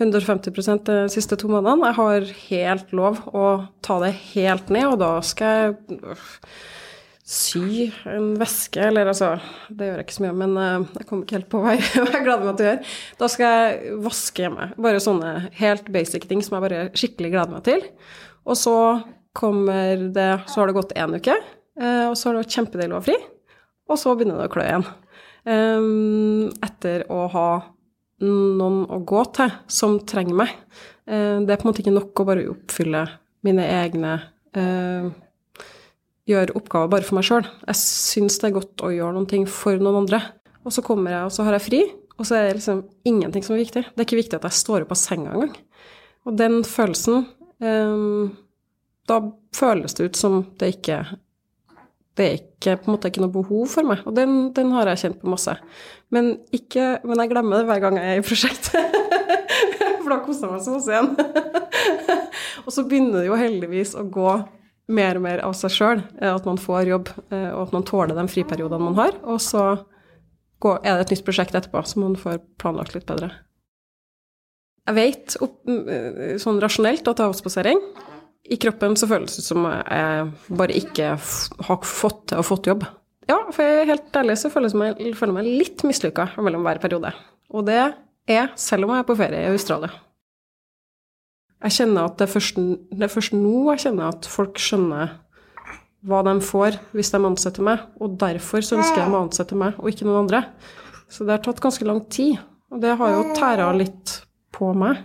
150% 0.00 0.86
de 0.88 0.98
siste 1.12 1.36
to 1.40 1.50
månedene. 1.52 1.90
Jeg 1.90 1.98
har 1.98 2.30
helt 2.46 2.94
lov 2.96 3.20
å 3.36 3.46
ta 3.84 3.98
det 4.00 4.14
helt 4.30 4.72
ned, 4.72 4.94
og 4.94 5.00
da 5.02 5.10
skal 5.26 5.74
jeg 5.76 6.16
sy 7.30 7.90
en 8.10 8.32
veske, 8.40 8.80
eller 8.82 9.12
altså 9.12 9.36
Det 9.68 9.86
gjør 9.86 10.00
jeg 10.00 10.06
ikke 10.08 10.16
så 10.16 10.24
mye, 10.24 10.38
men 10.40 10.56
uh, 10.58 10.88
jeg 10.98 11.06
kommer 11.06 11.26
ikke 11.26 11.36
helt 11.36 11.50
på 11.52 11.60
hva 11.62 11.74
jeg, 11.76 11.84
jeg 12.00 12.24
gleder 12.24 12.48
meg 12.48 12.56
til 12.56 12.66
å 12.66 12.70
gjøre. 12.70 12.96
Da 13.20 13.30
skal 13.30 13.54
jeg 13.54 14.00
vaske 14.08 14.46
hjemme. 14.46 14.70
Bare 14.88 15.04
sånne 15.04 15.34
helt 15.60 15.92
basic 15.94 16.26
ting 16.30 16.42
som 16.42 16.56
jeg 16.56 16.66
bare 16.66 16.82
skikkelig 16.96 17.34
gleder 17.36 17.54
meg 17.54 17.66
til. 17.68 17.84
Og 18.48 18.58
så 18.58 18.76
kommer 19.36 20.00
det 20.10 20.30
Så 20.50 20.58
har 20.58 20.66
det 20.66 20.74
gått 20.74 20.96
én 20.98 21.12
uke, 21.14 21.36
uh, 21.78 22.08
og 22.08 22.16
så 22.16 22.30
har 22.30 22.38
det 22.38 22.46
vært 22.46 22.56
kjempedeilig 22.56 22.96
å 22.96 23.02
ha 23.02 23.06
fri. 23.12 23.20
Og 23.90 23.98
så 24.00 24.16
begynner 24.16 24.40
det 24.40 24.48
å 24.48 24.54
klø 24.56 24.64
igjen. 24.66 24.88
Um, 25.48 26.50
etter 26.60 27.06
å 27.08 27.24
ha 27.32 27.50
noen 28.20 28.84
å 28.90 29.00
gå 29.06 29.22
til 29.36 29.52
som 29.70 29.98
trenger 30.08 30.36
meg. 30.42 30.52
Eh, 31.08 31.40
det 31.44 31.54
er 31.54 31.60
på 31.60 31.66
en 31.66 31.70
måte 31.70 31.82
ikke 31.82 31.94
nok 31.94 32.20
å 32.20 32.26
bare 32.28 32.48
oppfylle 32.52 33.06
mine 33.46 33.66
egne 33.80 34.14
eh, 34.56 35.10
Gjøre 36.30 36.54
oppgaver 36.54 36.90
bare 36.92 37.02
for 37.02 37.16
meg 37.16 37.24
sjøl. 37.26 37.46
Jeg 37.64 37.78
syns 37.80 38.36
det 38.38 38.50
er 38.50 38.52
godt 38.54 38.82
å 38.86 38.90
gjøre 38.94 39.16
noen 39.16 39.26
ting 39.26 39.48
for 39.50 39.80
noen 39.80 40.04
andre. 40.04 40.20
Og 40.62 40.70
så 40.76 40.84
kommer 40.86 41.10
jeg, 41.10 41.24
og 41.26 41.32
så 41.34 41.46
har 41.46 41.56
jeg 41.56 41.64
fri, 41.64 41.80
og 42.20 42.28
så 42.28 42.36
er 42.36 42.44
det 42.44 42.60
liksom 42.60 42.82
ingenting 43.08 43.42
som 43.42 43.56
er 43.56 43.62
viktig. 43.64 43.82
Det 43.88 43.98
er 43.98 44.06
ikke 44.06 44.18
viktig 44.20 44.38
at 44.38 44.46
jeg 44.46 44.58
står 44.60 44.84
opp 44.84 44.92
av 44.94 45.00
senga 45.00 45.32
engang. 45.32 45.56
Og 46.28 46.36
den 46.38 46.60
følelsen 46.68 47.24
Da 49.10 49.16
føles 49.56 49.96
det 49.96 50.06
ut 50.06 50.20
som 50.20 50.36
det 50.60 50.70
ikke 50.76 51.00
det 52.20 52.26
er 52.26 52.36
ikke, 52.36 52.76
på 52.76 52.88
en 52.88 52.94
måte 52.94 53.08
ikke 53.08 53.22
noe 53.22 53.32
behov 53.32 53.66
for 53.72 53.88
meg, 53.88 54.02
og 54.04 54.12
den, 54.16 54.50
den 54.56 54.72
har 54.74 54.90
jeg 54.90 55.00
kjent 55.04 55.20
på 55.22 55.32
masse. 55.32 55.54
Men, 56.12 56.34
ikke, 56.52 56.98
men 57.06 57.22
jeg 57.22 57.32
glemmer 57.32 57.60
det 57.60 57.68
hver 57.70 57.82
gang 57.86 57.96
jeg 57.96 58.16
er 58.16 58.20
i 58.20 58.24
prosjekt. 58.26 58.70
For 60.00 60.12
da 60.12 60.18
koser 60.24 60.46
jeg 60.46 60.52
meg 60.52 60.64
så 60.64 60.74
masse 60.74 60.92
igjen. 60.92 61.12
og 62.66 62.74
så 62.74 62.84
begynner 62.88 63.22
det 63.22 63.30
jo 63.30 63.38
heldigvis 63.40 63.94
å 63.96 64.04
gå 64.12 64.34
mer 64.90 65.20
og 65.20 65.24
mer 65.24 65.44
av 65.46 65.54
seg 65.56 65.72
sjøl, 65.72 66.02
eh, 66.18 66.32
at 66.32 66.48
man 66.48 66.60
får 66.60 66.90
jobb, 66.90 67.12
eh, 67.30 67.48
og 67.54 67.68
at 67.68 67.74
man 67.78 67.86
tåler 67.88 68.18
de 68.18 68.26
friperiodene 68.32 68.90
man 68.90 68.98
har. 68.98 69.16
Og 69.24 69.40
så 69.44 69.64
er 70.82 70.90
det 70.90 71.06
et 71.06 71.14
nytt 71.14 71.24
prosjekt 71.24 71.56
etterpå, 71.56 71.84
så 71.86 72.02
man 72.02 72.18
får 72.20 72.42
planlagt 72.60 72.96
litt 72.98 73.08
bedre. 73.08 73.32
Jeg 74.90 74.96
vet 74.96 75.36
opp, 75.44 75.60
sånn 76.42 76.58
rasjonelt 76.60 77.06
at 77.06 77.16
det 77.20 77.22
er 77.22 77.30
avspasering. 77.30 77.80
I 78.50 78.58
kroppen 78.58 78.96
så 78.98 79.06
føles 79.10 79.36
det 79.38 79.44
som 79.46 79.62
jeg 79.68 80.56
bare 80.58 80.74
ikke 80.74 81.12
har 81.14 81.84
fått 81.86 82.24
til 82.32 82.40
å 82.40 82.46
fått 82.46 82.66
jobb. 82.70 82.86
Ja, 83.30 83.38
for 83.54 83.62
jeg 83.62 83.84
er 83.84 83.90
helt 83.92 84.16
ærlig 84.18 84.38
så 84.40 84.50
føler 84.50 84.72
jeg 84.72 84.80
meg, 84.80 85.34
meg 85.36 85.46
litt 85.46 85.84
mislykka 85.86 86.32
mellom 86.42 86.64
hver 86.66 86.80
periode. 86.82 87.12
Og 87.54 87.66
det 87.68 87.78
er 88.30 88.50
selv 88.58 88.86
om 88.86 88.94
jeg 88.94 89.04
er 89.04 89.06
på 89.06 89.18
ferie 89.18 89.44
i 89.44 89.52
Australia. 89.52 89.92
Jeg 91.60 91.76
kjenner 91.76 92.08
at 92.08 92.16
det 92.18 92.24
er, 92.24 92.32
først, 92.32 92.58
det 92.96 93.04
er 93.04 93.12
først 93.12 93.34
nå 93.36 93.56
jeg 93.74 93.82
kjenner 93.84 94.14
at 94.14 94.26
folk 94.32 94.58
skjønner 94.58 95.12
hva 96.08 96.22
de 96.24 96.32
får 96.40 96.78
hvis 96.96 97.12
de 97.12 97.20
ansetter 97.28 97.66
meg, 97.66 97.82
og 98.00 98.16
derfor 98.20 98.64
så 98.64 98.78
ønsker 98.78 99.02
de 99.02 99.12
å 99.12 99.20
ansette 99.26 99.58
meg 99.58 99.76
og 99.76 99.90
ikke 99.92 100.08
noen 100.08 100.24
andre. 100.24 100.42
Så 101.12 101.26
det 101.26 101.36
har 101.36 101.44
tatt 101.44 101.60
ganske 101.62 101.84
lang 101.84 102.00
tid, 102.08 102.38
og 102.72 102.80
det 102.82 102.96
har 102.96 103.12
jo 103.12 103.26
tæra 103.36 103.68
litt 103.76 104.16
på 104.56 104.72
meg. 104.78 105.04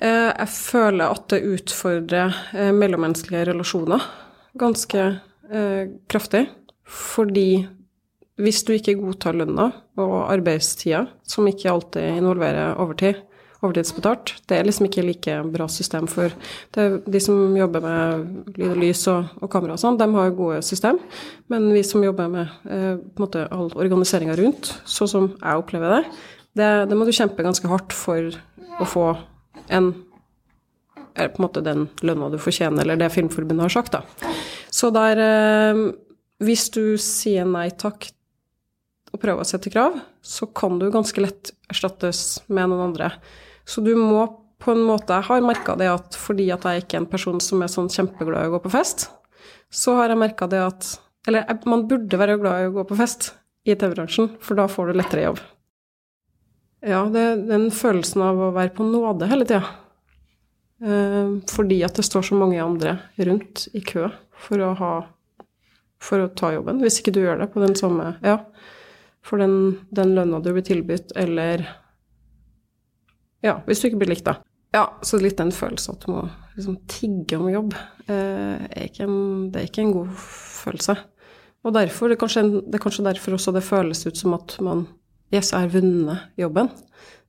Eh, 0.00 0.30
jeg 0.30 0.50
føler 0.54 1.12
at 1.12 1.28
det 1.32 1.44
utfordrer 1.46 2.34
eh, 2.56 2.72
mellommenneskelige 2.74 3.50
relasjoner 3.52 4.02
ganske 4.58 5.04
eh, 5.50 5.84
kraftig, 6.10 6.46
fordi 6.90 7.66
hvis 8.40 8.62
du 8.64 8.72
ikke 8.74 8.98
godtar 8.98 9.36
lønna 9.36 9.70
og 10.00 10.14
arbeidstida, 10.32 11.04
som 11.28 11.48
ikke 11.48 11.70
alltid 11.70 12.16
involverer 12.20 12.78
overtid, 12.80 13.20
overtidsbetalt, 13.60 14.32
det 14.48 14.56
er 14.56 14.64
liksom 14.64 14.86
ikke 14.88 15.04
like 15.04 15.34
bra 15.52 15.66
system 15.68 16.06
for 16.08 16.32
De 16.72 17.20
som 17.20 17.56
jobber 17.56 17.84
med 17.84 18.54
lyd 18.56 18.70
og 18.70 18.78
lys 18.80 19.02
og, 19.12 19.34
og 19.44 19.50
kamera 19.52 19.76
og 19.76 19.82
sånn, 19.82 19.98
de 20.00 20.08
har 20.14 20.32
gode 20.36 20.62
system, 20.64 20.96
men 21.52 21.68
vi 21.74 21.82
som 21.84 22.04
jobber 22.04 22.30
med 22.32 22.46
eh, 22.64 22.94
på 22.96 23.20
en 23.20 23.26
måte 23.26 23.46
all 23.52 23.68
organiseringa 23.74 24.38
rundt, 24.40 24.72
sånn 24.88 25.12
som 25.12 25.28
jeg 25.34 25.60
opplever 25.60 25.98
det, 25.98 26.04
det, 26.56 26.70
det 26.90 26.96
må 26.96 27.04
du 27.04 27.12
kjempe 27.14 27.44
ganske 27.44 27.68
hardt 27.70 27.92
for 27.94 28.32
å 28.80 28.88
få 28.88 29.10
en 29.70 29.92
er 31.14 31.30
på 31.32 31.40
en 31.40 31.46
måte 31.46 31.62
den 31.64 31.88
lønna 32.06 32.30
du 32.30 32.38
fortjener, 32.40 32.84
eller 32.84 32.98
det 33.00 33.10
Filmforbundet 33.14 33.66
har 33.66 33.74
sagt, 33.74 33.96
da. 33.96 34.30
Så 34.70 34.92
der 34.94 35.20
eh, 35.20 35.84
Hvis 36.40 36.70
du 36.72 36.96
sier 36.96 37.44
nei 37.44 37.68
takk 37.76 38.06
og 39.10 39.20
prøver 39.20 39.42
å 39.42 39.48
sette 39.48 39.72
krav, 39.72 39.98
så 40.22 40.46
kan 40.46 40.78
du 40.78 40.86
ganske 40.92 41.20
lett 41.20 41.50
erstattes 41.68 42.40
med 42.48 42.70
noen 42.70 42.86
andre. 42.90 43.10
Så 43.66 43.82
du 43.84 43.92
må 43.98 44.22
på 44.60 44.72
en 44.72 44.84
måte 44.84 45.16
Jeg 45.16 45.26
har 45.26 45.44
merka 45.44 45.74
det 45.76 45.88
at 45.90 46.16
fordi 46.16 46.50
at 46.54 46.64
jeg 46.64 46.84
ikke 46.84 46.98
er 46.98 47.02
en 47.02 47.10
person 47.10 47.40
som 47.42 47.62
er 47.64 47.72
sånn 47.72 47.90
kjempeglad 47.92 48.46
i 48.46 48.50
å 48.50 48.54
gå 48.54 48.62
på 48.64 48.72
fest, 48.72 49.08
så 49.70 49.98
har 49.98 50.12
jeg 50.12 50.22
merka 50.22 50.48
det 50.50 50.62
at 50.64 50.96
Eller 51.28 51.44
man 51.68 51.84
burde 51.88 52.16
være 52.16 52.38
glad 52.40 52.62
i 52.62 52.68
å 52.70 52.76
gå 52.78 52.86
på 52.88 52.96
fest 52.96 53.34
i 53.68 53.74
TV-bransjen, 53.74 54.30
for 54.40 54.56
da 54.56 54.64
får 54.70 54.88
du 54.88 54.96
lettere 54.96 55.26
jobb. 55.26 55.40
Ja, 56.80 57.04
det 57.12 57.20
er 57.20 57.40
den 57.50 57.68
følelsen 57.74 58.24
av 58.24 58.40
å 58.40 58.50
være 58.56 58.72
på 58.76 58.86
nåde 58.88 59.28
hele 59.28 59.46
tida. 59.48 59.62
Eh, 60.80 61.32
fordi 61.52 61.82
at 61.84 61.98
det 61.98 62.06
står 62.06 62.30
så 62.30 62.38
mange 62.40 62.60
andre 62.62 62.96
rundt 63.20 63.66
i 63.76 63.82
kø 63.84 64.08
for 64.40 64.64
å 64.64 64.74
ha 64.80 64.92
For 66.00 66.16
å 66.24 66.30
ta 66.32 66.48
jobben. 66.54 66.78
Hvis 66.80 67.02
ikke 67.02 67.12
du 67.12 67.18
gjør 67.20 67.42
det 67.42 67.50
på 67.52 67.60
den 67.60 67.74
samme 67.76 68.14
Ja 68.24 68.38
for 69.24 69.40
den, 69.40 69.80
den 69.90 70.14
lønna 70.16 70.40
du 70.40 70.52
blir 70.54 70.64
tilbudt, 70.66 71.14
eller 71.18 71.66
Ja, 73.40 73.60
hvis 73.64 73.80
du 73.80 73.88
ikke 73.88 74.02
blir 74.02 74.12
likt, 74.12 74.26
da. 74.26 74.40
Ja, 74.74 74.84
så 75.02 75.18
litt 75.20 75.38
den 75.40 75.52
følelsen 75.54 75.96
at 75.96 76.02
du 76.04 76.12
må 76.12 76.24
liksom 76.54 76.76
tigge 76.90 77.38
om 77.40 77.48
jobb, 77.50 77.74
eh, 78.06 78.66
er 78.68 79.00
en, 79.06 79.48
det 79.50 79.62
er 79.62 79.70
ikke 79.70 79.86
en 79.86 79.94
god 79.96 80.10
følelse. 80.20 80.96
Og 81.64 81.74
derfor, 81.76 82.08
det 82.08 82.18
er, 82.18 82.20
kanskje, 82.20 82.44
det 82.68 82.76
er 82.76 82.82
kanskje 82.84 83.06
derfor 83.08 83.36
også 83.36 83.54
det 83.56 83.64
føles 83.64 84.04
ut 84.06 84.20
som 84.20 84.36
at 84.36 84.54
man 84.64 84.84
Yes, 85.30 85.52
jeg 85.52 85.62
har 85.62 85.70
vunnet 85.70 86.40
jobben. 86.40 86.68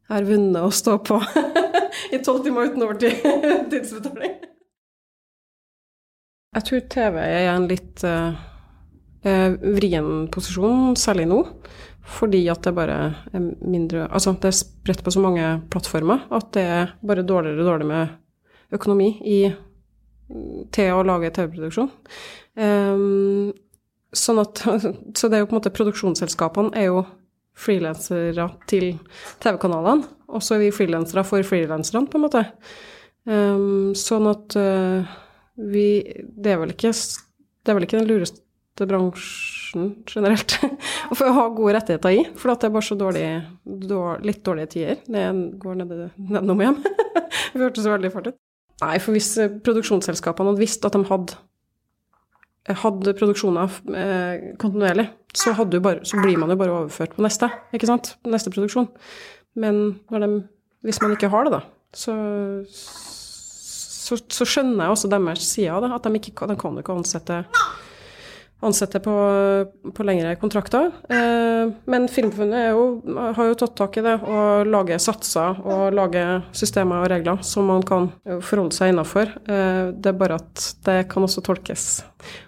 Jeg 0.08 0.16
har 0.16 0.26
vunnet 0.26 0.64
å 0.66 0.72
stå 0.74 0.96
på 1.06 1.20
i 2.16 2.20
tolv 2.26 2.42
timer 2.46 2.72
uten 2.72 2.86
overtidsbetaling. 2.88 4.40
Jeg 6.52 6.66
tror 6.68 6.82
TV 6.92 7.18
er 7.24 7.46
en 7.48 7.68
litt 7.70 8.02
uh, 8.04 8.34
vrien 9.24 10.26
posisjon, 10.34 10.98
særlig 11.00 11.30
nå. 11.32 11.38
Fordi 12.18 12.42
at 12.52 12.66
det 12.66 12.74
bare 12.76 12.98
er 13.32 13.46
mindre 13.62 14.08
Altså, 14.10 14.34
det 14.42 14.50
er 14.50 14.58
spredt 14.58 15.04
på 15.06 15.14
så 15.14 15.22
mange 15.24 15.46
plattformer 15.72 16.26
at 16.34 16.50
det 16.58 16.64
er 16.66 16.92
bare 17.08 17.24
dårligere 17.24 17.62
og 17.62 17.70
dårligere 17.70 17.92
med 17.94 18.76
økonomi 18.76 19.08
i, 19.24 19.40
til 20.76 20.92
å 20.98 21.06
lage 21.08 21.32
TV-produksjon. 21.38 21.88
Um, 22.60 23.54
sånn 24.12 24.42
at 24.44 24.60
Så 25.20 25.30
det 25.30 25.38
er 25.38 25.46
jo 25.46 25.48
på 25.48 25.56
en 25.56 25.62
måte 25.62 25.72
Produksjonsselskapene 25.78 26.76
er 26.76 26.90
jo 26.90 27.06
frilansere 27.62 28.48
til 28.70 28.96
TV-kanalene, 29.44 30.08
og 30.32 30.44
så 30.44 30.56
er 30.56 30.66
vi 30.66 30.76
frilansere 30.76 31.26
for 31.28 31.46
frilanserne, 31.46 32.08
på 32.10 32.20
en 32.20 32.26
måte. 32.26 32.46
Um, 33.30 33.92
sånn 33.98 34.26
at 34.32 34.56
uh, 34.58 35.06
vi 35.62 36.02
Det 36.02 36.56
er 36.56 36.58
vel 36.58 36.72
ikke 36.74 36.90
det 37.62 37.70
er 37.70 37.78
vel 37.78 37.86
ikke 37.86 38.00
den 38.00 38.08
lureste 38.10 38.86
bransjen 38.90 39.92
generelt 40.10 40.56
å 41.14 41.18
få 41.18 41.30
ha 41.36 41.44
gode 41.54 41.76
rettigheter 41.78 42.16
i. 42.18 42.24
For 42.34 42.50
det 42.50 42.70
er 42.70 42.74
bare 42.74 42.88
så 42.88 42.98
dårlig, 42.98 43.26
dårlig, 43.66 44.26
litt 44.32 44.42
dårlige 44.48 44.72
tider. 44.74 45.04
Det 45.06 45.26
går 45.62 45.78
nedom 45.84 46.64
hjem. 46.66 46.80
det 47.54 47.62
hørtes 47.62 47.86
veldig 47.86 48.12
fælt 48.16 48.32
ut. 48.32 48.40
Nei, 48.82 48.96
for 48.98 49.14
hvis 49.14 49.30
eh, 49.38 49.54
produksjonsselskapene 49.62 50.50
hadde 50.50 50.64
visst 50.64 50.86
at 50.88 50.98
de 50.98 51.04
hadde, 51.06 51.38
hadde 52.70 53.16
produksjoner 53.18 53.78
eh, 53.98 54.48
kontinuerlig, 54.62 55.08
så, 55.34 55.54
bare, 55.56 56.04
så, 56.06 56.20
blir 56.22 56.38
man 56.38 56.52
jo 56.52 56.58
bare 56.60 56.74
overført 56.76 57.16
på 57.16 57.24
neste, 57.26 57.50
ikke 57.74 57.90
sant? 57.90 58.16
Neste 58.28 58.52
produksjon. 58.54 58.90
Men 59.60 60.00
de, 60.12 60.30
hvis 60.86 61.02
man 61.02 61.16
ikke 61.16 61.32
har 61.32 61.48
det, 61.48 61.56
da, 61.56 61.62
så, 61.96 62.16
så, 62.72 64.20
så 64.20 64.48
skjønner 64.48 64.86
jeg 64.86 64.96
også 64.96 65.12
deres 65.12 65.48
side 65.48 65.74
av 65.74 65.84
det. 65.84 65.92
At 65.96 66.06
de, 66.08 66.20
ikke, 66.20 66.48
de 66.52 66.58
kan 66.60 66.78
ikke 66.80 66.96
ansette 66.96 67.42
ansette 68.66 69.02
på, 69.04 69.14
på 69.96 70.06
lengre 70.06 70.36
kontrakter. 70.42 70.92
Eh, 71.10 71.72
men 71.90 72.08
Filmforbundet 72.12 73.36
har 73.38 73.50
jo 73.50 73.58
tatt 73.58 73.76
tak 73.80 73.98
i 73.98 74.06
det 74.06 74.18
og 74.22 74.70
lager 74.70 75.02
satser 75.02 75.62
og 75.66 75.96
lager 75.98 76.46
systemer 76.56 77.04
og 77.04 77.12
regler 77.14 77.42
som 77.46 77.70
man 77.72 77.86
kan 77.88 78.12
forholde 78.46 78.76
seg 78.78 78.94
innafor. 78.94 79.34
Eh, 79.46 79.92
det 79.98 80.14
er 80.14 80.22
bare 80.22 80.40
at 80.42 80.68
det 80.86 81.00
kan 81.12 81.26
også 81.26 81.44
tolkes. 81.46 81.90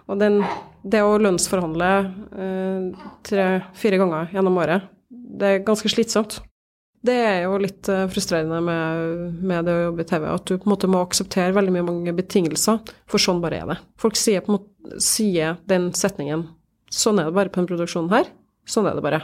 Og 0.07 0.22
den, 0.22 0.41
det 0.86 1.03
å 1.03 1.18
lønnsforhandle 1.22 1.91
eh, 2.38 3.05
tre-fire 3.26 4.01
ganger 4.01 4.34
gjennom 4.36 4.59
året, 4.64 4.89
det 5.09 5.49
er 5.49 5.64
ganske 5.66 5.89
slitsomt. 5.89 6.41
Det 7.04 7.16
er 7.20 7.41
jo 7.43 7.58
litt 7.60 7.88
uh, 7.91 8.06
frustrerende 8.12 8.62
med, 8.64 9.39
med, 9.43 9.66
det 9.68 9.74
å 9.76 9.82
jobbe 9.89 10.06
i 10.06 10.08
TV, 10.08 10.28
at 10.32 10.45
du 10.47 10.54
på 10.56 10.68
en 10.68 10.72
måte 10.72 10.89
må 10.91 11.01
akseptere 11.04 11.56
veldig 11.56 11.74
mye 11.76 11.88
mange 11.89 12.14
betingelser, 12.16 12.80
for 13.12 13.20
sånn 13.20 13.41
bare 13.43 13.60
er 13.60 13.72
det. 13.74 13.78
Folk 13.99 14.16
sier, 14.20 14.45
måte, 14.47 14.99
sier 15.04 15.58
den 15.70 15.91
setningen 15.97 16.47
Sånn 16.93 17.18
er 17.18 17.26
det 17.26 17.34
bare 17.34 17.49
på 17.49 17.58
denne 17.58 17.72
produksjonen 17.72 18.12
her. 18.12 18.28
Sånn 18.70 18.86
er 18.86 18.93
det 18.93 19.01
bare. 19.01 19.24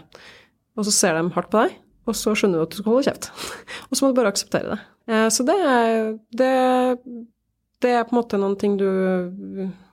Og 0.73 0.87
så 0.87 0.93
ser 0.95 1.19
de 1.19 1.29
hardt 1.35 1.51
på 1.53 1.59
deg, 1.61 1.75
og 2.09 2.15
så 2.17 2.33
skjønner 2.33 2.57
du 2.57 2.65
at 2.65 2.73
du 2.73 2.79
skal 2.79 2.89
holde 2.95 3.03
kjeft. 3.05 3.27
og 3.87 3.93
så 3.93 4.01
må 4.01 4.09
du 4.09 4.17
bare 4.17 4.31
akseptere 4.33 4.73
det. 4.73 4.79
Uh, 5.05 5.27
så 5.29 5.45
det 5.45 5.57
er, 5.69 5.93
det, 6.41 6.51
det 7.85 7.93
er 7.93 8.09
på 8.09 8.15
en 8.15 8.21
måte 8.23 8.41
noen 8.41 8.57
ting 8.57 8.79
du 8.81 8.89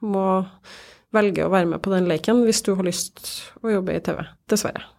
må 0.01 0.26
velge 1.16 1.45
å 1.45 1.53
være 1.53 1.68
med 1.76 1.84
på 1.84 1.93
den 1.93 2.09
leken 2.09 2.47
hvis 2.49 2.64
du 2.64 2.72
har 2.74 2.89
lyst 2.89 3.26
å 3.61 3.76
jobbe 3.76 3.95
i 3.95 4.05
TV. 4.09 4.24
Dessverre. 4.49 4.95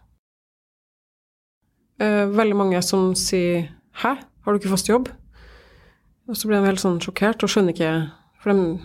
Uh, 1.98 2.28
veldig 2.30 2.56
mange 2.56 2.82
som 2.86 3.16
sier 3.16 3.70
'hæ, 3.98 4.18
har 4.18 4.54
du 4.54 4.60
ikke 4.60 4.74
fast 4.76 4.90
jobb?' 4.90 5.10
Og 6.28 6.36
så 6.36 6.48
blir 6.48 6.60
de 6.60 6.68
helt 6.68 6.84
sånn 6.84 7.00
sjokkert 7.00 7.44
og 7.44 7.52
skjønner 7.52 7.74
ikke 7.74 7.92
For 8.44 8.52
de 8.52 8.80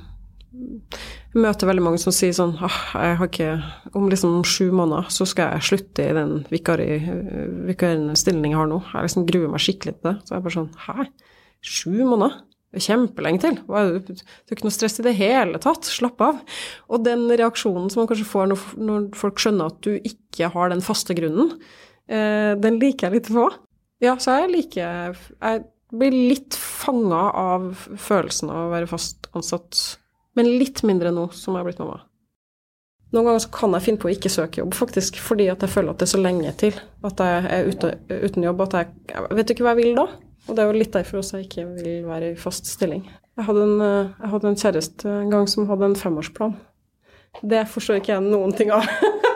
møter 1.33 1.69
veldig 1.69 1.83
mange 1.85 2.01
som 2.03 2.13
sier 2.15 2.35
sånn 2.37 2.55
ah, 2.61 2.79
jeg 2.93 3.19
har 3.19 3.29
ikke, 3.29 3.51
Om 3.99 4.09
liksom 4.13 4.43
sju 4.45 4.71
måneder 4.75 5.09
så 5.13 5.27
skal 5.29 5.57
jeg 5.57 5.69
slutte 5.71 6.07
i 6.07 6.17
den 6.17 6.47
vikarierende 6.53 8.17
stillingen 8.21 8.53
jeg 8.53 8.61
har 8.61 8.71
nå. 8.71 8.81
Jeg 8.93 9.09
liksom 9.09 9.29
gruer 9.29 9.53
meg 9.53 9.65
skikkelig 9.65 9.97
til 9.97 10.09
det. 10.11 10.17
Så 10.23 10.35
jeg 10.35 10.39
er 10.39 10.47
bare 10.47 10.57
sånn 10.59 10.73
Hæ? 10.87 11.07
Sju 11.63 11.95
måneder? 12.05 12.41
Er 12.73 12.81
Kjempelenge 12.81 13.41
til. 13.43 13.57
Det 13.69 14.25
er 14.25 14.55
ikke 14.57 14.65
noe 14.65 14.73
stress 14.73 14.97
i 15.01 15.05
det 15.05 15.13
hele 15.19 15.61
tatt. 15.61 15.85
Slapp 15.85 16.23
av. 16.25 16.39
Og 16.89 17.03
den 17.05 17.27
reaksjonen 17.29 17.91
som 17.93 18.01
man 18.01 18.09
kanskje 18.09 18.29
får 18.31 18.49
når, 18.81 19.11
folk 19.19 19.43
skjønner 19.43 19.69
at 19.69 19.83
du 19.85 19.99
ikke 19.99 20.49
har 20.55 20.73
den 20.73 20.81
faste 20.85 21.17
grunnen, 21.19 21.53
eh, 21.53 21.91
den 22.13 22.79
liker 22.83 23.09
jeg 23.09 23.17
litt 23.17 23.31
på. 23.33 23.47
Ja, 24.03 24.17
så 24.21 24.35
jeg 24.43 24.51
liker 24.51 25.15
Jeg 25.15 25.63
blir 25.93 26.15
litt 26.15 26.57
fanga 26.59 27.27
av 27.37 27.85
følelsen 28.01 28.51
av 28.53 28.67
å 28.67 28.73
være 28.73 28.89
fast 28.91 29.29
ansatt, 29.37 29.79
men 30.37 30.49
litt 30.59 30.83
mindre 30.89 31.13
nå 31.15 31.29
som 31.37 31.55
jeg 31.55 31.63
har 31.63 31.69
blitt 31.69 31.83
mamma. 31.83 32.01
Noen 33.13 33.29
ganger 33.29 33.49
kan 33.53 33.77
jeg 33.77 33.85
finne 33.85 34.01
på 34.01 34.09
å 34.09 34.13
ikke 34.15 34.33
søke 34.33 34.63
jobb, 34.63 34.73
faktisk, 34.73 35.19
fordi 35.21 35.51
jeg 35.51 35.69
føler 35.69 35.93
at 35.93 36.01
det 36.01 36.07
er 36.07 36.13
så 36.15 36.21
lenge 36.23 36.53
til 36.63 36.79
at 37.05 37.21
jeg 37.21 37.43
er 37.45 37.69
ute, 37.69 37.91
uten 38.09 38.47
jobb 38.47 38.63
at 38.65 38.77
jeg, 38.79 38.95
jeg 39.13 39.37
vet 39.37 39.53
ikke 39.53 39.67
hva 39.67 39.75
jeg 39.75 39.83
vil 39.83 39.99
da. 40.01 40.07
Og 40.49 40.57
det 40.57 40.63
er 40.63 40.71
jo 40.71 40.79
litt 40.81 40.97
derfor 40.97 41.21
også 41.21 41.39
jeg 41.39 41.51
ikke 41.51 41.67
vil 41.77 42.07
være 42.09 42.33
i 42.33 42.39
fast 42.41 42.71
stilling. 42.73 43.05
Jeg 43.37 43.47
hadde 43.47 43.67
en, 43.69 43.85
jeg 43.85 44.33
hadde 44.33 44.49
en 44.49 44.59
kjæreste 44.65 45.13
en 45.13 45.31
gang 45.33 45.47
som 45.49 45.69
hadde 45.69 45.91
en 45.91 45.99
femårsplan. 46.01 46.57
Det 47.53 47.63
forstår 47.69 48.01
ikke 48.01 48.15
jeg 48.15 48.25
noen 48.25 48.57
ting 48.57 48.73
av. 48.75 48.89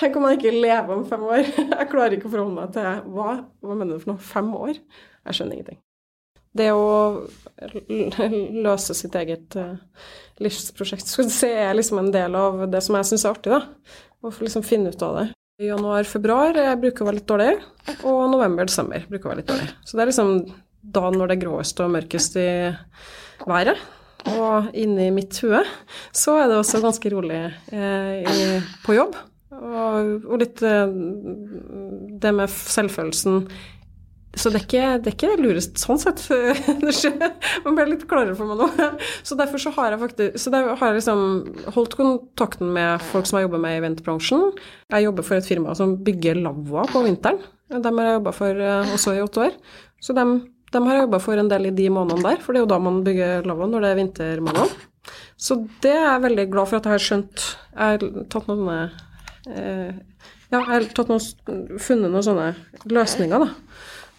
Tenk 0.00 0.16
om 0.16 0.26
jeg 0.28 0.38
ikke 0.38 0.56
lever 0.56 0.94
om 0.94 1.04
fem 1.08 1.24
år. 1.28 1.44
Jeg 1.80 1.88
klarer 1.90 2.16
ikke 2.16 2.30
å 2.30 2.32
forholde 2.32 2.56
meg 2.56 2.70
til 2.72 3.10
hva, 3.12 3.34
hva 3.60 3.74
mener 3.76 3.96
du 3.98 4.02
for 4.02 4.14
noe? 4.14 4.22
Fem 4.24 4.48
år? 4.56 4.78
Jeg 5.28 5.36
skjønner 5.36 5.58
ingenting. 5.58 5.80
Det 6.56 6.70
å 6.74 6.86
løse 8.64 8.96
sitt 8.96 9.14
eget 9.20 9.54
uh, 9.60 9.76
livsprosjekt 10.42 11.06
skal 11.06 11.28
se, 11.30 11.50
er 11.52 11.76
liksom 11.76 12.00
en 12.00 12.08
del 12.14 12.34
av 12.38 12.64
det 12.72 12.80
som 12.82 12.96
jeg 12.96 13.10
syns 13.10 13.26
er 13.26 13.36
artig. 13.36 13.52
da. 13.52 14.00
Å 14.24 14.32
liksom 14.40 14.64
finne 14.66 14.90
ut 14.90 15.04
av 15.04 15.20
det. 15.20 15.26
Januar-februar 15.60 16.56
bruker 16.80 17.04
å 17.04 17.10
være 17.10 17.20
litt 17.20 17.28
dårlig, 17.28 17.52
og 18.08 18.20
november-desember 18.32 19.04
bruker 19.10 19.28
å 19.28 19.34
være 19.34 19.42
litt 19.42 19.52
dårlig. 19.52 19.68
Så 19.84 19.96
det 19.98 20.06
er 20.06 20.10
liksom 20.14 20.34
da 20.80 21.10
når 21.12 21.28
det 21.28 21.36
er 21.36 21.42
gråest 21.44 21.82
og 21.84 21.92
mørkest 21.92 22.38
i 22.40 22.50
været. 23.44 23.82
Og 24.32 24.72
inni 24.76 25.10
mitt 25.14 25.36
hue 25.44 25.60
så 26.16 26.38
er 26.40 26.48
det 26.48 26.58
også 26.60 26.80
ganske 26.82 27.12
rolig 27.12 27.40
eh, 27.72 28.24
i, 28.24 28.48
på 28.84 28.96
jobb. 28.96 29.16
Og, 29.50 30.24
og 30.30 30.40
litt 30.40 30.62
eh, 30.62 30.94
det 32.22 32.32
med 32.36 32.52
selvfølelsen 32.52 33.44
så 34.38 34.50
det 34.52 34.60
er 34.60 34.64
ikke 34.64 34.82
det, 35.02 35.12
er 35.26 35.40
lurest 35.42 35.80
sånn 35.82 35.98
sett. 35.98 36.20
Man 37.64 37.74
ble 37.74 37.86
litt 37.90 38.04
klarere 38.10 38.36
for 38.38 38.46
meg 38.46 38.60
nå. 38.60 38.68
Så 39.26 39.34
derfor 39.38 39.58
så 39.58 39.72
har 39.74 39.90
jeg 39.90 40.02
faktisk 40.04 40.38
så 40.38 40.52
har 40.54 40.84
jeg 40.84 41.00
liksom 41.00 41.24
holdt 41.74 41.96
kontakten 41.98 42.70
med 42.76 43.02
folk 43.10 43.26
som 43.26 43.40
jeg 43.40 43.48
jobber 43.48 43.62
med 43.64 43.74
i 43.74 43.80
eventbransjen. 43.80 44.52
Jeg 44.94 45.08
jobber 45.08 45.26
for 45.26 45.40
et 45.40 45.48
firma 45.50 45.74
som 45.78 45.96
bygger 46.06 46.38
lavvoer 46.44 46.94
på 46.94 47.02
vinteren. 47.08 47.42
Dem 47.74 47.98
har 47.98 48.06
jeg 48.06 48.18
jobba 48.20 48.36
for 48.38 48.62
eh, 48.68 48.94
også 48.94 49.16
i 49.16 49.24
åtte 49.24 49.44
år. 49.48 49.58
Så 50.02 50.14
dem, 50.14 50.36
dem 50.74 50.86
har 50.86 51.00
jeg 51.00 51.08
jobba 51.08 51.22
for 51.26 51.42
en 51.42 51.50
del 51.50 51.66
i 51.66 51.74
de 51.74 51.90
månedene 51.90 52.30
der, 52.30 52.40
for 52.44 52.54
det 52.54 52.62
er 52.62 52.68
jo 52.68 52.70
da 52.70 52.80
man 52.86 53.02
bygger 53.06 53.46
lavvo, 53.50 53.66
når 53.70 53.82
det 53.82 53.90
er 53.90 54.00
vintermåneder. 54.04 54.80
Så 55.40 55.58
det 55.82 55.94
er 55.96 56.06
jeg 56.06 56.26
veldig 56.28 56.50
glad 56.52 56.70
for 56.70 56.78
at 56.78 56.86
jeg 56.86 56.94
har 56.94 57.06
skjønt. 57.08 57.46
Jeg 57.74 57.98
har 57.98 58.26
tatt 58.30 58.50
noen 58.50 58.74
eh, 58.76 58.98
Ja, 59.50 60.58
jeg 60.58 60.66
har 60.66 60.86
tatt 60.96 61.10
noen, 61.10 61.78
funnet 61.78 62.10
noen 62.10 62.24
sånne 62.26 62.46
løsninger, 62.90 63.44
da 63.44 63.50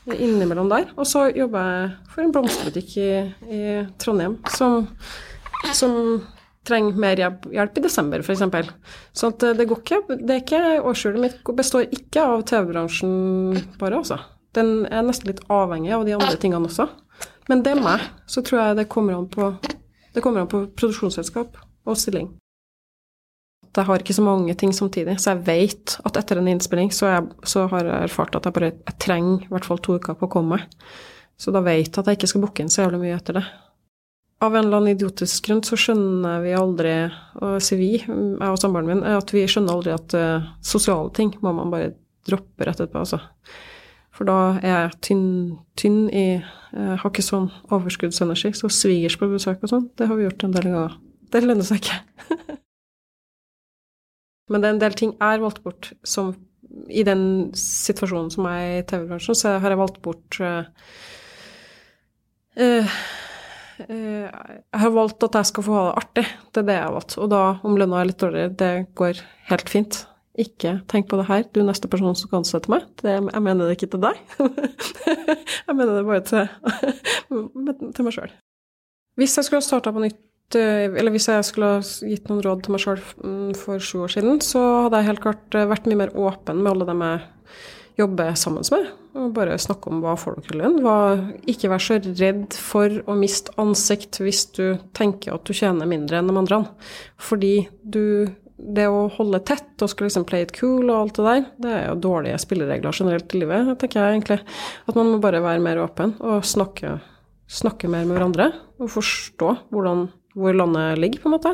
innimellom 0.10 0.70
der. 0.72 0.92
Og 0.98 1.08
så 1.08 1.28
jobber 1.36 1.66
jeg 1.66 1.90
for 2.12 2.24
en 2.24 2.34
blomsterbutikk 2.36 2.94
i, 3.02 3.10
i 3.52 3.62
Trondheim 4.02 4.38
som, 4.56 4.88
som, 5.78 5.98
trenger 6.68 6.98
mer 7.02 7.18
hjelp 7.18 7.78
i 7.80 7.82
desember, 7.82 8.22
f.eks. 8.22 8.68
Så 9.18 9.32
eh, 9.32 9.56
det 9.58 9.66
går 9.66 9.80
ikke 9.82 10.18
det 10.20 10.36
er 10.36 10.44
ikke, 10.44 10.60
Årsskjulet 10.86 11.24
mitt 11.24 11.54
består 11.58 11.88
ikke 11.90 12.22
av 12.22 12.44
TV-bransjen 12.52 13.56
bare, 13.82 13.98
altså. 13.98 14.20
Den 14.54 14.84
er 14.86 15.08
nesten 15.08 15.32
litt 15.32 15.42
avhengig 15.50 15.96
av 15.96 16.06
de 16.06 16.14
andre 16.20 16.38
tingene 16.38 16.70
også. 16.70 16.86
Men 17.50 17.64
det 17.66 17.74
er 17.74 17.82
meg. 17.82 18.06
Så 18.30 18.46
tror 18.46 18.62
jeg 18.62 18.78
det 18.84 18.92
kommer 18.94 19.18
an 19.18 19.26
på, 19.32 19.50
det 20.14 20.22
kommer 20.22 20.46
an 20.46 20.52
på 20.54 20.68
produksjonsselskap 20.78 21.58
og 21.90 21.98
stilling 21.98 22.30
jeg 23.78 23.88
har 23.88 24.04
ikke 24.04 24.16
så 24.18 24.26
mange 24.26 24.54
ting 24.60 24.74
samtidig, 24.76 25.16
så 25.22 25.32
jeg 25.32 25.46
vet 25.48 25.96
at 26.04 26.18
etter 26.20 26.42
en 26.42 26.50
innspilling 26.52 26.92
så, 26.92 27.08
jeg, 27.14 27.28
så 27.48 27.66
har 27.72 27.88
jeg 27.88 28.10
erfart 28.10 28.36
at 28.36 28.48
jeg 28.48 28.56
bare 28.58 28.74
jeg 28.74 28.98
trenger 29.00 29.46
i 29.46 29.52
hvert 29.54 29.68
fall 29.68 29.80
to 29.80 29.96
uker 29.96 30.18
på 30.20 30.28
å 30.28 30.32
komme 30.34 30.58
meg. 30.58 30.94
Så 31.40 31.54
da 31.56 31.64
vet 31.66 31.88
jeg 31.88 32.02
at 32.02 32.10
jeg 32.10 32.20
ikke 32.20 32.30
skal 32.34 32.44
booke 32.44 32.64
inn 32.64 32.72
så 32.72 32.84
jævlig 32.84 33.00
mye 33.06 33.16
etter 33.16 33.40
det. 33.40 33.46
Av 34.42 34.56
en 34.56 34.66
eller 34.66 34.82
annen 34.82 34.96
idiotisk 34.96 35.48
grunn 35.48 35.62
så 35.66 35.78
skjønner 35.78 36.42
vi 36.44 36.54
aldri, 36.58 36.94
og 37.40 37.60
sier 37.62 37.80
vi, 37.80 37.92
jeg 38.02 38.42
og 38.42 38.60
samboeren 38.60 38.90
min, 38.90 39.04
at 39.06 39.34
vi 39.34 39.46
skjønner 39.50 39.78
aldri 39.78 39.94
at 39.94 40.16
uh, 40.18 40.48
sosiale 40.66 41.14
ting 41.18 41.36
må 41.46 41.54
man 41.56 41.74
bare 41.74 41.94
droppe 42.28 42.66
rett 42.66 42.82
etterpå, 42.82 43.04
altså. 43.06 43.22
For 44.12 44.28
da 44.28 44.38
er 44.60 44.74
jeg 44.74 44.98
tynn, 45.08 45.28
tynn 45.80 46.02
i 46.10 46.26
Jeg 46.72 46.98
har 47.02 47.10
ikke 47.10 47.24
sånn 47.26 47.48
overskuddsenergi. 47.74 48.52
Så 48.56 48.70
svigers 48.72 49.18
på 49.20 49.28
besøk 49.32 49.64
og 49.66 49.72
sånn, 49.72 49.88
det 50.00 50.08
har 50.08 50.16
vi 50.16 50.28
gjort 50.28 50.46
en 50.46 50.54
del 50.56 50.68
ganger. 50.70 50.94
Det 51.32 51.42
lønner 51.44 51.68
seg 51.68 51.82
ikke. 51.82 52.60
Men 54.50 54.62
det 54.64 54.70
er 54.70 54.76
en 54.76 54.84
del 54.84 54.98
ting 54.98 55.16
har 55.22 55.44
valgt 55.44 55.64
bort 55.66 55.92
som 56.08 56.34
I 56.92 57.04
den 57.04 57.52
situasjonen 57.58 58.32
som 58.32 58.48
er 58.48 58.80
i 58.80 58.84
TV-bransjen, 58.88 59.36
så 59.36 59.58
har 59.60 59.74
jeg 59.74 59.80
valgt 59.82 60.00
bort 60.06 60.38
uh, 60.40 60.64
uh, 62.56 62.94
Jeg 63.82 64.80
har 64.84 64.94
valgt 64.96 65.26
at 65.28 65.36
jeg 65.36 65.50
skal 65.52 65.68
få 65.68 65.76
ha 65.76 65.84
det 65.90 65.98
artig. 66.04 66.26
Det 66.54 66.64
er 66.64 66.70
det 66.70 66.78
jeg 66.78 66.86
har 66.86 66.96
valgt. 66.96 67.18
Og 67.20 67.32
da, 67.34 67.42
om 67.68 67.76
lønna 67.80 68.00
er 68.00 68.10
litt 68.12 68.22
dårligere, 68.24 68.56
det 68.62 68.72
går 68.96 69.20
helt 69.52 69.74
fint. 69.74 70.04
Ikke 70.40 70.78
tenk 70.88 71.10
på 71.12 71.20
det 71.20 71.28
her, 71.28 71.44
du 71.52 71.60
er 71.60 71.68
neste 71.68 71.90
person 71.92 72.16
som 72.16 72.32
kan 72.32 72.40
ansette 72.40 72.72
meg. 72.72 72.86
Det, 73.02 73.18
jeg 73.20 73.44
mener 73.44 73.68
det 73.68 73.76
ikke 73.76 73.92
til 73.92 74.04
deg. 74.06 74.22
jeg 75.68 75.76
mener 75.76 75.98
det 75.98 76.06
bare 76.08 76.24
til, 76.24 76.48
til 77.98 78.08
meg 78.08 78.16
sjøl. 78.16 78.32
Hvis 79.20 79.36
jeg 79.38 79.46
skulle 79.46 79.60
ha 79.60 79.68
starta 79.68 79.92
på 79.92 80.04
nytt 80.06 80.22
eller 80.60 81.14
hvis 81.14 81.30
jeg 81.32 81.46
skulle 81.48 81.76
ha 81.78 81.82
gitt 81.82 82.30
noen 82.30 82.42
råd 82.46 82.64
til 82.66 82.76
meg 82.76 82.84
sjøl 82.84 83.04
mm, 83.24 83.52
for 83.60 83.84
sju 83.84 84.04
år 84.06 84.16
siden, 84.16 84.42
så 84.46 84.62
hadde 84.86 85.02
jeg 85.02 85.10
helt 85.12 85.24
klart 85.24 85.58
eh, 85.58 85.70
vært 85.70 85.88
mye 85.90 86.02
mer 86.04 86.16
åpen 86.18 86.62
med 86.62 86.74
alle 86.74 86.90
dem 86.90 87.06
jeg 87.06 87.22
jobber 88.02 88.36
sammen 88.40 88.68
med. 88.74 88.92
Og 89.22 89.34
bare 89.36 89.58
snakke 89.60 89.92
om 89.92 90.00
hva 90.04 90.16
får 90.20 90.38
dere 90.40 90.56
i 90.56 90.60
lønn. 90.62 91.32
Ikke 91.52 91.72
være 91.72 91.84
så 91.84 91.98
redd 92.00 92.56
for 92.56 93.02
å 93.12 93.16
miste 93.20 93.52
ansikt 93.60 94.22
hvis 94.24 94.46
du 94.56 94.64
tenker 94.96 95.36
at 95.36 95.44
du 95.48 95.52
tjener 95.56 95.90
mindre 95.90 96.22
enn 96.22 96.32
de 96.32 96.38
andre. 96.40 96.62
Fordi 97.20 97.56
du 97.84 98.32
det 98.62 98.86
å 98.92 99.08
holde 99.16 99.42
tett 99.46 99.82
og 99.82 99.90
skulle 99.90 100.12
liksom 100.12 100.26
play 100.30 100.46
it 100.46 100.54
cool 100.58 100.90
og 100.92 100.98
alt 100.98 101.18
det 101.18 101.26
der, 101.26 101.46
det 101.64 101.72
er 101.74 101.86
jo 101.88 102.02
dårlige 102.04 102.40
spilleregler 102.44 102.94
generelt 102.94 103.34
i 103.34 103.42
livet, 103.42 103.72
tenker 103.82 104.00
jeg 104.02 104.16
egentlig. 104.16 104.38
At 104.86 104.98
man 104.98 105.10
må 105.10 105.22
bare 105.24 105.42
være 105.44 105.64
mer 105.66 105.82
åpen 105.82 106.14
og 106.22 106.46
snakke, 106.46 107.00
snakke 107.50 107.90
mer 107.92 108.06
med 108.06 108.20
hverandre 108.20 108.52
og 108.82 108.92
forstå 108.94 109.56
hvordan 109.74 110.06
hvor 110.38 110.56
landet 110.56 111.00
ligger, 111.02 111.22
på 111.24 111.30
en 111.30 111.36
måte. 111.36 111.54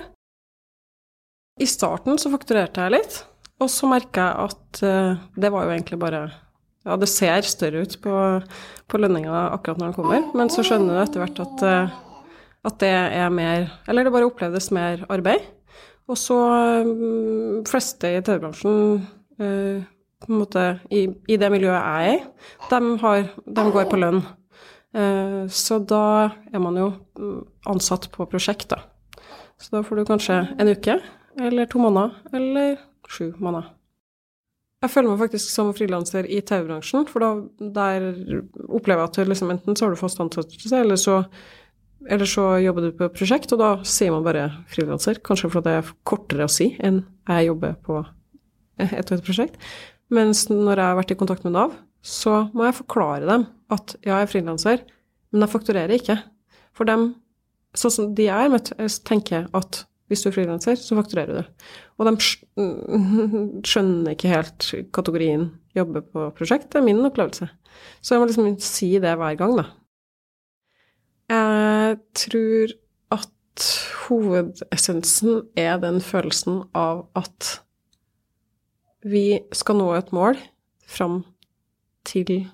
I 1.58 1.68
starten 1.70 2.20
så 2.22 2.30
fakturerte 2.34 2.86
jeg 2.86 2.94
litt, 2.94 3.22
og 3.58 3.72
så 3.74 3.90
merka 3.90 4.28
jeg 4.28 4.52
at 4.52 4.82
uh, 4.86 5.24
det 5.40 5.54
var 5.54 5.66
jo 5.66 5.74
egentlig 5.78 6.02
bare 6.02 6.28
Ja, 6.88 6.96
det 6.96 7.10
ser 7.12 7.44
større 7.44 7.82
ut 7.84 7.98
på, 8.00 8.14
på 8.88 9.00
lønninga 9.02 9.50
akkurat 9.52 9.82
når 9.82 9.90
den 9.90 9.96
kommer, 9.98 10.28
men 10.38 10.52
så 10.54 10.64
skjønner 10.64 10.96
du 10.96 11.02
etter 11.02 11.24
hvert 11.24 11.42
at, 11.44 11.66
uh, 11.66 12.30
at 12.70 12.78
det 12.84 12.94
er 12.94 13.34
mer 13.34 13.68
Eller 13.90 14.06
det 14.06 14.14
bare 14.14 14.30
opplevdes 14.30 14.70
mer 14.76 15.04
arbeid. 15.10 15.44
Og 16.08 16.16
så 16.20 16.38
um, 16.88 17.66
fleste 17.68 18.14
i 18.16 18.22
TV-bransjen 18.24 19.02
uh, 19.42 19.84
på 20.18 20.32
en 20.32 20.40
måte 20.40 20.64
i, 20.90 21.04
i, 21.28 21.38
det 21.38 21.50
miljøet 21.54 21.76
jeg 21.76 22.14
er 22.14 22.14
i, 22.14 22.22
de, 22.72 22.80
har, 23.04 23.28
de 23.58 23.66
går 23.74 23.90
på 23.92 24.00
lønn. 24.00 24.22
Eh, 24.96 25.48
så 25.52 25.80
da 25.84 26.04
er 26.52 26.64
man 26.64 26.78
jo 26.80 26.92
mm, 27.20 27.40
ansatt 27.74 28.10
på 28.14 28.28
prosjekt, 28.30 28.70
da. 28.72 28.84
Så 29.58 29.74
da 29.74 29.84
får 29.84 30.00
du 30.00 30.06
kanskje 30.08 30.38
en 30.58 30.70
uke, 30.70 31.00
eller 31.42 31.70
to 31.70 31.82
måneder, 31.82 32.14
eller 32.38 32.78
sju 33.10 33.32
måneder. 33.38 33.74
Jeg 34.84 34.94
føler 34.94 35.10
meg 35.10 35.22
faktisk 35.24 35.50
som 35.50 35.72
frilanser 35.74 36.28
i 36.30 36.38
TV-bransjen, 36.46 37.08
for 37.10 37.24
da 37.24 37.32
der 37.80 38.12
opplever 38.68 39.08
jeg 39.08 39.10
at 39.10 39.32
liksom, 39.32 39.54
enten 39.56 39.78
så 39.78 39.88
har 39.88 39.96
du 39.96 40.00
fast 40.00 40.22
ansettelse, 40.22 40.84
eller 40.84 41.00
så, 41.02 41.24
eller 42.06 42.30
så 42.30 42.46
jobber 42.62 42.86
du 42.86 42.92
på 43.00 43.10
prosjekt, 43.16 43.56
og 43.56 43.64
da 43.64 43.72
sier 43.82 44.14
man 44.14 44.26
bare 44.28 44.52
frilanser. 44.70 45.18
Kanskje 45.26 45.50
fordi 45.50 45.72
det 45.72 45.80
er 45.80 45.92
kortere 46.06 46.46
å 46.46 46.54
si 46.54 46.76
enn 46.78 47.02
jeg 47.26 47.50
jobber 47.50 47.74
på 47.88 48.04
et 48.78 49.10
og 49.10 49.18
et 49.18 49.26
prosjekt. 49.26 49.58
Mens 50.14 50.46
når 50.52 50.78
jeg 50.78 50.86
har 50.86 51.00
vært 51.00 51.12
i 51.12 51.20
kontakt 51.20 51.48
med 51.48 51.58
Nav, 51.58 51.74
så 52.06 52.48
må 52.56 52.68
jeg 52.68 52.80
forklare 52.80 53.28
dem 53.28 53.46
at 53.74 53.96
ja, 54.02 54.18
jeg 54.18 54.28
er 54.28 54.32
frilanser, 54.32 54.84
men 55.32 55.44
jeg 55.44 55.54
fakturerer 55.54 55.96
ikke. 55.98 56.18
For 56.78 56.88
dem, 56.88 57.10
sånn 57.78 57.94
som 57.94 58.10
de 58.16 58.28
jeg 58.30 58.46
har 58.46 58.52
møtt, 58.54 58.72
tenker 59.08 59.50
at 59.58 59.84
hvis 60.08 60.24
du 60.24 60.30
er 60.30 60.36
frilanser, 60.38 60.78
så 60.80 60.96
fakturerer 60.96 61.42
du. 61.42 61.68
Og 62.00 62.08
de 62.08 62.14
skjønner 63.72 64.14
ikke 64.14 64.32
helt 64.32 64.70
kategorien 64.96 65.50
jobbe 65.76 66.06
på 66.14 66.30
prosjekt. 66.38 66.70
Det 66.72 66.80
er 66.80 66.88
min 66.88 67.04
opplevelse. 67.06 67.50
Så 68.00 68.16
jeg 68.16 68.24
må 68.24 68.30
liksom 68.30 68.54
si 68.64 68.94
det 69.04 69.18
hver 69.20 69.36
gang, 69.40 69.58
da. 69.60 69.68
Jeg 71.28 71.98
tror 72.16 72.74
at 73.18 73.66
hovedessensen 74.06 75.42
er 75.60 75.80
den 75.84 76.00
følelsen 76.04 76.62
av 76.78 77.08
at 77.20 77.58
vi 79.08 79.42
skal 79.56 79.80
nå 79.80 79.90
et 79.98 80.14
mål 80.16 80.40
fram 80.88 81.20
til 82.08 82.48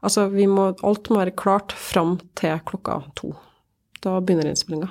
Altså, 0.00 0.30
vi 0.32 0.46
må, 0.48 0.70
alt 0.86 1.10
må 1.12 1.20
være 1.20 1.36
klart 1.36 1.74
fram 1.76 2.14
til 2.38 2.60
klokka 2.64 3.02
to. 3.18 3.34
Da 4.00 4.16
begynner 4.24 4.48
innspillinga. 4.48 4.88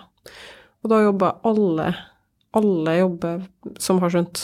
Og 0.84 0.92
da 0.92 1.02
jobber 1.02 1.40
alle, 1.50 1.88
alle 2.56 2.96
jobber, 3.00 3.48
som 3.82 4.02
har 4.04 4.14
skjønt 4.14 4.44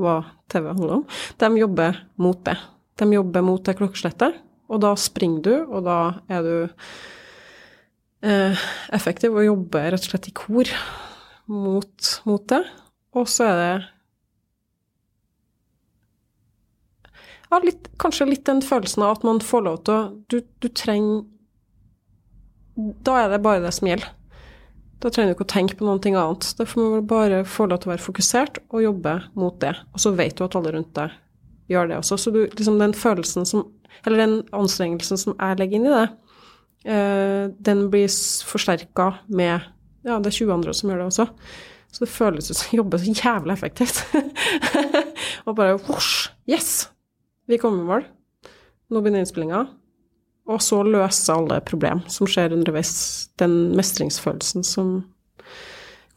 hva 0.00 0.16
TV 0.50 0.66
handler 0.66 0.96
om, 0.98 1.04
de 1.38 1.50
jobber 1.60 2.00
mot 2.20 2.40
det. 2.48 2.56
De 2.98 3.08
jobber 3.14 3.46
mot 3.46 3.62
det 3.64 3.76
klokkeslettet, 3.78 4.40
og 4.70 4.82
da 4.82 4.92
springer 4.98 5.46
du, 5.46 5.54
og 5.68 5.86
da 5.86 5.98
er 6.30 6.44
du 6.46 6.54
eh, 8.26 8.66
effektiv 8.94 9.36
og 9.36 9.46
jobber 9.46 9.92
rett 9.94 10.04
og 10.06 10.12
slett 10.12 10.30
i 10.30 10.34
kor 10.36 10.70
mot, 11.50 12.12
mot 12.26 12.44
det. 12.50 12.62
Og 13.14 13.30
så 13.30 13.48
er 13.50 13.60
det 13.60 13.72
ja, 17.50 17.58
litt, 17.64 17.90
kanskje 17.98 18.28
litt 18.30 18.46
den 18.46 18.62
følelsen 18.62 19.04
av 19.04 19.18
at 19.18 19.26
man 19.26 19.42
får 19.42 19.66
lov 19.66 19.82
til 19.86 19.94
å 19.96 20.00
Du, 20.30 20.38
du 20.62 20.68
trenger 20.68 21.24
Da 23.04 23.16
er 23.24 23.32
det 23.32 23.42
bare 23.44 23.62
det 23.64 23.72
som 23.76 23.88
gjelder. 23.90 24.12
Da 25.00 25.10
trenger 25.10 25.32
du 25.32 25.38
ikke 25.38 25.46
å 25.48 25.54
tenke 25.54 25.76
på 25.76 25.86
noe 25.86 25.96
annet. 25.96 26.46
Da 26.58 26.66
får 26.68 26.80
man 26.80 27.08
bare 27.08 27.42
få 27.48 27.66
lov 27.68 27.80
til 27.80 27.90
å 27.90 27.94
være 27.94 28.04
fokusert 28.04 28.60
og 28.68 28.84
jobbe 28.84 29.16
mot 29.40 29.56
det. 29.60 29.72
Og 29.96 30.02
så 30.02 30.12
vet 30.16 30.36
du 30.36 30.44
at 30.44 30.56
alle 30.58 30.72
rundt 30.74 30.92
deg 30.96 31.14
gjør 31.72 31.90
det 31.90 31.98
også. 32.00 32.18
Så 32.20 32.32
du, 32.34 32.40
liksom 32.44 32.78
den 32.80 32.96
følelsen 32.96 33.48
som 33.48 33.68
Eller 34.06 34.22
den 34.22 34.34
anstrengelsen 34.56 35.18
som 35.18 35.34
jeg 35.34 35.58
legger 35.58 35.76
inn 35.76 35.86
i 35.88 35.92
det, 35.92 36.04
eh, 36.88 37.48
den 37.58 37.90
blir 37.90 38.08
forsterka 38.48 39.10
med 39.28 39.66
Ja, 40.06 40.16
det 40.22 40.30
er 40.30 40.38
20 40.38 40.52
andre 40.54 40.72
som 40.72 40.88
gjør 40.88 41.02
det 41.02 41.08
også. 41.10 41.26
Så 41.90 42.04
det 42.04 42.08
føles 42.08 42.50
ut 42.50 42.56
som 42.56 42.70
jeg 42.70 42.78
jobber 42.80 43.02
så 43.02 43.12
jævlig 43.12 43.52
effektivt. 43.52 44.00
og 45.46 45.56
bare 45.58 45.76
vosj! 45.76 46.30
Yes! 46.48 46.88
Vi 47.50 47.58
kommer 47.58 47.82
i 47.82 47.86
mål. 47.86 48.04
Nå 48.90 49.00
begynner 49.02 49.24
innspillinga. 49.24 49.64
Og 50.50 50.60
så 50.62 50.84
løse 50.86 51.34
alle 51.34 51.58
problem 51.66 52.04
som 52.10 52.28
skjer 52.30 52.54
underveis. 52.54 52.92
Den 53.42 53.72
mestringsfølelsen 53.78 54.62
som 54.66 54.92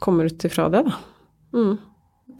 kommer 0.02 0.30
ut 0.30 0.46
ifra 0.46 0.68
det, 0.70 0.84
da. 0.86 1.00
Mm. 1.54 1.74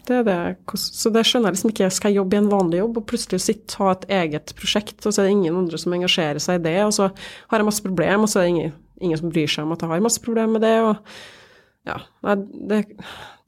Det 0.08 0.20
det. 0.28 0.38
Så 0.78 1.10
det 1.14 1.24
skjønner 1.26 1.50
jeg 1.50 1.58
liksom 1.58 1.72
ikke. 1.74 1.90
Skal 1.96 2.12
jeg 2.12 2.20
jobbe 2.20 2.38
i 2.38 2.42
en 2.44 2.52
vanlig 2.52 2.84
jobb 2.84 3.00
og 3.00 3.08
plutselig 3.10 3.42
sitte 3.42 3.80
ha 3.80 3.90
et 3.96 4.06
eget 4.20 4.54
prosjekt, 4.60 5.00
og 5.02 5.10
så 5.10 5.24
er 5.24 5.30
det 5.30 5.36
ingen 5.40 5.58
andre 5.64 5.80
som 5.82 5.96
engasjerer 5.96 6.44
seg 6.44 6.60
i 6.60 6.64
det, 6.68 6.76
og 6.86 6.94
så 6.94 7.10
har 7.14 7.62
jeg 7.62 7.70
masse 7.70 7.86
problem, 7.86 8.26
og 8.26 8.30
så 8.30 8.42
er 8.42 8.46
det 8.46 8.54
ingen, 8.54 8.78
ingen 9.02 9.22
som 9.22 9.34
bryr 9.34 9.50
seg 9.50 9.66
om 9.66 9.74
at 9.74 9.86
jeg 9.86 9.94
har 9.94 10.06
masse 10.06 10.24
problemer 10.26 10.58
med 10.58 10.66
det, 10.66 10.76
og 10.86 11.90
ja, 11.90 11.98
det, 12.70 12.84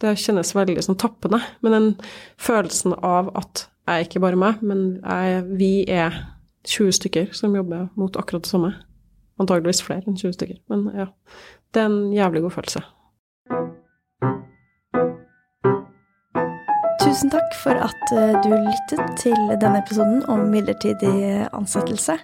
det 0.01 0.17
kjennes 0.21 0.55
veldig 0.57 0.87
sånn 0.89 0.99
tappende. 1.01 1.43
Men 1.65 1.77
den 1.77 1.89
følelsen 2.41 2.97
av 3.03 3.33
at 3.37 3.67
jeg 3.87 4.07
ikke 4.07 4.23
bare 4.23 4.39
meg, 4.39 4.61
men 4.65 4.97
jeg, 5.03 5.43
vi 5.59 5.71
er 5.91 6.15
20 6.65 6.97
stykker 6.97 7.31
som 7.37 7.55
jobber 7.55 7.87
mot 7.95 8.17
akkurat 8.17 8.45
det 8.45 8.49
samme. 8.49 8.73
Antageligvis 9.41 9.83
flere 9.85 10.05
enn 10.07 10.17
20 10.17 10.33
stykker, 10.37 10.59
men 10.71 10.87
ja. 10.95 11.09
Det 11.73 11.83
er 11.83 11.89
en 11.91 12.13
jævlig 12.15 12.41
god 12.45 12.55
følelse. 12.55 12.81
Tusen 17.03 17.31
takk 17.31 17.51
for 17.61 17.77
at 17.85 18.13
eh, 18.15 18.33
du 18.43 18.49
lyttet 18.55 19.19
til 19.19 19.35
denne 19.61 19.81
episoden 19.83 20.23
om 20.31 20.47
midlertidig 20.49 21.45
ansettelse. 21.53 22.17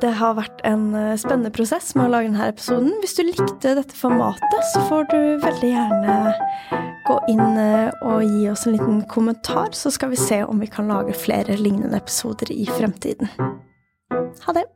Det 0.00 0.12
har 0.20 0.36
vært 0.38 0.62
en 0.68 0.88
eh, 0.94 1.14
spennende 1.20 1.52
prosess 1.54 1.92
med 1.98 2.08
å 2.08 2.14
lage 2.14 2.30
denne 2.30 2.48
episoden. 2.52 2.94
Hvis 3.02 3.18
du 3.18 3.26
likte 3.26 3.76
dette 3.78 3.96
formatet, 3.96 4.60
så 4.72 4.82
får 4.88 5.08
du 5.12 5.20
veldig 5.44 5.72
gjerne 5.74 6.85
gå 7.06 7.16
inn 7.32 7.58
eh, 7.60 7.90
og 8.02 8.24
gi 8.26 8.48
oss 8.50 8.66
en 8.66 8.76
liten 8.76 9.00
kommentar, 9.10 9.72
så 9.72 9.90
skal 9.94 10.12
vi 10.12 10.20
se 10.20 10.42
om 10.44 10.60
vi 10.60 10.70
kan 10.70 10.90
lage 10.90 11.14
flere 11.16 11.56
lignende 11.56 11.96
episoder 12.02 12.52
i 12.52 12.66
fremtiden. 12.66 13.30
Ha 14.46 14.52
det! 14.52 14.66